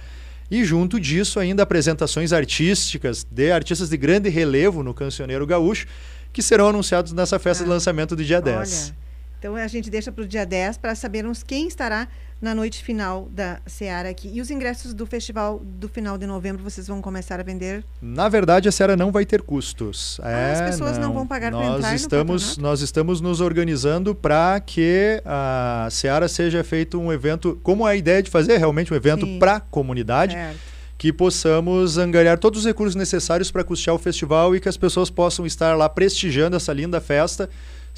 E 0.51 0.65
junto 0.65 0.99
disso 0.99 1.39
ainda 1.39 1.63
apresentações 1.63 2.33
artísticas 2.33 3.25
de 3.31 3.53
artistas 3.53 3.89
de 3.89 3.97
grande 3.97 4.29
relevo 4.29 4.83
no 4.83 4.93
cancioneiro 4.93 5.47
gaúcho, 5.47 5.87
que 6.33 6.43
serão 6.43 6.67
anunciados 6.71 7.13
nessa 7.13 7.39
festa 7.39 7.63
ah, 7.63 7.67
de 7.67 7.71
lançamento 7.71 8.17
do 8.17 8.25
dia 8.25 8.41
10. 8.41 8.95
Então 9.39 9.55
a 9.55 9.67
gente 9.69 9.89
deixa 9.89 10.11
para 10.11 10.25
o 10.25 10.27
dia 10.27 10.45
10 10.45 10.79
para 10.79 10.95
sabermos 10.95 11.43
quem 11.43 11.69
estará 11.69 12.09
na 12.41 12.55
noite 12.55 12.83
final 12.83 13.29
da 13.31 13.61
Seara 13.67 14.09
aqui. 14.09 14.31
E 14.33 14.41
os 14.41 14.51
ingressos 14.51 14.93
do 14.93 15.07
festival 15.07 15.61
do 15.65 15.89
final 15.89 16.19
de 16.19 16.27
novembro 16.27 16.63
vocês 16.63 16.87
vão 16.87 17.01
começar 17.01 17.39
a 17.39 17.43
vender? 17.43 17.85
Na 18.03 18.29
verdade, 18.29 18.69
a 18.69 18.73
Seara 18.73 18.97
não 18.97 19.13
vai 19.13 19.25
ter 19.25 19.43
custos. 19.43 20.21
Ah, 20.23 20.31
é, 20.31 20.53
as 20.53 20.61
pessoas 20.63 20.99
não, 20.99 21.09
não 21.09 21.15
vão 21.15 21.27
pagar 21.27 21.53
para 21.53 21.67
entrar 21.67 21.95
estamos, 21.95 22.59
Nós 22.59 22.81
estamos 22.81 23.21
nos 23.21 23.41
organizando 23.41 24.15
para 24.15 24.59
que 24.61 25.23
a 25.25 25.89
Seara 25.91 26.29
seja 26.29 26.65
feito 26.65 27.01
um 27.01 27.13
evento, 27.13 27.59
como 27.63 27.87
é 27.87 27.93
a 27.93 27.97
ideia 27.97 28.23
de 28.23 28.31
fazer 28.31 28.57
realmente 28.57 28.93
um 28.93 28.97
evento 28.97 29.27
para 29.39 29.57
a 29.57 29.61
comunidade. 29.61 30.35
Certo 30.35 30.79
que 30.99 31.13
possamos 31.13 31.97
angariar 31.97 32.39
todos 32.39 32.59
os 32.59 32.67
recursos 32.67 32.97
necessários 32.97 33.53
para 33.53 33.63
custear 33.63 33.95
o 33.95 33.99
festival 34.01 34.57
e 34.57 34.61
que 34.61 34.69
as 34.69 34.77
pessoas 34.77 35.09
possam 35.09 35.47
estar 35.47 35.77
lá 35.77 35.89
prestigiando 35.89 36.57
essa 36.57 36.73
linda 36.73 37.01
festa 37.01 37.49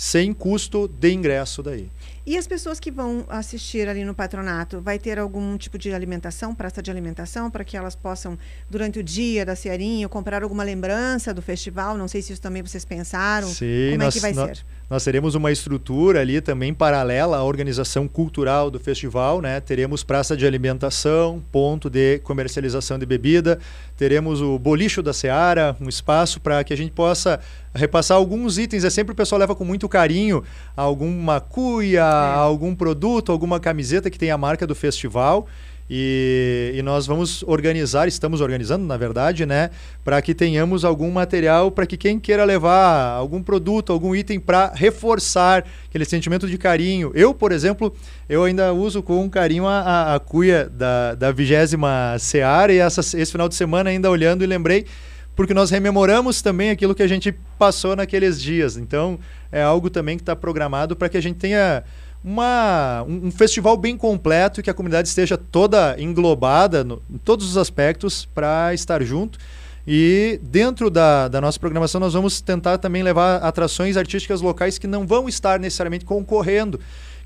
sem 0.01 0.33
custo 0.33 0.89
de 0.89 1.13
ingresso 1.13 1.63
daí. 1.63 1.91
E 2.25 2.39
as 2.39 2.47
pessoas 2.47 2.81
que 2.81 2.91
vão 2.91 3.27
assistir 3.29 3.87
ali 3.87 4.03
no 4.03 4.15
patronato, 4.15 4.81
vai 4.81 4.99
ter 4.99 5.19
algum 5.19 5.59
tipo 5.59 5.77
de 5.77 5.93
alimentação, 5.93 6.55
praça 6.55 6.83
de 6.83 6.91
alimentação, 6.91 7.51
para 7.51 7.63
que 7.65 7.77
elas 7.77 7.95
possam, 7.95 8.39
durante 8.71 8.99
o 8.99 9.03
dia 9.03 9.45
da 9.45 9.55
Cearinha, 9.55 10.09
comprar 10.09 10.43
alguma 10.43 10.63
lembrança 10.63 11.35
do 11.35 11.43
festival? 11.43 11.99
Não 11.99 12.09
sei 12.09 12.23
se 12.23 12.33
isso 12.33 12.41
também 12.41 12.63
vocês 12.63 12.83
pensaram. 12.83 13.49
Sim, 13.49 13.91
Como 13.91 14.05
nós, 14.05 14.15
é 14.15 14.17
que 14.17 14.21
vai 14.23 14.33
nós, 14.33 14.59
ser? 14.59 14.67
Nós 14.91 15.05
teremos 15.05 15.37
uma 15.37 15.53
estrutura 15.53 16.21
ali 16.21 16.41
também 16.41 16.75
paralela 16.75 17.37
à 17.37 17.45
organização 17.45 18.09
cultural 18.09 18.73
do 18.73 18.81
festival, 18.81 19.41
né? 19.41 19.61
Teremos 19.61 20.03
praça 20.03 20.37
de 20.37 20.45
alimentação, 20.45 21.41
ponto 21.53 21.89
de 21.89 22.19
comercialização 22.19 22.99
de 22.99 23.07
bebida, 23.07 23.61
teremos 23.97 24.43
o 24.43 24.59
bolicho 24.59 25.01
da 25.01 25.13
Seara, 25.13 25.77
um 25.81 25.89
espaço 25.89 26.41
para 26.41 26.65
que 26.65 26.73
a 26.73 26.77
gente 26.77 26.91
possa 26.91 27.39
repassar 27.73 28.17
alguns 28.17 28.59
itens. 28.59 28.83
É 28.83 28.91
sempre 28.91 29.13
o 29.13 29.15
pessoal 29.15 29.39
leva 29.39 29.55
com 29.55 29.65
muito 29.65 29.89
carinho 29.89 30.43
alguma 30.77 31.41
cuia, 31.41 32.01
é. 32.01 32.35
algum 32.35 32.75
produto, 32.75 33.31
alguma 33.31 33.61
camiseta 33.61 34.11
que 34.11 34.19
tem 34.19 34.33
a 34.33 34.39
marca 34.39 34.67
do 34.67 34.75
festival. 34.75 35.47
E, 35.93 36.73
e, 36.77 36.83
nós 36.83 37.05
vamos 37.05 37.43
organizar, 37.43 38.07
estamos 38.07 38.41
organizando, 38.41 38.87
na 38.87 38.97
verdade, 38.97 39.45
né, 39.45 39.71
para 40.05 40.23
que 40.23 40.33
tenhamos 40.33 40.85
algum 40.85 41.11
material 41.11 41.73
para 41.73 41.85
que 41.85 41.97
quem 41.97 42.21
queira 42.21 42.45
levar 42.45 43.11
algum 43.11 43.43
produto, 43.43 43.93
algum 43.93 44.15
item 44.15 44.39
para 44.39 44.71
reforçar 44.73 45.67
aquele 45.89 46.05
sentimento 46.05 46.47
de 46.47 46.57
carinho. 46.57 47.11
Eu, 47.13 47.35
por 47.35 47.51
exemplo, 47.51 47.93
eu 48.29 48.45
ainda 48.45 48.73
uso 48.73 49.03
com 49.03 49.29
carinho 49.29 49.67
a, 49.67 49.81
a, 49.81 50.15
a 50.15 50.21
cuia 50.21 50.71
da, 50.71 51.17
da 51.17 51.33
vigésima 51.33 52.17
Seara 52.21 52.73
e 52.73 52.79
essa, 52.79 53.01
esse 53.01 53.33
final 53.33 53.49
de 53.49 53.57
semana 53.57 53.91
ainda 53.91 54.09
olhando 54.09 54.45
e 54.45 54.47
lembrei 54.47 54.87
porque 55.35 55.55
nós 55.55 55.71
rememoramos 55.71 56.43
também 56.43 56.71
aquilo 56.71 56.95
que 56.95 57.03
a 57.03 57.07
gente 57.07 57.33
passou 57.59 57.97
naqueles 57.97 58.41
dias. 58.41 58.77
Então, 58.77 59.19
é 59.51 59.63
algo 59.63 59.89
também 59.89 60.17
que 60.17 60.23
está 60.23 60.37
programado 60.37 60.95
para 60.95 61.09
que 61.09 61.17
a 61.17 61.21
gente 61.23 61.39
tenha 61.39 61.83
uma, 62.23 63.03
um, 63.09 63.29
um, 63.29 63.31
festival 63.31 63.77
bem 63.77 63.97
completo 63.97 64.61
e 64.61 64.63
que 64.63 64.71
a 64.71 64.75
comunidade 64.75 65.09
esteja 65.09 65.39
toda 65.39 65.97
englobada 65.99 66.85
no, 66.85 67.03
em 67.11 67.19
todos 67.19 67.49
os 67.49 67.57
aspectos 67.57 68.27
para 68.27 68.75
estar 68.75 69.03
junto. 69.03 69.39
E 69.87 70.39
dentro 70.43 70.91
da, 70.91 71.29
da 71.29 71.41
nossa 71.41 71.59
programação, 71.59 72.01
nós 72.01 72.13
vamos 72.13 72.41
tentar 72.41 72.79
também 72.79 73.03
levar 73.03 73.37
atrações 73.37 73.97
artísticas 73.97 74.41
locais 74.41 74.79
que 74.79 74.87
não 74.87 75.07
vão 75.07 75.29
estar 75.29 75.59
necessariamente 75.59 76.05
concorrendo 76.05 76.79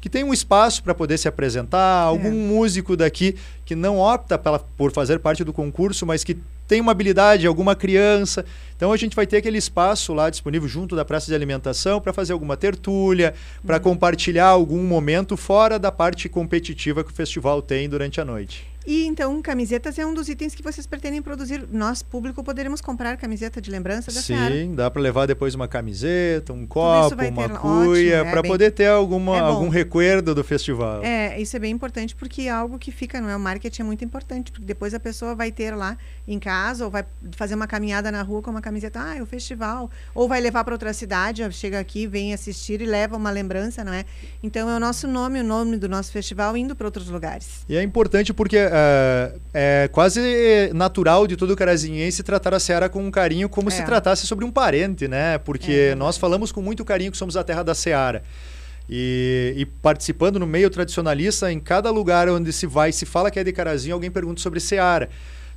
que 0.05 0.11
tem 0.11 0.22
um 0.22 0.34
espaço 0.34 0.82
para 0.82 0.95
poder 0.95 1.16
se 1.16 1.26
apresentar, 1.26 2.03
algum 2.03 2.28
é. 2.28 2.30
músico 2.30 2.95
daqui 2.95 3.36
que 3.64 3.74
não 3.74 3.99
opta 3.99 4.36
pela, 4.36 4.59
por 4.59 4.92
fazer 4.92 5.18
parte 5.18 5.42
do 5.42 5.51
concurso, 5.51 6.05
mas 6.05 6.22
que 6.22 6.36
tem 6.67 6.81
uma 6.81 6.93
habilidade, 6.93 7.47
alguma 7.47 7.75
criança. 7.75 8.45
Então 8.77 8.93
a 8.93 8.97
gente 8.97 9.15
vai 9.15 9.27
ter 9.27 9.39
aquele 9.39 9.59
espaço 9.59 10.12
lá 10.12 10.29
disponível 10.31 10.69
junto 10.69 10.97
da 10.97 11.05
praça 11.05 11.27
de 11.27 11.35
alimentação 11.35 12.01
para 12.01 12.12
fazer 12.12 12.33
alguma 12.33 12.57
tertúlia, 12.57 13.35
para 13.65 13.77
uhum. 13.77 13.83
compartilhar 13.83 14.47
algum 14.47 14.83
momento 14.83 15.37
fora 15.37 15.79
da 15.79 15.93
parte 15.93 16.29
competitiva 16.29 17.05
que 17.05 17.11
o 17.11 17.15
festival 17.15 17.62
tem 17.62 17.89
durante 17.89 18.21
a 18.21 18.25
noite. 18.25 18.74
E 18.87 19.07
então, 19.07 19.41
camisetas 19.41 19.99
é 19.99 20.05
um 20.05 20.12
dos 20.12 20.28
itens 20.28 20.55
que 20.55 20.62
vocês 20.62 20.87
pretendem 20.87 21.22
produzir. 21.22 21.66
Nós, 21.72 22.03
público, 22.03 22.45
poderemos 22.45 22.82
comprar 22.82 23.16
camiseta 23.16 23.61
de 23.61 23.70
lembrança 23.70 24.12
da 24.12 24.20
Sim, 24.20 24.37
Seara. 24.37 24.66
dá 24.74 24.91
para 24.91 25.01
levar 25.01 25.26
depois 25.26 25.55
uma 25.55 25.66
camiseta, 25.66 26.53
um 26.53 26.66
copo, 26.66 27.16
uma 27.24 27.49
cuia, 27.49 28.16
é 28.16 28.30
para 28.30 28.43
poder 28.43 28.72
ter 28.72 28.89
alguma, 28.89 29.37
é 29.37 29.41
algum 29.41 29.68
recuerdo 29.68 30.35
do 30.35 30.45
festival. 30.45 31.03
É, 31.03 31.41
isso 31.41 31.57
é 31.57 31.59
bem 31.59 31.72
importante 31.72 32.14
porque 32.14 32.43
é 32.43 32.51
algo 32.51 32.78
que 32.78 32.91
fica, 32.91 33.20
não 33.20 33.30
é? 33.30 33.37
O 33.37 33.41
marketing 33.41 33.82
é 33.82 33.85
muito 33.85 34.05
importante, 34.05 34.53
porque 34.53 34.66
depois 34.66 34.93
a 34.93 35.01
pessoa 35.01 35.35
vai 35.35 35.51
ter 35.51 35.74
lá 35.74 35.97
em 36.28 36.39
casa 36.39 36.85
ou 36.85 36.91
vai 36.91 37.05
fazer 37.32 37.55
uma 37.55 37.66
caminhada 37.66 38.12
na 38.12 38.20
rua 38.20 38.43
com 38.43 38.51
uma 38.51 38.61
camiseta, 38.61 39.01
ah, 39.01 39.16
é 39.16 39.22
o 39.22 39.26
festival. 39.26 39.91
Ou 40.14 40.28
vai 40.28 40.41
levar 40.43 40.62
para 40.62 40.74
outra 40.74 40.93
cidade, 40.93 41.51
chega 41.53 41.80
aqui, 41.80 42.07
vem 42.07 42.35
assistir 42.35 42.82
e 42.82 42.87
leva 42.87 43.16
uma 43.16 43.30
lembrança, 43.30 43.82
não 43.82 43.95
é? 43.95 44.05
Então 44.43 44.68
é 44.68 44.76
o 44.76 44.80
nosso 44.80 45.09
nome, 45.09 45.41
o 45.41 45.45
nome 45.45 45.78
do 45.78 45.89
nosso 45.89 46.12
festival 46.12 46.55
indo 46.55 46.76
para 46.76 46.87
outros 46.87 47.09
lugares. 47.09 47.64
E 47.66 47.76
é 47.76 47.82
importante 47.82 48.35
porque 48.35 48.59
é, 48.77 49.33
é 49.55 49.89
quase 49.93 50.20
natural 50.75 51.29
de 51.29 51.37
todo 51.37 51.55
carazinhense 51.55 52.25
tratar 52.25 52.53
a 52.55 52.59
Seara 52.59 52.89
com 52.89 53.05
um 53.05 53.11
carinho 53.11 53.49
como 53.49 53.68
é. 53.68 53.72
se 53.72 53.85
tratasse 53.85 54.27
sobre 54.27 54.45
um 54.45 54.51
parente, 54.51 55.07
né? 55.07 55.39
Porque 55.39 55.91
é, 55.93 55.95
nós 55.95 56.18
falamos 56.18 56.51
com 56.51 56.61
muito 56.61 56.85
carinho 56.85 57.12
que 57.12 57.16
somos 57.16 57.37
a 57.37 57.45
terra 57.45 57.62
da 57.62 57.75
Seara. 57.75 58.25
E, 58.91 59.55
e, 59.57 59.64
participando 59.64 60.39
no 60.41 60.47
meio 60.47 60.68
tradicionalista, 60.68 61.53
em 61.53 61.61
cada 61.61 61.91
lugar 61.91 62.29
onde 62.29 62.53
se 62.53 62.66
vai, 62.66 62.91
se 62.91 63.07
fala 63.07 63.31
que 63.31 63.39
é 63.39 63.45
de 63.45 63.53
Carazinho, 63.53 63.95
alguém 63.95 64.11
pergunta 64.11 64.41
sobre 64.41 64.59
Seara. 64.59 65.09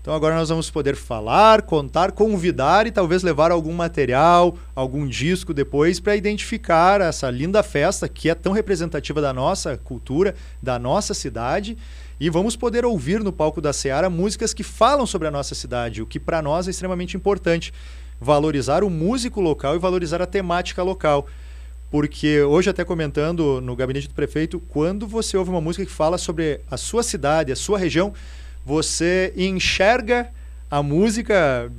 Então 0.08 0.16
agora 0.16 0.36
nós 0.36 0.48
vamos 0.48 0.70
poder 0.70 0.96
falar, 0.96 1.64
contar, 1.64 2.14
convidar 2.14 2.88
e 2.88 2.92
talvez 2.92 3.24
levar 3.24 3.52
algum 3.52 3.74
material, 3.74 4.58
algum 4.74 5.06
disco 5.06 5.54
depois 5.54 6.00
para 6.00 6.16
identificar 6.16 7.02
essa 7.02 7.30
linda 7.30 7.62
festa 7.62 8.08
que 8.08 8.30
é 8.30 8.34
tão 8.34 8.54
representativa 8.54 9.20
da 9.20 9.34
nossa 9.34 9.76
cultura, 9.76 10.34
da 10.64 10.80
nossa 10.80 11.14
cidade 11.14 11.78
e 12.22 12.30
vamos 12.30 12.56
poder 12.56 12.86
ouvir 12.86 13.22
no 13.22 13.34
palco 13.34 13.60
da 13.60 13.74
Seara 13.74 14.10
músicas 14.10 14.54
que 14.54 14.64
falam 14.64 15.06
sobre 15.06 15.28
a 15.28 15.32
nossa 15.32 15.54
cidade, 15.54 16.02
o 16.02 16.06
que 16.06 16.22
para 16.22 16.42
nós 16.42 16.70
é 16.70 16.72
extremamente 16.72 17.18
importante. 17.18 17.74
Valorizar 18.18 18.86
o 18.86 18.90
músico 18.90 19.42
local 19.42 19.76
e 19.76 19.78
valorizar 19.78 20.22
a 20.22 20.26
temática 20.26 20.82
local. 20.84 21.28
Porque 21.92 22.42
hoje, 22.44 22.70
até 22.70 22.86
comentando 22.86 23.60
no 23.60 23.76
gabinete 23.76 24.08
do 24.08 24.14
prefeito, 24.14 24.58
quando 24.70 25.06
você 25.06 25.36
ouve 25.36 25.50
uma 25.50 25.60
música 25.60 25.86
que 25.86 25.92
fala 25.92 26.18
sobre 26.18 26.62
a 26.72 26.78
sua 26.78 27.04
cidade, 27.04 27.52
a 27.52 27.58
sua 27.58 27.78
região, 27.78 28.14
você 28.68 29.32
enxerga 29.38 30.28
a 30.70 30.84
música, 30.84 31.72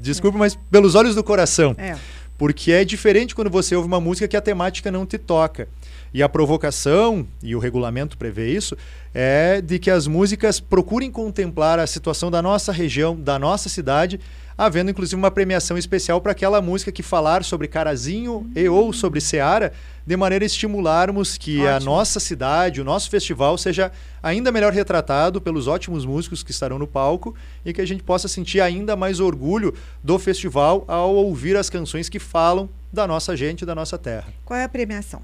desculpe, 0.00 0.36
mas 0.36 0.58
pelos 0.68 0.96
olhos 0.96 1.14
do 1.14 1.22
coração. 1.22 1.76
É. 1.78 1.96
Porque 2.36 2.72
é 2.72 2.84
diferente 2.84 3.36
quando 3.36 3.48
você 3.48 3.76
ouve 3.76 3.86
uma 3.86 4.00
música 4.00 4.26
que 4.26 4.36
a 4.36 4.40
temática 4.40 4.90
não 4.90 5.06
te 5.06 5.16
toca. 5.16 5.68
E 6.12 6.24
a 6.24 6.28
provocação, 6.28 7.24
e 7.40 7.54
o 7.54 7.60
regulamento 7.60 8.18
prevê 8.18 8.50
isso, 8.52 8.76
é 9.14 9.60
de 9.60 9.78
que 9.78 9.92
as 9.92 10.08
músicas 10.08 10.58
procurem 10.58 11.08
contemplar 11.08 11.78
a 11.78 11.86
situação 11.86 12.32
da 12.32 12.42
nossa 12.42 12.72
região, 12.72 13.14
da 13.14 13.38
nossa 13.38 13.68
cidade, 13.68 14.18
havendo 14.56 14.90
inclusive 14.90 15.16
uma 15.16 15.30
premiação 15.30 15.76
especial 15.76 16.20
para 16.20 16.32
aquela 16.32 16.60
música 16.60 16.92
que 16.92 17.02
falar 17.02 17.44
sobre 17.44 17.68
Carazinho 17.68 18.50
e 18.54 18.68
ou 18.68 18.92
sobre 18.92 19.20
Seara, 19.20 19.72
de 20.06 20.16
maneira 20.16 20.44
a 20.44 20.46
estimularmos 20.46 21.36
que 21.36 21.60
Ótimo. 21.60 21.70
a 21.70 21.80
nossa 21.80 22.20
cidade, 22.20 22.80
o 22.80 22.84
nosso 22.84 23.10
festival 23.10 23.56
seja 23.56 23.90
ainda 24.22 24.52
melhor 24.52 24.72
retratado 24.72 25.40
pelos 25.40 25.66
ótimos 25.66 26.04
músicos 26.04 26.42
que 26.42 26.50
estarão 26.50 26.78
no 26.78 26.86
palco 26.86 27.34
e 27.64 27.72
que 27.72 27.80
a 27.80 27.86
gente 27.86 28.02
possa 28.02 28.28
sentir 28.28 28.60
ainda 28.60 28.96
mais 28.96 29.20
orgulho 29.20 29.74
do 30.02 30.18
festival 30.18 30.84
ao 30.86 31.14
ouvir 31.14 31.56
as 31.56 31.70
canções 31.70 32.08
que 32.08 32.18
falam 32.18 32.68
da 32.92 33.06
nossa 33.06 33.36
gente, 33.36 33.66
da 33.66 33.74
nossa 33.74 33.98
terra. 33.98 34.26
Qual 34.44 34.58
é 34.58 34.64
a 34.64 34.68
premiação? 34.68 35.22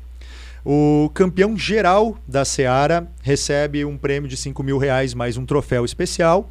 O 0.64 1.10
campeão 1.14 1.56
geral 1.56 2.18
da 2.28 2.44
Seara 2.44 3.10
recebe 3.22 3.84
um 3.84 3.96
prêmio 3.96 4.28
de 4.28 4.36
5 4.36 4.62
mil 4.62 4.76
reais 4.76 5.14
mais 5.14 5.36
um 5.38 5.46
troféu 5.46 5.84
especial. 5.84 6.50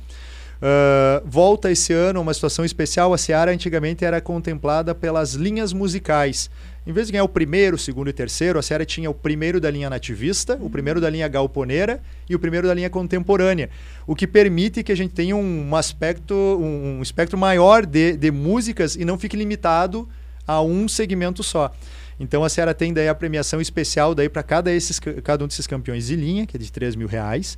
Uh, 0.61 1.25
volta 1.25 1.71
esse 1.71 1.93
ano 1.93 2.21
uma 2.21 2.33
situação 2.33 2.65
especial. 2.65 3.13
A 3.13 3.17
Seara 3.17 3.51
antigamente 3.51 4.03
era 4.03 4.19
contemplada 4.19 4.93
pelas 4.93 5.33
linhas 5.33 5.71
musicais. 5.71 6.49
Em 6.85 6.91
vez 6.91 7.07
de 7.07 7.13
ganhar 7.13 7.23
o 7.23 7.29
primeiro, 7.29 7.75
o 7.75 7.79
segundo 7.79 8.09
e 8.09 8.13
terceiro, 8.13 8.59
a 8.59 8.61
Seara 8.61 8.85
tinha 8.85 9.09
o 9.09 9.13
primeiro 9.13 9.61
da 9.61 9.69
linha 9.69 9.89
nativista, 9.89 10.57
o 10.61 10.69
primeiro 10.69 10.99
da 10.99 11.09
linha 11.09 11.27
galponeira 11.27 12.01
e 12.29 12.35
o 12.35 12.39
primeiro 12.39 12.67
da 12.67 12.73
linha 12.73 12.89
contemporânea. 12.89 13.69
O 14.05 14.15
que 14.15 14.27
permite 14.27 14.83
que 14.83 14.91
a 14.91 14.95
gente 14.95 15.13
tenha 15.13 15.35
um 15.35 15.75
aspecto, 15.75 16.33
um, 16.33 17.01
espectro 17.01 17.37
maior 17.37 17.85
de, 17.85 18.17
de 18.17 18.31
músicas 18.31 18.95
e 18.95 19.05
não 19.05 19.17
fique 19.17 19.37
limitado 19.37 20.09
a 20.47 20.61
um 20.61 20.87
segmento 20.87 21.41
só. 21.43 21.71
Então 22.19 22.43
a 22.43 22.49
Seara 22.49 22.73
tem 22.73 22.91
daí 22.91 23.07
a 23.07 23.15
premiação 23.15 23.61
especial 23.61 24.13
daí 24.13 24.27
para 24.27 24.43
cada, 24.43 24.71
esses, 24.71 24.99
cada 25.23 25.43
um 25.45 25.47
desses 25.47 25.67
campeões 25.67 26.07
de 26.07 26.17
linha, 26.17 26.45
que 26.45 26.57
é 26.57 26.59
de 26.59 26.69
3 26.69 26.95
mil 26.95 27.07
reais. 27.07 27.57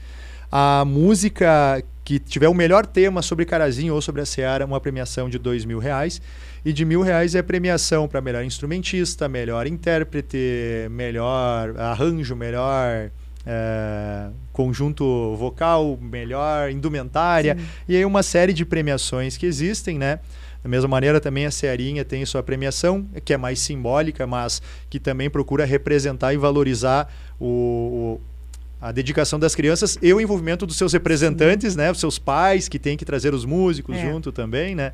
A 0.51 0.83
música 0.85 1.81
que 2.11 2.19
tiver 2.19 2.49
o 2.49 2.53
melhor 2.53 2.85
tema 2.85 3.21
sobre 3.21 3.45
Carazinho 3.45 3.93
ou 3.93 4.01
sobre 4.01 4.21
a 4.21 4.25
Seara, 4.25 4.65
uma 4.65 4.81
premiação 4.81 5.29
de 5.29 5.39
dois 5.39 5.63
mil 5.63 5.79
reais. 5.79 6.21
E 6.65 6.73
de 6.73 6.83
mil 6.83 7.01
reais 7.01 7.35
é 7.35 7.41
premiação 7.41 8.05
para 8.05 8.19
melhor 8.19 8.43
instrumentista, 8.43 9.29
melhor 9.29 9.65
intérprete, 9.65 10.89
melhor 10.91 11.73
arranjo, 11.79 12.35
melhor 12.35 13.09
é, 13.45 14.27
conjunto 14.51 15.37
vocal, 15.37 15.97
melhor 16.01 16.69
indumentária. 16.69 17.55
Sim. 17.57 17.65
E 17.87 17.95
aí 17.95 18.03
uma 18.03 18.23
série 18.23 18.51
de 18.51 18.65
premiações 18.65 19.37
que 19.37 19.45
existem, 19.45 19.97
né? 19.97 20.19
Da 20.61 20.69
mesma 20.69 20.89
maneira, 20.89 21.21
também 21.21 21.45
a 21.45 21.51
Cearinha 21.51 22.03
tem 22.03 22.25
sua 22.25 22.43
premiação, 22.43 23.07
que 23.23 23.33
é 23.33 23.37
mais 23.37 23.59
simbólica, 23.59 24.27
mas 24.27 24.61
que 24.89 24.99
também 24.99 25.29
procura 25.29 25.63
representar 25.63 26.33
e 26.33 26.37
valorizar 26.37 27.11
o, 27.39 27.47
o 27.47 28.21
a 28.81 28.91
dedicação 28.91 29.39
das 29.39 29.53
crianças 29.53 29.97
e 30.01 30.11
o 30.11 30.19
envolvimento 30.19 30.65
dos 30.65 30.75
seus 30.75 30.91
representantes, 30.91 31.73
Sim. 31.73 31.77
né? 31.77 31.91
Os 31.91 31.99
seus 31.99 32.17
pais, 32.17 32.67
que 32.67 32.79
têm 32.79 32.97
que 32.97 33.05
trazer 33.05 33.33
os 33.33 33.45
músicos 33.45 33.95
é. 33.95 34.01
junto 34.01 34.31
também, 34.31 34.73
né? 34.73 34.91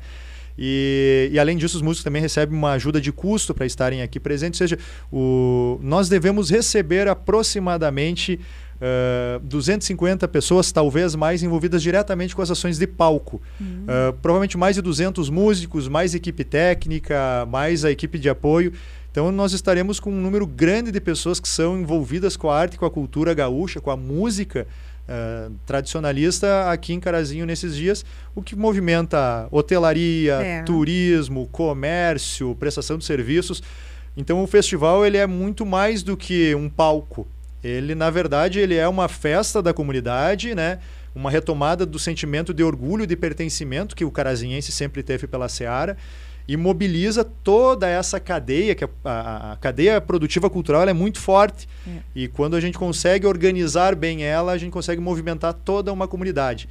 E, 0.58 1.30
e, 1.32 1.38
além 1.38 1.56
disso, 1.56 1.76
os 1.76 1.82
músicos 1.82 2.02
também 2.02 2.20
recebem 2.20 2.56
uma 2.56 2.72
ajuda 2.72 3.00
de 3.00 3.12
custo 3.12 3.54
para 3.54 3.64
estarem 3.64 4.02
aqui 4.02 4.18
presentes. 4.18 4.60
Ou 4.60 4.68
seja, 4.68 4.78
o, 5.10 5.78
nós 5.80 6.08
devemos 6.08 6.50
receber 6.50 7.06
aproximadamente 7.06 8.40
uh, 8.78 9.38
250 9.40 10.26
pessoas, 10.26 10.72
talvez 10.72 11.14
mais, 11.14 11.44
envolvidas 11.44 11.80
diretamente 11.80 12.34
com 12.34 12.42
as 12.42 12.50
ações 12.50 12.76
de 12.76 12.88
palco. 12.88 13.40
Uhum. 13.60 13.84
Uh, 13.84 14.12
provavelmente 14.14 14.58
mais 14.58 14.74
de 14.74 14.82
200 14.82 15.30
músicos, 15.30 15.86
mais 15.86 16.12
equipe 16.12 16.42
técnica, 16.42 17.46
mais 17.48 17.84
a 17.84 17.90
equipe 17.92 18.18
de 18.18 18.28
apoio. 18.28 18.72
Então 19.18 19.32
nós 19.32 19.52
estaremos 19.52 19.98
com 19.98 20.12
um 20.12 20.20
número 20.20 20.46
grande 20.46 20.92
de 20.92 21.00
pessoas 21.00 21.40
que 21.40 21.48
são 21.48 21.76
envolvidas 21.76 22.36
com 22.36 22.48
a 22.48 22.56
arte, 22.56 22.78
com 22.78 22.86
a 22.86 22.90
cultura 22.90 23.34
gaúcha, 23.34 23.80
com 23.80 23.90
a 23.90 23.96
música 23.96 24.64
uh, 25.08 25.52
tradicionalista 25.66 26.70
aqui 26.70 26.92
em 26.92 27.00
Carazinho 27.00 27.44
nesses 27.44 27.74
dias, 27.74 28.04
o 28.32 28.40
que 28.40 28.54
movimenta 28.54 29.48
hotelaria, 29.50 30.34
é. 30.34 30.62
turismo, 30.62 31.48
comércio, 31.50 32.54
prestação 32.60 32.96
de 32.96 33.04
serviços. 33.04 33.60
Então 34.16 34.40
o 34.40 34.46
festival 34.46 35.04
ele 35.04 35.16
é 35.16 35.26
muito 35.26 35.66
mais 35.66 36.04
do 36.04 36.16
que 36.16 36.54
um 36.54 36.68
palco. 36.68 37.26
Ele, 37.64 37.96
na 37.96 38.10
verdade, 38.10 38.60
ele 38.60 38.76
é 38.76 38.86
uma 38.86 39.08
festa 39.08 39.60
da 39.60 39.74
comunidade, 39.74 40.54
né? 40.54 40.78
uma 41.12 41.28
retomada 41.28 41.84
do 41.84 41.98
sentimento 41.98 42.54
de 42.54 42.62
orgulho 42.62 43.04
de 43.04 43.16
pertencimento 43.16 43.96
que 43.96 44.04
o 44.04 44.12
carazinhense 44.12 44.70
sempre 44.70 45.02
teve 45.02 45.26
pela 45.26 45.48
Seara 45.48 45.96
e 46.48 46.56
mobiliza 46.56 47.22
toda 47.22 47.86
essa 47.86 48.18
cadeia, 48.18 48.74
que 48.74 48.82
a, 48.82 48.88
a, 49.04 49.52
a 49.52 49.56
cadeia 49.56 50.00
produtiva 50.00 50.48
cultural 50.48 50.88
é 50.88 50.94
muito 50.94 51.20
forte. 51.20 51.68
É. 51.86 51.98
E 52.14 52.26
quando 52.26 52.56
a 52.56 52.60
gente 52.60 52.78
consegue 52.78 53.26
organizar 53.26 53.94
bem 53.94 54.24
ela, 54.24 54.52
a 54.52 54.58
gente 54.58 54.72
consegue 54.72 54.98
movimentar 54.98 55.52
toda 55.52 55.92
uma 55.92 56.08
comunidade. 56.08 56.66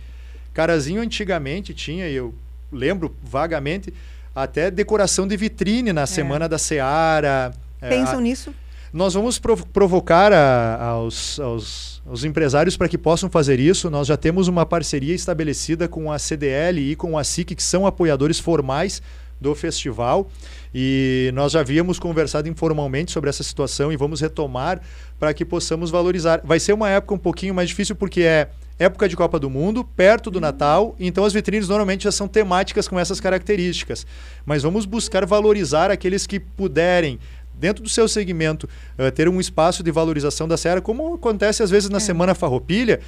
Carazinho 0.52 1.00
antigamente 1.00 1.76
tinha, 1.76 2.10
e 2.10 2.16
eu 2.16 2.34
lembro 2.72 3.16
vagamente, 3.22 3.94
até 4.34 4.72
decoração 4.72 5.28
de 5.28 5.38
vitrine 5.38 5.94
na 5.94 6.02
é. 6.02 6.06
Semana 6.08 6.50
da 6.50 6.58
Seara. 6.58 7.54
Pensam 7.80 8.20
é, 8.20 8.24
nisso? 8.24 8.56
Nós 8.92 9.14
vamos 9.14 9.40
provocar 9.72 10.34
a, 10.34 10.86
aos, 10.86 11.40
aos, 11.40 12.02
aos, 12.08 12.24
empresários 12.24 12.76
para 12.76 12.90
que 12.90 12.98
possam 12.98 13.30
fazer 13.30 13.60
isso. 13.60 13.92
Nós 13.92 14.08
já 14.08 14.18
temos 14.18 14.48
uma 14.48 14.66
parceria 14.66 15.14
estabelecida 15.14 15.88
com 15.88 16.12
a 16.12 16.18
CDL 16.18 16.80
e 16.80 16.96
com 16.96 17.16
a 17.16 17.24
SIC, 17.24 17.54
que 17.54 17.62
são 17.62 17.86
apoiadores 17.86 18.40
formais 18.40 19.04
do 19.40 19.54
festival. 19.56 20.30
E 20.74 21.32
nós 21.34 21.52
já 21.52 21.62
havíamos 21.62 22.00
conversado 22.00 22.48
informalmente 22.48 23.12
sobre 23.12 23.30
essa 23.30 23.44
situação 23.44 23.92
e 23.92 23.98
vamos 23.98 24.22
retomar 24.22 24.82
para 25.20 25.34
que 25.34 25.46
possamos 25.46 25.90
valorizar. 25.90 26.42
Vai 26.44 26.60
ser 26.60 26.74
uma 26.74 26.90
época 26.90 27.14
um 27.14 27.20
pouquinho 27.20 27.54
mais 27.54 27.70
difícil 27.70 27.96
porque 27.96 28.22
é 28.22 28.50
época 28.80 29.10
de 29.10 29.16
Copa 29.16 29.40
do 29.40 29.50
Mundo, 29.50 29.84
perto 29.84 30.30
do 30.30 30.40
Natal, 30.40 30.96
então 31.00 31.26
as 31.26 31.34
vitrines 31.34 31.68
normalmente 31.68 32.04
já 32.04 32.12
são 32.12 32.28
temáticas 32.28 32.88
com 32.88 33.00
essas 33.00 33.20
características. 33.20 34.06
Mas 34.46 34.62
vamos 34.62 34.86
buscar 34.86 35.26
valorizar 35.26 35.90
aqueles 35.90 36.28
que 36.28 36.40
puderem 36.40 37.20
dentro 37.58 37.84
do 37.84 37.90
seu 37.90 38.08
segmento, 38.08 38.70
uh, 38.98 39.12
ter 39.12 39.28
um 39.28 39.40
espaço 39.40 39.82
de 39.82 39.92
valorização 39.92 40.48
da 40.48 40.56
Serra, 40.58 40.80
como 40.80 41.16
acontece 41.16 41.64
às 41.64 41.72
vezes 41.72 41.90
na 41.90 41.98
é. 41.98 42.00
Semana 42.00 42.36
Farroupilha, 42.36 43.00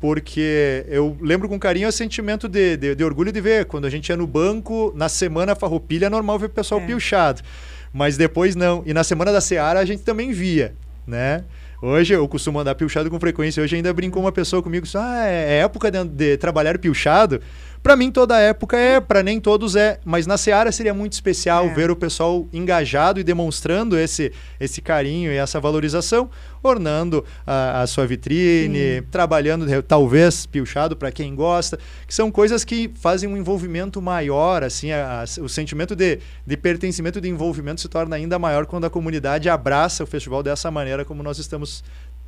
porque 0.00 0.84
eu 0.88 1.16
lembro 1.20 1.48
com 1.48 1.58
carinho 1.58 1.88
o 1.88 1.92
sentimento 1.92 2.48
de, 2.48 2.76
de, 2.76 2.94
de, 2.94 3.04
orgulho 3.04 3.32
de 3.32 3.40
ver 3.40 3.64
quando 3.64 3.86
a 3.86 3.90
gente 3.90 4.08
ia 4.08 4.16
no 4.16 4.26
banco, 4.26 4.92
na 4.94 5.08
semana 5.08 5.54
farroupilha 5.54 6.06
é 6.06 6.10
normal 6.10 6.38
ver 6.38 6.46
o 6.46 6.50
pessoal 6.50 6.80
é. 6.80 6.86
piochado, 6.86 7.42
mas 7.92 8.16
depois 8.16 8.54
não. 8.54 8.82
E 8.86 8.92
na 8.92 9.02
semana 9.02 9.32
da 9.32 9.40
Seara 9.40 9.80
a 9.80 9.84
gente 9.84 10.02
também 10.02 10.32
via, 10.32 10.74
né? 11.06 11.44
Hoje 11.80 12.14
eu 12.14 12.26
costumo 12.26 12.58
andar 12.58 12.74
pilchado 12.74 13.10
com 13.10 13.20
frequência. 13.20 13.62
Hoje 13.62 13.76
ainda 13.76 13.92
brincou 13.92 14.22
uma 14.22 14.32
pessoa 14.32 14.62
comigo, 14.62 14.86
ah, 14.94 15.26
é 15.26 15.58
época 15.58 15.90
de, 15.90 16.04
de 16.04 16.36
trabalhar 16.38 16.78
pilchado. 16.78 17.40
Para 17.86 17.94
mim, 17.94 18.10
toda 18.10 18.40
época 18.40 18.76
é, 18.76 18.98
para 18.98 19.22
nem 19.22 19.40
todos 19.40 19.76
é. 19.76 20.00
Mas 20.04 20.26
na 20.26 20.36
Seara 20.36 20.72
seria 20.72 20.92
muito 20.92 21.12
especial 21.12 21.66
é. 21.66 21.68
ver 21.72 21.88
o 21.88 21.94
pessoal 21.94 22.48
engajado 22.52 23.20
e 23.20 23.22
demonstrando 23.22 23.96
esse, 23.96 24.32
esse 24.58 24.82
carinho 24.82 25.30
e 25.30 25.36
essa 25.36 25.60
valorização, 25.60 26.28
ornando 26.64 27.24
a, 27.46 27.82
a 27.82 27.86
sua 27.86 28.04
vitrine, 28.04 28.96
Sim. 28.96 29.02
trabalhando, 29.08 29.82
talvez, 29.84 30.46
pilchado 30.46 30.96
para 30.96 31.12
quem 31.12 31.32
gosta, 31.36 31.78
que 32.04 32.12
são 32.12 32.28
coisas 32.28 32.64
que 32.64 32.90
fazem 32.96 33.28
um 33.28 33.36
envolvimento 33.36 34.02
maior, 34.02 34.64
assim, 34.64 34.90
a, 34.90 35.20
a, 35.22 35.40
o 35.40 35.48
sentimento 35.48 35.94
de, 35.94 36.18
de 36.44 36.56
pertencimento, 36.56 37.20
de 37.20 37.28
envolvimento 37.28 37.80
se 37.80 37.88
torna 37.88 38.16
ainda 38.16 38.36
maior 38.36 38.66
quando 38.66 38.86
a 38.86 38.90
comunidade 38.90 39.48
abraça 39.48 40.02
o 40.02 40.08
festival 40.08 40.42
dessa 40.42 40.72
maneira 40.72 41.04
como 41.04 41.22
nós 41.22 41.38
estamos 41.38 41.84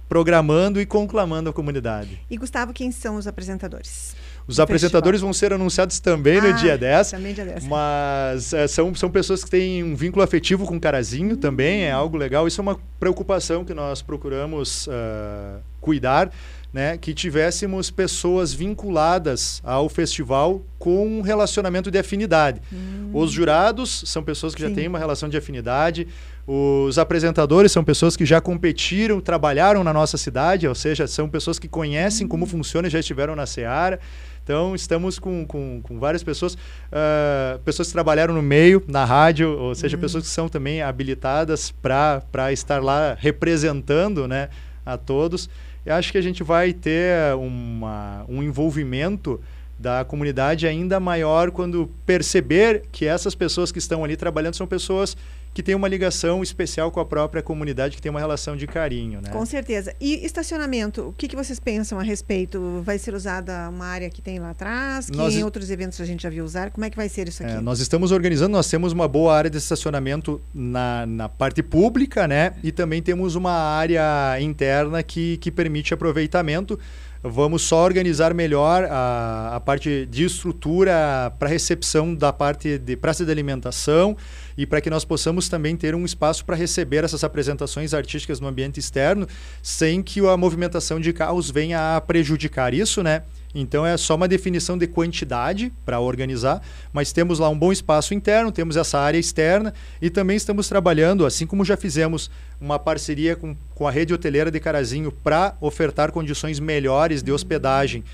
programando 0.09 0.81
e 0.81 0.87
conclamando 0.87 1.51
a 1.51 1.53
comunidade. 1.53 2.21
E 2.31 2.37
Gustavo, 2.37 2.73
quem 2.73 2.93
são 2.93 3.17
os 3.17 3.27
apresentadores? 3.27 4.15
Os 4.49 4.59
apresentadores 4.59 5.21
vão 5.21 5.33
ser 5.33 5.53
anunciados 5.53 6.01
também 6.01 6.39
ah, 6.39 6.43
no 6.43 6.53
dia 6.55 6.79
10. 6.79 7.11
Também 7.11 7.35
dia 7.35 7.45
10. 7.45 7.67
Mas 7.67 8.55
é, 8.55 8.67
são, 8.67 8.95
são 8.95 9.11
pessoas 9.11 9.45
que 9.45 9.51
têm 9.51 9.85
um 9.85 9.95
vínculo 9.95 10.25
afetivo 10.25 10.65
com 10.65 10.77
o 10.77 10.81
Carazinho 10.81 11.33
uhum. 11.33 11.37
também, 11.37 11.83
é 11.83 11.93
algo 11.93 12.17
legal. 12.17 12.49
Isso 12.49 12.59
é 12.59 12.63
uma 12.63 12.81
preocupação 12.99 13.63
que 13.63 13.75
nós 13.75 14.01
procuramos 14.01 14.87
uh, 14.87 15.61
cuidar. 15.81 16.33
Né, 16.71 16.99
que 16.99 17.15
tivéssemos 17.15 17.91
pessoas 17.91 18.53
vinculadas 18.53 19.63
ao 19.65 19.89
festival 19.89 20.63
com 20.79 21.07
um 21.07 21.23
relacionamento 21.23 21.91
de 21.91 21.97
afinidade. 21.97 22.61
Hum. 22.71 23.11
Os 23.15 23.33
jurados 23.33 24.03
são 24.05 24.23
pessoas 24.23 24.55
que 24.55 24.61
Sim. 24.61 24.69
já 24.69 24.75
têm 24.75 24.87
uma 24.87 24.99
relação 24.99 25.31
de 25.31 25.37
afinidade, 25.39 26.07
os 26.51 26.99
apresentadores 26.99 27.71
são 27.71 27.85
pessoas 27.85 28.17
que 28.17 28.25
já 28.25 28.41
competiram, 28.41 29.21
trabalharam 29.21 29.85
na 29.85 29.93
nossa 29.93 30.17
cidade, 30.17 30.67
ou 30.67 30.75
seja, 30.75 31.07
são 31.07 31.29
pessoas 31.29 31.59
que 31.59 31.69
conhecem 31.69 32.25
hum. 32.25 32.29
como 32.31 32.47
funciona 32.47 32.89
e 32.89 32.91
já 32.91 32.99
estiveram 32.99 33.37
na 33.37 33.45
Seara. 33.45 34.01
Então, 34.43 34.75
estamos 34.75 35.19
com, 35.19 35.45
com, 35.45 35.83
com 35.83 35.99
várias 35.99 36.23
pessoas, 36.23 36.55
uh, 36.55 37.59
pessoas 37.67 37.89
que 37.89 37.93
trabalharam 37.93 38.33
no 38.33 38.41
meio, 38.41 38.83
na 38.89 39.05
rádio, 39.05 39.51
ou 39.59 39.75
seja, 39.75 39.95
uhum. 39.95 40.01
pessoas 40.01 40.25
que 40.25 40.31
são 40.31 40.49
também 40.49 40.81
habilitadas 40.81 41.71
para 41.71 42.51
estar 42.51 42.83
lá 42.83 43.15
representando 43.21 44.27
né, 44.27 44.49
a 44.87 44.97
todos. 44.97 45.51
Eu 45.85 45.97
acho 45.97 46.11
que 46.11 46.17
a 46.17 46.23
gente 46.23 46.43
vai 46.43 46.73
ter 46.73 47.35
uma, 47.35 48.25
um 48.27 48.43
envolvimento 48.43 49.39
da 49.79 50.03
comunidade 50.03 50.67
ainda 50.67 50.99
maior 50.99 51.51
quando 51.51 51.91
perceber 52.07 52.85
que 52.91 53.05
essas 53.05 53.35
pessoas 53.35 53.71
que 53.71 53.79
estão 53.79 54.03
ali 54.03 54.17
trabalhando 54.17 54.55
são 54.55 54.67
pessoas 54.67 55.15
que 55.53 55.63
têm 55.63 55.75
uma 55.75 55.89
ligação 55.89 56.43
especial 56.43 56.91
com 56.91 57.01
a 57.01 57.05
própria 57.05 57.43
comunidade, 57.43 57.97
que 57.97 58.03
tem 58.03 58.11
uma 58.11 58.21
relação 58.21 58.57
de 58.57 58.67
carinho. 58.67 59.21
Né? 59.21 59.31
Com 59.31 59.45
certeza. 59.45 59.95
E 60.01 60.25
estacionamento, 60.25 61.09
o 61.09 61.13
que, 61.13 61.29
que 61.29 61.37
vocês 61.37 61.59
pensam 61.59 61.99
a 61.99 62.03
respeito? 62.03 62.83
Vai 62.85 62.99
ser 62.99 63.15
usada 63.15 63.69
uma 63.69 63.87
área 63.87 64.09
que 64.11 64.23
tem 64.23 64.39
lá 64.39 64.51
atrás, 64.51 65.11
que 65.11 65.17
nós... 65.17 65.35
em 65.35 65.43
outros 65.43 65.71
eventos 65.71 66.01
a 66.01 66.05
gente 66.05 66.23
já 66.23 66.31
viu 66.31 66.45
usar? 66.45 66.71
Como 66.71 66.85
é 66.85 66.91
que 66.91 66.97
vai 66.97 67.09
ser 67.09 67.29
isso 67.29 67.43
aqui? 67.43 67.53
É, 67.53 67.61
nós 67.61 67.81
estamos 67.81 68.13
organizando, 68.13 68.53
nós 68.53 68.69
temos 68.69 68.93
uma 68.93 69.09
boa 69.09 69.35
área 69.35 69.51
de 69.51 69.59
estacionamento 69.59 70.41
na, 70.55 71.07
na 71.07 71.29
parte 71.29 71.63
pública, 71.63 72.29
né? 72.29 72.55
E 72.63 72.71
também 72.71 73.03
temos 73.03 73.35
uma 73.35 73.53
área 73.53 74.41
interna 74.41 75.03
que, 75.03 75.37
que 75.39 75.51
permite 75.51 75.93
aproveitamento. 75.93 76.79
Vamos 77.23 77.62
só 77.62 77.85
organizar 77.85 78.33
melhor 78.33 78.85
a, 78.85 79.57
a 79.57 79.61
parte 79.61 80.07
de 80.07 80.25
estrutura 80.25 81.33
para 81.39 81.49
recepção 81.49 82.14
da 82.14 82.33
parte 82.33 82.79
de 82.79 82.97
praça 82.97 83.25
de 83.25 83.31
alimentação 83.33 84.16
e 84.57 84.64
para 84.64 84.81
que 84.81 84.89
nós 84.89 85.05
possamos 85.05 85.49
também 85.49 85.77
ter 85.77 85.95
um 85.97 86.05
espaço 86.05 86.45
para 86.45 86.55
receber 86.55 87.03
essas 87.03 87.25
apresentações 87.25 87.93
artísticas 87.93 88.39
no 88.39 88.47
ambiente 88.47 88.79
externo, 88.79 89.27
sem 89.62 90.01
que 90.01 90.21
a 90.21 90.37
movimentação 90.37 91.01
de 91.01 91.12
carros 91.12 91.51
venha 91.51 91.97
a 91.97 92.01
prejudicar 92.01 92.73
isso, 92.73 93.03
né? 93.03 93.23
Então 93.61 93.85
é 93.85 93.97
só 93.97 94.15
uma 94.15 94.29
definição 94.29 94.79
de 94.79 94.87
quantidade 94.87 95.73
para 95.85 95.99
organizar, 95.99 96.63
mas 96.93 97.13
temos 97.13 97.41
lá 97.41 97.49
um 97.49 97.59
bom 97.59 97.73
espaço 97.73 98.15
interno, 98.15 98.53
temos 98.53 98.77
essa 98.77 98.99
área 99.01 99.19
externa 99.19 99.75
e 100.01 100.09
também 100.09 100.37
estamos 100.37 100.69
trabalhando, 100.69 101.27
assim 101.27 101.45
como 101.45 101.65
já 101.65 101.77
fizemos 101.77 102.31
uma 102.61 102.79
parceria 102.79 103.35
com, 103.35 103.57
com 103.75 103.89
a 103.89 103.91
rede 103.91 104.15
hoteleira 104.15 104.51
de 104.51 104.61
Carazinho 104.61 105.11
para 105.11 105.57
ofertar 105.61 106.13
condições 106.13 106.61
melhores 106.61 107.21
de 107.21 107.33
hospedagem, 107.33 108.05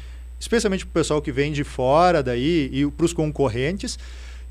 especialmente 0.41 0.87
para 0.87 0.91
o 0.91 0.95
pessoal 0.95 1.21
que 1.21 1.31
vem 1.31 1.53
de 1.53 1.63
fora 1.63 2.23
daí 2.23 2.71
e 2.73 2.91
para 2.91 3.05
os 3.05 3.13
concorrentes. 3.13 3.99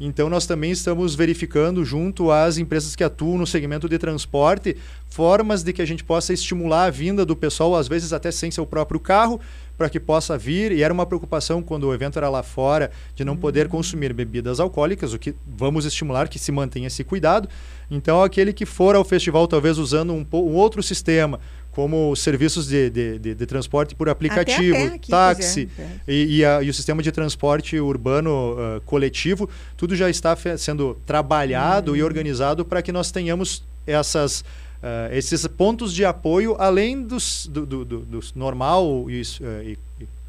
Então, 0.06 0.30
nós 0.30 0.46
também 0.46 0.70
estamos 0.70 1.16
verificando, 1.16 1.86
junto 1.86 2.30
às 2.30 2.58
empresas 2.58 2.94
que 2.94 3.06
atuam 3.06 3.38
no 3.38 3.48
segmento 3.48 3.88
de 3.88 3.98
transporte, 3.98 4.76
formas 5.08 5.64
de 5.64 5.72
que 5.72 5.82
a 5.82 5.86
gente 5.86 6.04
possa 6.04 6.34
estimular 6.34 6.84
a 6.84 6.90
vinda 6.90 7.26
do 7.26 7.38
pessoal, 7.38 7.74
às 7.74 7.88
vezes 7.88 8.12
até 8.12 8.30
sem 8.30 8.52
seu 8.52 8.66
próprio 8.66 9.00
carro, 9.00 9.40
para 9.78 9.88
que 9.88 10.02
possa 10.02 10.38
vir. 10.38 10.74
E 10.74 10.84
era 10.84 10.94
uma 10.94 11.06
preocupação 11.06 11.62
quando 11.64 11.86
o 11.86 11.94
evento 11.94 12.18
era 12.18 12.28
lá 12.28 12.44
fora 12.44 12.92
de 13.16 13.24
não 13.24 13.38
poder 13.38 13.70
consumir 13.70 14.12
bebidas 14.12 14.60
alcoólicas, 14.60 15.14
o 15.14 15.20
que 15.20 15.34
vamos 15.48 15.86
estimular 15.86 16.28
que 16.28 16.38
se 16.38 16.52
mantenha 16.52 16.88
esse 16.88 17.06
cuidado. 17.06 17.48
Então, 17.90 18.22
aquele 18.22 18.52
que 18.52 18.66
for 18.66 18.98
ao 18.98 19.06
festival, 19.06 19.48
talvez 19.48 19.78
usando 19.78 20.12
um, 20.12 20.26
um 20.34 20.56
outro 20.56 20.84
sistema, 20.84 21.40
como 21.74 22.16
serviços 22.16 22.68
de, 22.68 22.90
de, 22.90 23.20
de, 23.20 23.36
de, 23.36 23.46
transporte 23.46 23.96
por 23.96 24.08
aplicativo, 24.08 24.78
aqui, 24.78 25.10
táxi 25.10 25.70
e, 26.08 26.38
e, 26.38 26.46
a, 26.46 26.62
e, 26.62 26.70
o 26.70 26.74
sistema 26.74 27.02
de 27.02 27.12
transporte 27.12 27.80
urbano 27.80 28.54
uh, 28.54 28.82
coletivo, 28.82 29.50
tudo 29.76 29.96
já 29.96 30.10
está 30.10 30.36
sendo 30.58 30.96
trabalhado 31.06 31.96
e 31.96 32.04
hum. 32.04 32.06
organizado 32.06 32.64
para 32.64 32.82
que 32.82 32.92
nós 32.92 33.12
tenhamos 33.12 33.64
essas 33.88 34.42
uh, 34.42 35.12
esses 35.12 35.48
pontos 35.48 35.94
de 35.94 36.06
apoio 36.06 36.56
além 36.60 37.02
dos, 37.02 37.48
do, 37.48 37.66
do, 37.66 37.84
do, 37.84 38.00
dos 38.02 38.34
normal 38.36 39.10
e, 39.10 39.22
uh, 39.22 39.62
e, 39.64 39.78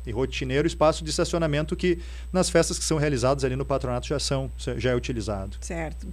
e, 0.07 0.11
rotineiro 0.13 0.67
espaço 0.67 1.05
de 1.05 1.11
estacionamento 1.11 1.77
que 1.77 1.99
nas 2.33 2.49
festas 2.49 2.79
que 2.79 2.85
são 2.85 2.97
realizadas 2.97 3.45
ali 3.45 3.55
no 3.55 3.67
patronato 3.67 4.07
já 4.07 4.19
são 4.19 4.51
já 4.57 4.93
é 4.93 4.95
utilizado. 4.95 5.59
Certo. 5.61 6.07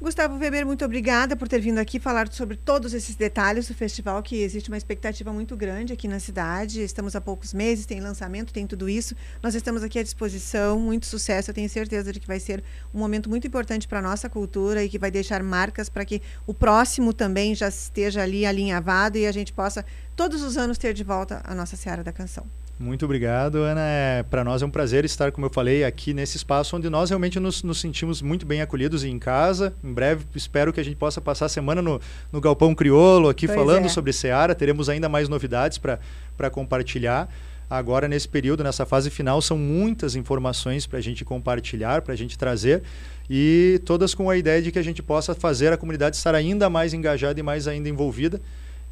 Gustavo 0.00 0.36
Weber, 0.36 0.66
muito 0.66 0.84
obrigada 0.84 1.36
por 1.36 1.46
ter 1.46 1.60
vindo 1.60 1.78
aqui 1.78 2.00
falar 2.00 2.30
sobre 2.30 2.56
todos 2.56 2.92
esses 2.92 3.14
detalhes 3.14 3.68
do 3.68 3.74
festival, 3.74 4.20
que 4.22 4.42
existe 4.42 4.68
uma 4.68 4.76
expectativa 4.76 5.32
muito 5.32 5.56
grande 5.56 5.92
aqui 5.92 6.08
na 6.08 6.18
cidade. 6.18 6.82
Estamos 6.82 7.14
há 7.14 7.20
poucos 7.20 7.54
meses, 7.54 7.86
tem 7.86 8.00
lançamento, 8.00 8.52
tem 8.52 8.66
tudo 8.66 8.88
isso. 8.88 9.14
Nós 9.40 9.54
estamos 9.54 9.84
aqui 9.84 9.98
à 9.98 10.02
disposição, 10.02 10.80
muito 10.80 11.06
sucesso. 11.06 11.50
Eu 11.50 11.54
tenho 11.54 11.68
certeza 11.68 12.12
de 12.12 12.18
que 12.18 12.26
vai 12.26 12.40
ser 12.40 12.62
um 12.92 12.98
momento 12.98 13.30
muito 13.30 13.46
importante 13.46 13.86
para 13.86 14.00
a 14.00 14.02
nossa 14.02 14.28
cultura 14.28 14.82
e 14.82 14.88
que 14.88 14.98
vai 14.98 15.12
deixar 15.12 15.42
marcas 15.44 15.88
para 15.88 16.04
que 16.04 16.20
o 16.44 16.52
próximo 16.52 17.12
também 17.12 17.54
já 17.54 17.68
esteja 17.68 18.22
ali 18.22 18.44
alinhavado 18.44 19.16
e 19.16 19.26
a 19.26 19.32
gente 19.32 19.52
possa 19.52 19.86
todos 20.16 20.42
os 20.42 20.56
anos 20.56 20.76
ter 20.76 20.92
de 20.92 21.04
volta 21.04 21.40
a 21.44 21.54
nossa 21.54 21.76
Seara 21.76 22.02
da 22.02 22.12
Canção. 22.12 22.44
Muito 22.84 23.06
obrigado, 23.06 23.56
Ana. 23.62 23.80
É, 23.80 24.22
Para 24.24 24.44
nós 24.44 24.60
é 24.60 24.66
um 24.66 24.70
prazer 24.70 25.06
estar, 25.06 25.32
como 25.32 25.46
eu 25.46 25.50
falei, 25.50 25.84
aqui 25.84 26.12
nesse 26.12 26.36
espaço 26.36 26.76
onde 26.76 26.90
nós 26.90 27.08
realmente 27.08 27.40
nos, 27.40 27.62
nos, 27.62 27.80
sentimos 27.80 28.20
muito 28.20 28.44
bem 28.44 28.60
acolhidos 28.60 29.04
em 29.04 29.18
casa. 29.18 29.72
Em 29.82 29.90
breve, 29.90 30.26
espero 30.34 30.70
que 30.70 30.78
a 30.78 30.82
gente 30.84 30.96
possa 30.96 31.18
passar 31.18 31.46
a 31.46 31.48
semana 31.48 31.80
no, 31.80 31.98
no 32.30 32.42
Galpão 32.42 32.74
Criolo, 32.74 33.30
aqui 33.30 33.46
pois 33.46 33.58
falando 33.58 33.86
é. 33.86 33.88
sobre 33.88 34.12
Seara. 34.12 34.54
Teremos 34.54 34.90
ainda 34.90 35.08
mais 35.08 35.30
novidades 35.30 35.78
para 35.78 36.50
compartilhar. 36.50 37.26
Agora, 37.70 38.06
nesse 38.06 38.28
período, 38.28 38.62
nessa 38.62 38.84
fase 38.84 39.08
final, 39.08 39.40
são 39.40 39.56
muitas 39.56 40.14
informações 40.14 40.86
para 40.86 40.98
a 40.98 41.02
gente 41.02 41.24
compartilhar, 41.24 42.02
para 42.02 42.12
a 42.12 42.16
gente 42.16 42.36
trazer 42.36 42.82
e 43.30 43.80
todas 43.86 44.14
com 44.14 44.28
a 44.28 44.36
ideia 44.36 44.60
de 44.60 44.70
que 44.70 44.78
a 44.78 44.82
gente 44.82 45.02
possa 45.02 45.34
fazer 45.34 45.72
a 45.72 45.78
comunidade 45.78 46.16
estar 46.16 46.34
ainda 46.34 46.68
mais 46.68 46.92
engajada 46.92 47.40
e 47.40 47.42
mais 47.42 47.66
ainda 47.66 47.88
envolvida 47.88 48.42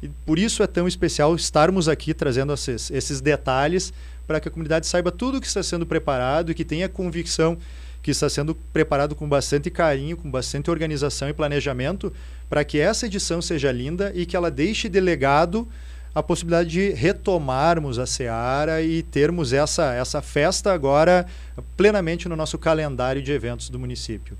e 0.03 0.09
por 0.25 0.37
isso 0.37 0.61
é 0.61 0.67
tão 0.67 0.85
especial 0.85 1.33
estarmos 1.33 1.87
aqui 1.87 2.13
trazendo 2.13 2.51
esses, 2.53 2.91
esses 2.91 3.21
detalhes 3.21 3.93
para 4.27 4.39
que 4.39 4.49
a 4.49 4.51
comunidade 4.51 4.85
saiba 4.85 5.11
tudo 5.11 5.37
o 5.37 5.41
que 5.41 5.47
está 5.47 5.63
sendo 5.63 5.85
preparado 5.85 6.51
e 6.51 6.53
que 6.53 6.65
tenha 6.65 6.89
convicção 6.89 7.57
que 8.01 8.11
está 8.11 8.29
sendo 8.29 8.53
preparado 8.53 9.15
com 9.15 9.29
bastante 9.29 9.69
carinho, 9.69 10.17
com 10.17 10.29
bastante 10.29 10.69
organização 10.69 11.29
e 11.29 11.33
planejamento, 11.33 12.11
para 12.49 12.65
que 12.65 12.77
essa 12.77 13.05
edição 13.05 13.41
seja 13.41 13.71
linda 13.71 14.11
e 14.13 14.25
que 14.25 14.35
ela 14.35 14.51
deixe 14.51 14.89
de 14.89 14.99
legado 14.99 15.65
a 16.13 16.21
possibilidade 16.21 16.69
de 16.69 16.89
retomarmos 16.89 17.97
a 17.97 18.05
Seara 18.05 18.81
e 18.81 19.01
termos 19.03 19.53
essa, 19.53 19.93
essa 19.93 20.21
festa 20.21 20.73
agora 20.73 21.25
plenamente 21.77 22.27
no 22.27 22.35
nosso 22.35 22.57
calendário 22.57 23.21
de 23.21 23.31
eventos 23.31 23.69
do 23.69 23.79
município. 23.79 24.37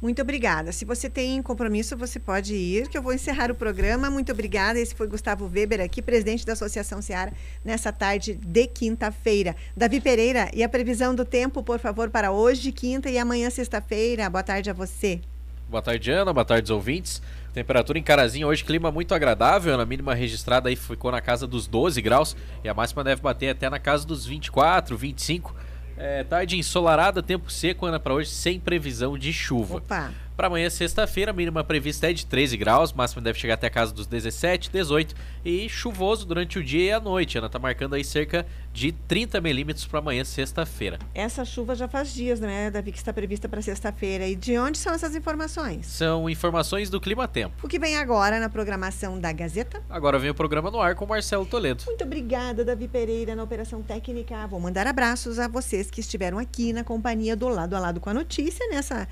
Muito 0.00 0.20
obrigada. 0.20 0.72
Se 0.72 0.84
você 0.84 1.08
tem 1.08 1.40
compromisso, 1.40 1.96
você 1.96 2.18
pode 2.18 2.54
ir, 2.54 2.88
que 2.88 2.98
eu 2.98 3.02
vou 3.02 3.14
encerrar 3.14 3.50
o 3.50 3.54
programa. 3.54 4.10
Muito 4.10 4.30
obrigada. 4.30 4.78
Esse 4.78 4.94
foi 4.94 5.06
Gustavo 5.06 5.50
Weber 5.52 5.80
aqui, 5.80 6.02
presidente 6.02 6.44
da 6.44 6.52
Associação 6.52 7.00
Seara, 7.00 7.32
nessa 7.64 7.90
tarde 7.90 8.34
de 8.34 8.66
quinta-feira. 8.66 9.56
Davi 9.74 10.00
Pereira, 10.00 10.50
e 10.52 10.62
a 10.62 10.68
previsão 10.68 11.14
do 11.14 11.24
tempo, 11.24 11.62
por 11.62 11.78
favor, 11.78 12.10
para 12.10 12.30
hoje, 12.30 12.72
quinta 12.72 13.08
e 13.08 13.16
amanhã, 13.16 13.48
sexta-feira. 13.48 14.28
Boa 14.28 14.42
tarde 14.42 14.68
a 14.68 14.74
você. 14.74 15.20
Boa 15.68 15.82
tarde, 15.82 16.10
Ana. 16.10 16.32
Boa 16.32 16.44
tarde, 16.44 16.70
ouvintes. 16.72 17.22
Temperatura 17.54 17.98
em 17.98 18.02
Carazinho 18.02 18.48
hoje, 18.48 18.62
clima 18.62 18.92
muito 18.92 19.14
agradável. 19.14 19.80
A 19.80 19.86
mínima 19.86 20.14
registrada 20.14 20.68
aí 20.68 20.76
ficou 20.76 21.10
na 21.10 21.22
casa 21.22 21.46
dos 21.46 21.66
12 21.66 22.02
graus 22.02 22.36
e 22.62 22.68
a 22.68 22.74
máxima 22.74 23.02
deve 23.02 23.22
bater 23.22 23.48
até 23.48 23.70
na 23.70 23.78
casa 23.78 24.06
dos 24.06 24.26
24, 24.26 24.94
25. 24.94 25.56
É, 25.96 26.24
tarde 26.24 26.56
ensolarada, 26.56 27.22
tempo 27.22 27.50
seco, 27.50 27.86
Ana, 27.86 27.98
para 27.98 28.14
hoje, 28.14 28.30
sem 28.30 28.60
previsão 28.60 29.16
de 29.16 29.32
chuva. 29.32 29.76
Opa! 29.76 30.12
Para 30.36 30.48
amanhã, 30.48 30.68
sexta-feira, 30.68 31.30
a 31.30 31.34
mínima 31.34 31.64
prevista 31.64 32.10
é 32.10 32.12
de 32.12 32.26
13 32.26 32.58
graus, 32.58 32.92
máxima 32.92 33.22
deve 33.22 33.38
chegar 33.38 33.54
até 33.54 33.68
a 33.68 33.70
casa 33.70 33.90
dos 33.90 34.06
17, 34.06 34.70
18 34.70 35.14
e 35.42 35.66
chuvoso 35.66 36.26
durante 36.26 36.58
o 36.58 36.62
dia 36.62 36.84
e 36.84 36.92
a 36.92 37.00
noite. 37.00 37.38
Ana 37.38 37.48
tá 37.48 37.58
marcando 37.58 37.94
aí 37.94 38.04
cerca 38.04 38.44
de 38.70 38.92
30 38.92 39.40
milímetros 39.40 39.86
para 39.86 39.98
amanhã, 39.98 40.24
sexta-feira. 40.24 40.98
Essa 41.14 41.42
chuva 41.42 41.74
já 41.74 41.88
faz 41.88 42.12
dias, 42.12 42.38
né, 42.38 42.70
Davi, 42.70 42.92
que 42.92 42.98
está 42.98 43.14
prevista 43.14 43.48
para 43.48 43.62
sexta-feira. 43.62 44.28
E 44.28 44.36
de 44.36 44.58
onde 44.58 44.76
são 44.76 44.92
essas 44.92 45.16
informações? 45.16 45.86
São 45.86 46.28
informações 46.28 46.90
do 46.90 47.00
Clima 47.00 47.26
Tempo. 47.26 47.54
O 47.64 47.68
que 47.68 47.78
vem 47.78 47.96
agora 47.96 48.38
na 48.38 48.50
programação 48.50 49.18
da 49.18 49.32
Gazeta? 49.32 49.82
Agora 49.88 50.18
vem 50.18 50.28
o 50.28 50.34
programa 50.34 50.70
no 50.70 50.82
ar 50.82 50.94
com 50.94 51.06
Marcelo 51.06 51.46
Toledo. 51.46 51.82
Muito 51.86 52.04
obrigada, 52.04 52.62
Davi 52.62 52.88
Pereira, 52.88 53.34
na 53.34 53.42
Operação 53.42 53.80
Técnica. 53.82 54.46
Vou 54.48 54.60
mandar 54.60 54.86
abraços 54.86 55.38
a 55.38 55.48
vocês 55.48 55.90
que 55.90 56.02
estiveram 56.02 56.38
aqui 56.38 56.74
na 56.74 56.84
companhia 56.84 57.34
do 57.34 57.48
lado 57.48 57.74
a 57.74 57.80
lado 57.80 58.00
com 58.00 58.10
a 58.10 58.14
notícia 58.14 58.68
nessa 58.68 59.08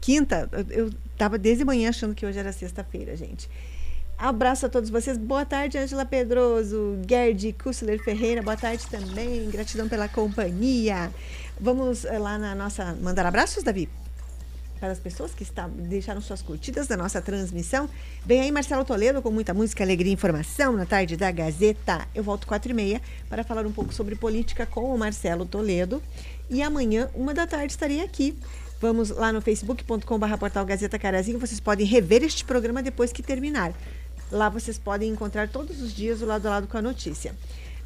quinta. 0.00 0.48
Eu 0.70 0.90
estava 1.12 1.38
desde 1.38 1.64
manhã 1.64 1.88
achando 1.88 2.14
que 2.14 2.24
hoje 2.24 2.38
era 2.38 2.52
sexta-feira, 2.52 3.16
gente. 3.16 3.48
Abraço 4.18 4.64
a 4.64 4.68
todos 4.68 4.88
vocês. 4.88 5.18
Boa 5.18 5.44
tarde, 5.44 5.76
Angela 5.76 6.04
Pedroso, 6.06 6.98
Gerd 7.06 7.52
Kussler 7.62 8.02
Ferreira. 8.02 8.42
Boa 8.42 8.56
tarde 8.56 8.86
também. 8.88 9.50
Gratidão 9.50 9.88
pela 9.88 10.08
companhia. 10.08 11.12
Vamos 11.60 12.06
eh, 12.06 12.18
lá 12.18 12.38
na 12.38 12.54
nossa. 12.54 12.96
Mandar 13.02 13.26
abraços, 13.26 13.62
Davi? 13.62 13.90
Para 14.80 14.92
as 14.92 14.98
pessoas 14.98 15.34
que 15.34 15.42
está, 15.42 15.68
deixaram 15.68 16.20
suas 16.22 16.40
curtidas 16.40 16.86
da 16.86 16.96
nossa 16.96 17.20
transmissão. 17.20 17.90
Vem 18.24 18.40
aí 18.40 18.50
Marcelo 18.50 18.84
Toledo 18.86 19.20
com 19.20 19.30
muita 19.30 19.52
música, 19.52 19.84
alegria 19.84 20.10
e 20.10 20.14
informação 20.14 20.72
na 20.72 20.86
tarde 20.86 21.14
da 21.16 21.30
Gazeta. 21.30 22.06
Eu 22.14 22.22
volto 22.22 22.46
quatro 22.46 22.70
e 22.70 22.74
meia 22.74 23.02
para 23.28 23.44
falar 23.44 23.66
um 23.66 23.72
pouco 23.72 23.92
sobre 23.92 24.14
política 24.16 24.64
com 24.64 24.94
o 24.94 24.98
Marcelo 24.98 25.44
Toledo. 25.44 26.02
E 26.48 26.62
amanhã, 26.62 27.10
uma 27.14 27.34
da 27.34 27.46
tarde, 27.46 27.72
estarei 27.72 28.00
aqui 28.00 28.34
Vamos 28.80 29.10
lá 29.10 29.32
no 29.32 29.40
facebook.com.br 29.40 30.36
portal 30.38 30.66
Gazeta 30.66 30.98
Carazinho. 30.98 31.38
Vocês 31.38 31.58
podem 31.58 31.86
rever 31.86 32.22
este 32.22 32.44
programa 32.44 32.82
depois 32.82 33.10
que 33.10 33.22
terminar. 33.22 33.72
Lá 34.30 34.48
vocês 34.48 34.78
podem 34.78 35.10
encontrar 35.10 35.48
todos 35.48 35.80
os 35.80 35.94
dias 35.94 36.20
o 36.20 36.26
lado 36.26 36.46
a 36.46 36.50
lado 36.50 36.66
com 36.66 36.76
a 36.76 36.82
notícia. 36.82 37.34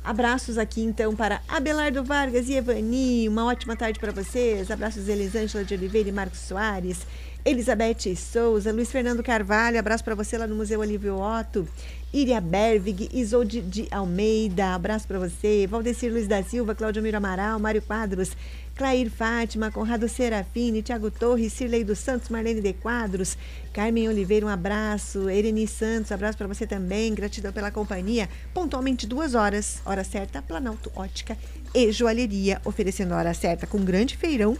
Abraços 0.02 0.56
aqui 0.56 0.80
então 0.80 1.14
para 1.14 1.42
Abelardo 1.46 2.02
Vargas 2.02 2.48
e 2.48 2.54
Evani. 2.54 3.28
Uma 3.28 3.44
ótima 3.44 3.76
tarde 3.76 4.00
para 4.00 4.10
vocês. 4.10 4.70
Abraços 4.70 5.08
Elisângela 5.08 5.62
de 5.62 5.74
Oliveira 5.74 6.08
e 6.08 6.12
Marcos 6.12 6.40
Soares. 6.40 7.06
Elizabeth 7.44 8.16
Souza, 8.16 8.72
Luiz 8.72 8.90
Fernando 8.90 9.22
Carvalho, 9.22 9.78
abraço 9.78 10.04
para 10.04 10.14
você 10.14 10.36
lá 10.36 10.46
no 10.46 10.54
Museu 10.54 10.80
Olívio 10.80 11.18
Otto. 11.18 11.66
Iria 12.12 12.40
Bervig, 12.40 13.08
Isolde 13.12 13.60
de 13.60 13.86
Almeida, 13.88 14.74
abraço 14.74 15.06
para 15.06 15.20
você. 15.20 15.64
Valdecir 15.68 16.10
Luiz 16.10 16.26
da 16.26 16.42
Silva, 16.42 16.74
Cláudio 16.74 17.00
Miro 17.00 17.16
Amaral, 17.16 17.56
Mário 17.60 17.80
Quadros, 17.80 18.36
Clair 18.74 19.08
Fátima, 19.08 19.70
Conrado 19.70 20.08
Serafini, 20.08 20.82
Tiago 20.82 21.08
Torres, 21.08 21.52
Cirlei 21.52 21.84
dos 21.84 22.00
Santos, 22.00 22.28
Marlene 22.28 22.60
de 22.60 22.72
Quadros, 22.72 23.38
Carmen 23.72 24.08
Oliveira, 24.08 24.44
um 24.44 24.48
abraço. 24.48 25.30
Ereni 25.30 25.68
Santos, 25.68 26.10
abraço 26.10 26.36
para 26.36 26.48
você 26.48 26.66
também. 26.66 27.14
Gratidão 27.14 27.52
pela 27.52 27.70
companhia. 27.70 28.28
Pontualmente 28.52 29.06
duas 29.06 29.36
horas, 29.36 29.80
hora 29.86 30.02
certa, 30.02 30.42
Planalto 30.42 30.90
Ótica 30.96 31.38
e 31.72 31.92
Joalheria, 31.92 32.60
oferecendo 32.64 33.14
hora 33.14 33.32
certa 33.34 33.68
com 33.68 33.84
grande 33.84 34.16
feirão 34.16 34.58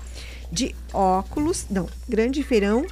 de 0.53 0.73
óculos, 0.93 1.67
não, 1.69 1.89
grande 2.09 2.45
feirão 2.45 2.87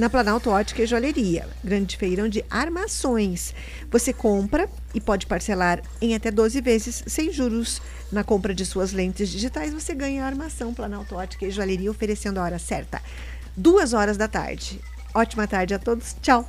na 0.00 0.08
Planalto 0.08 0.48
Ótica 0.48 0.82
e 0.82 0.86
Joalheria, 0.86 1.46
grande 1.62 1.94
feirão 1.98 2.26
de 2.26 2.42
armações. 2.48 3.54
Você 3.90 4.14
compra 4.14 4.66
e 4.94 5.00
pode 5.00 5.26
parcelar 5.26 5.82
em 6.00 6.14
até 6.14 6.30
12 6.30 6.58
vezes 6.62 7.04
sem 7.06 7.30
juros. 7.30 7.82
Na 8.10 8.24
compra 8.24 8.54
de 8.54 8.64
suas 8.64 8.92
lentes 8.92 9.28
digitais, 9.28 9.74
você 9.74 9.94
ganha 9.94 10.24
a 10.24 10.26
armação 10.26 10.72
Planalto 10.72 11.14
Ótica 11.14 11.44
e 11.44 11.50
Joalheria 11.50 11.90
oferecendo 11.90 12.40
a 12.40 12.44
hora 12.44 12.58
certa. 12.58 13.02
Duas 13.54 13.92
horas 13.92 14.16
da 14.16 14.26
tarde. 14.26 14.80
Ótima 15.14 15.46
tarde 15.46 15.74
a 15.74 15.78
todos. 15.78 16.16
Tchau. 16.22 16.48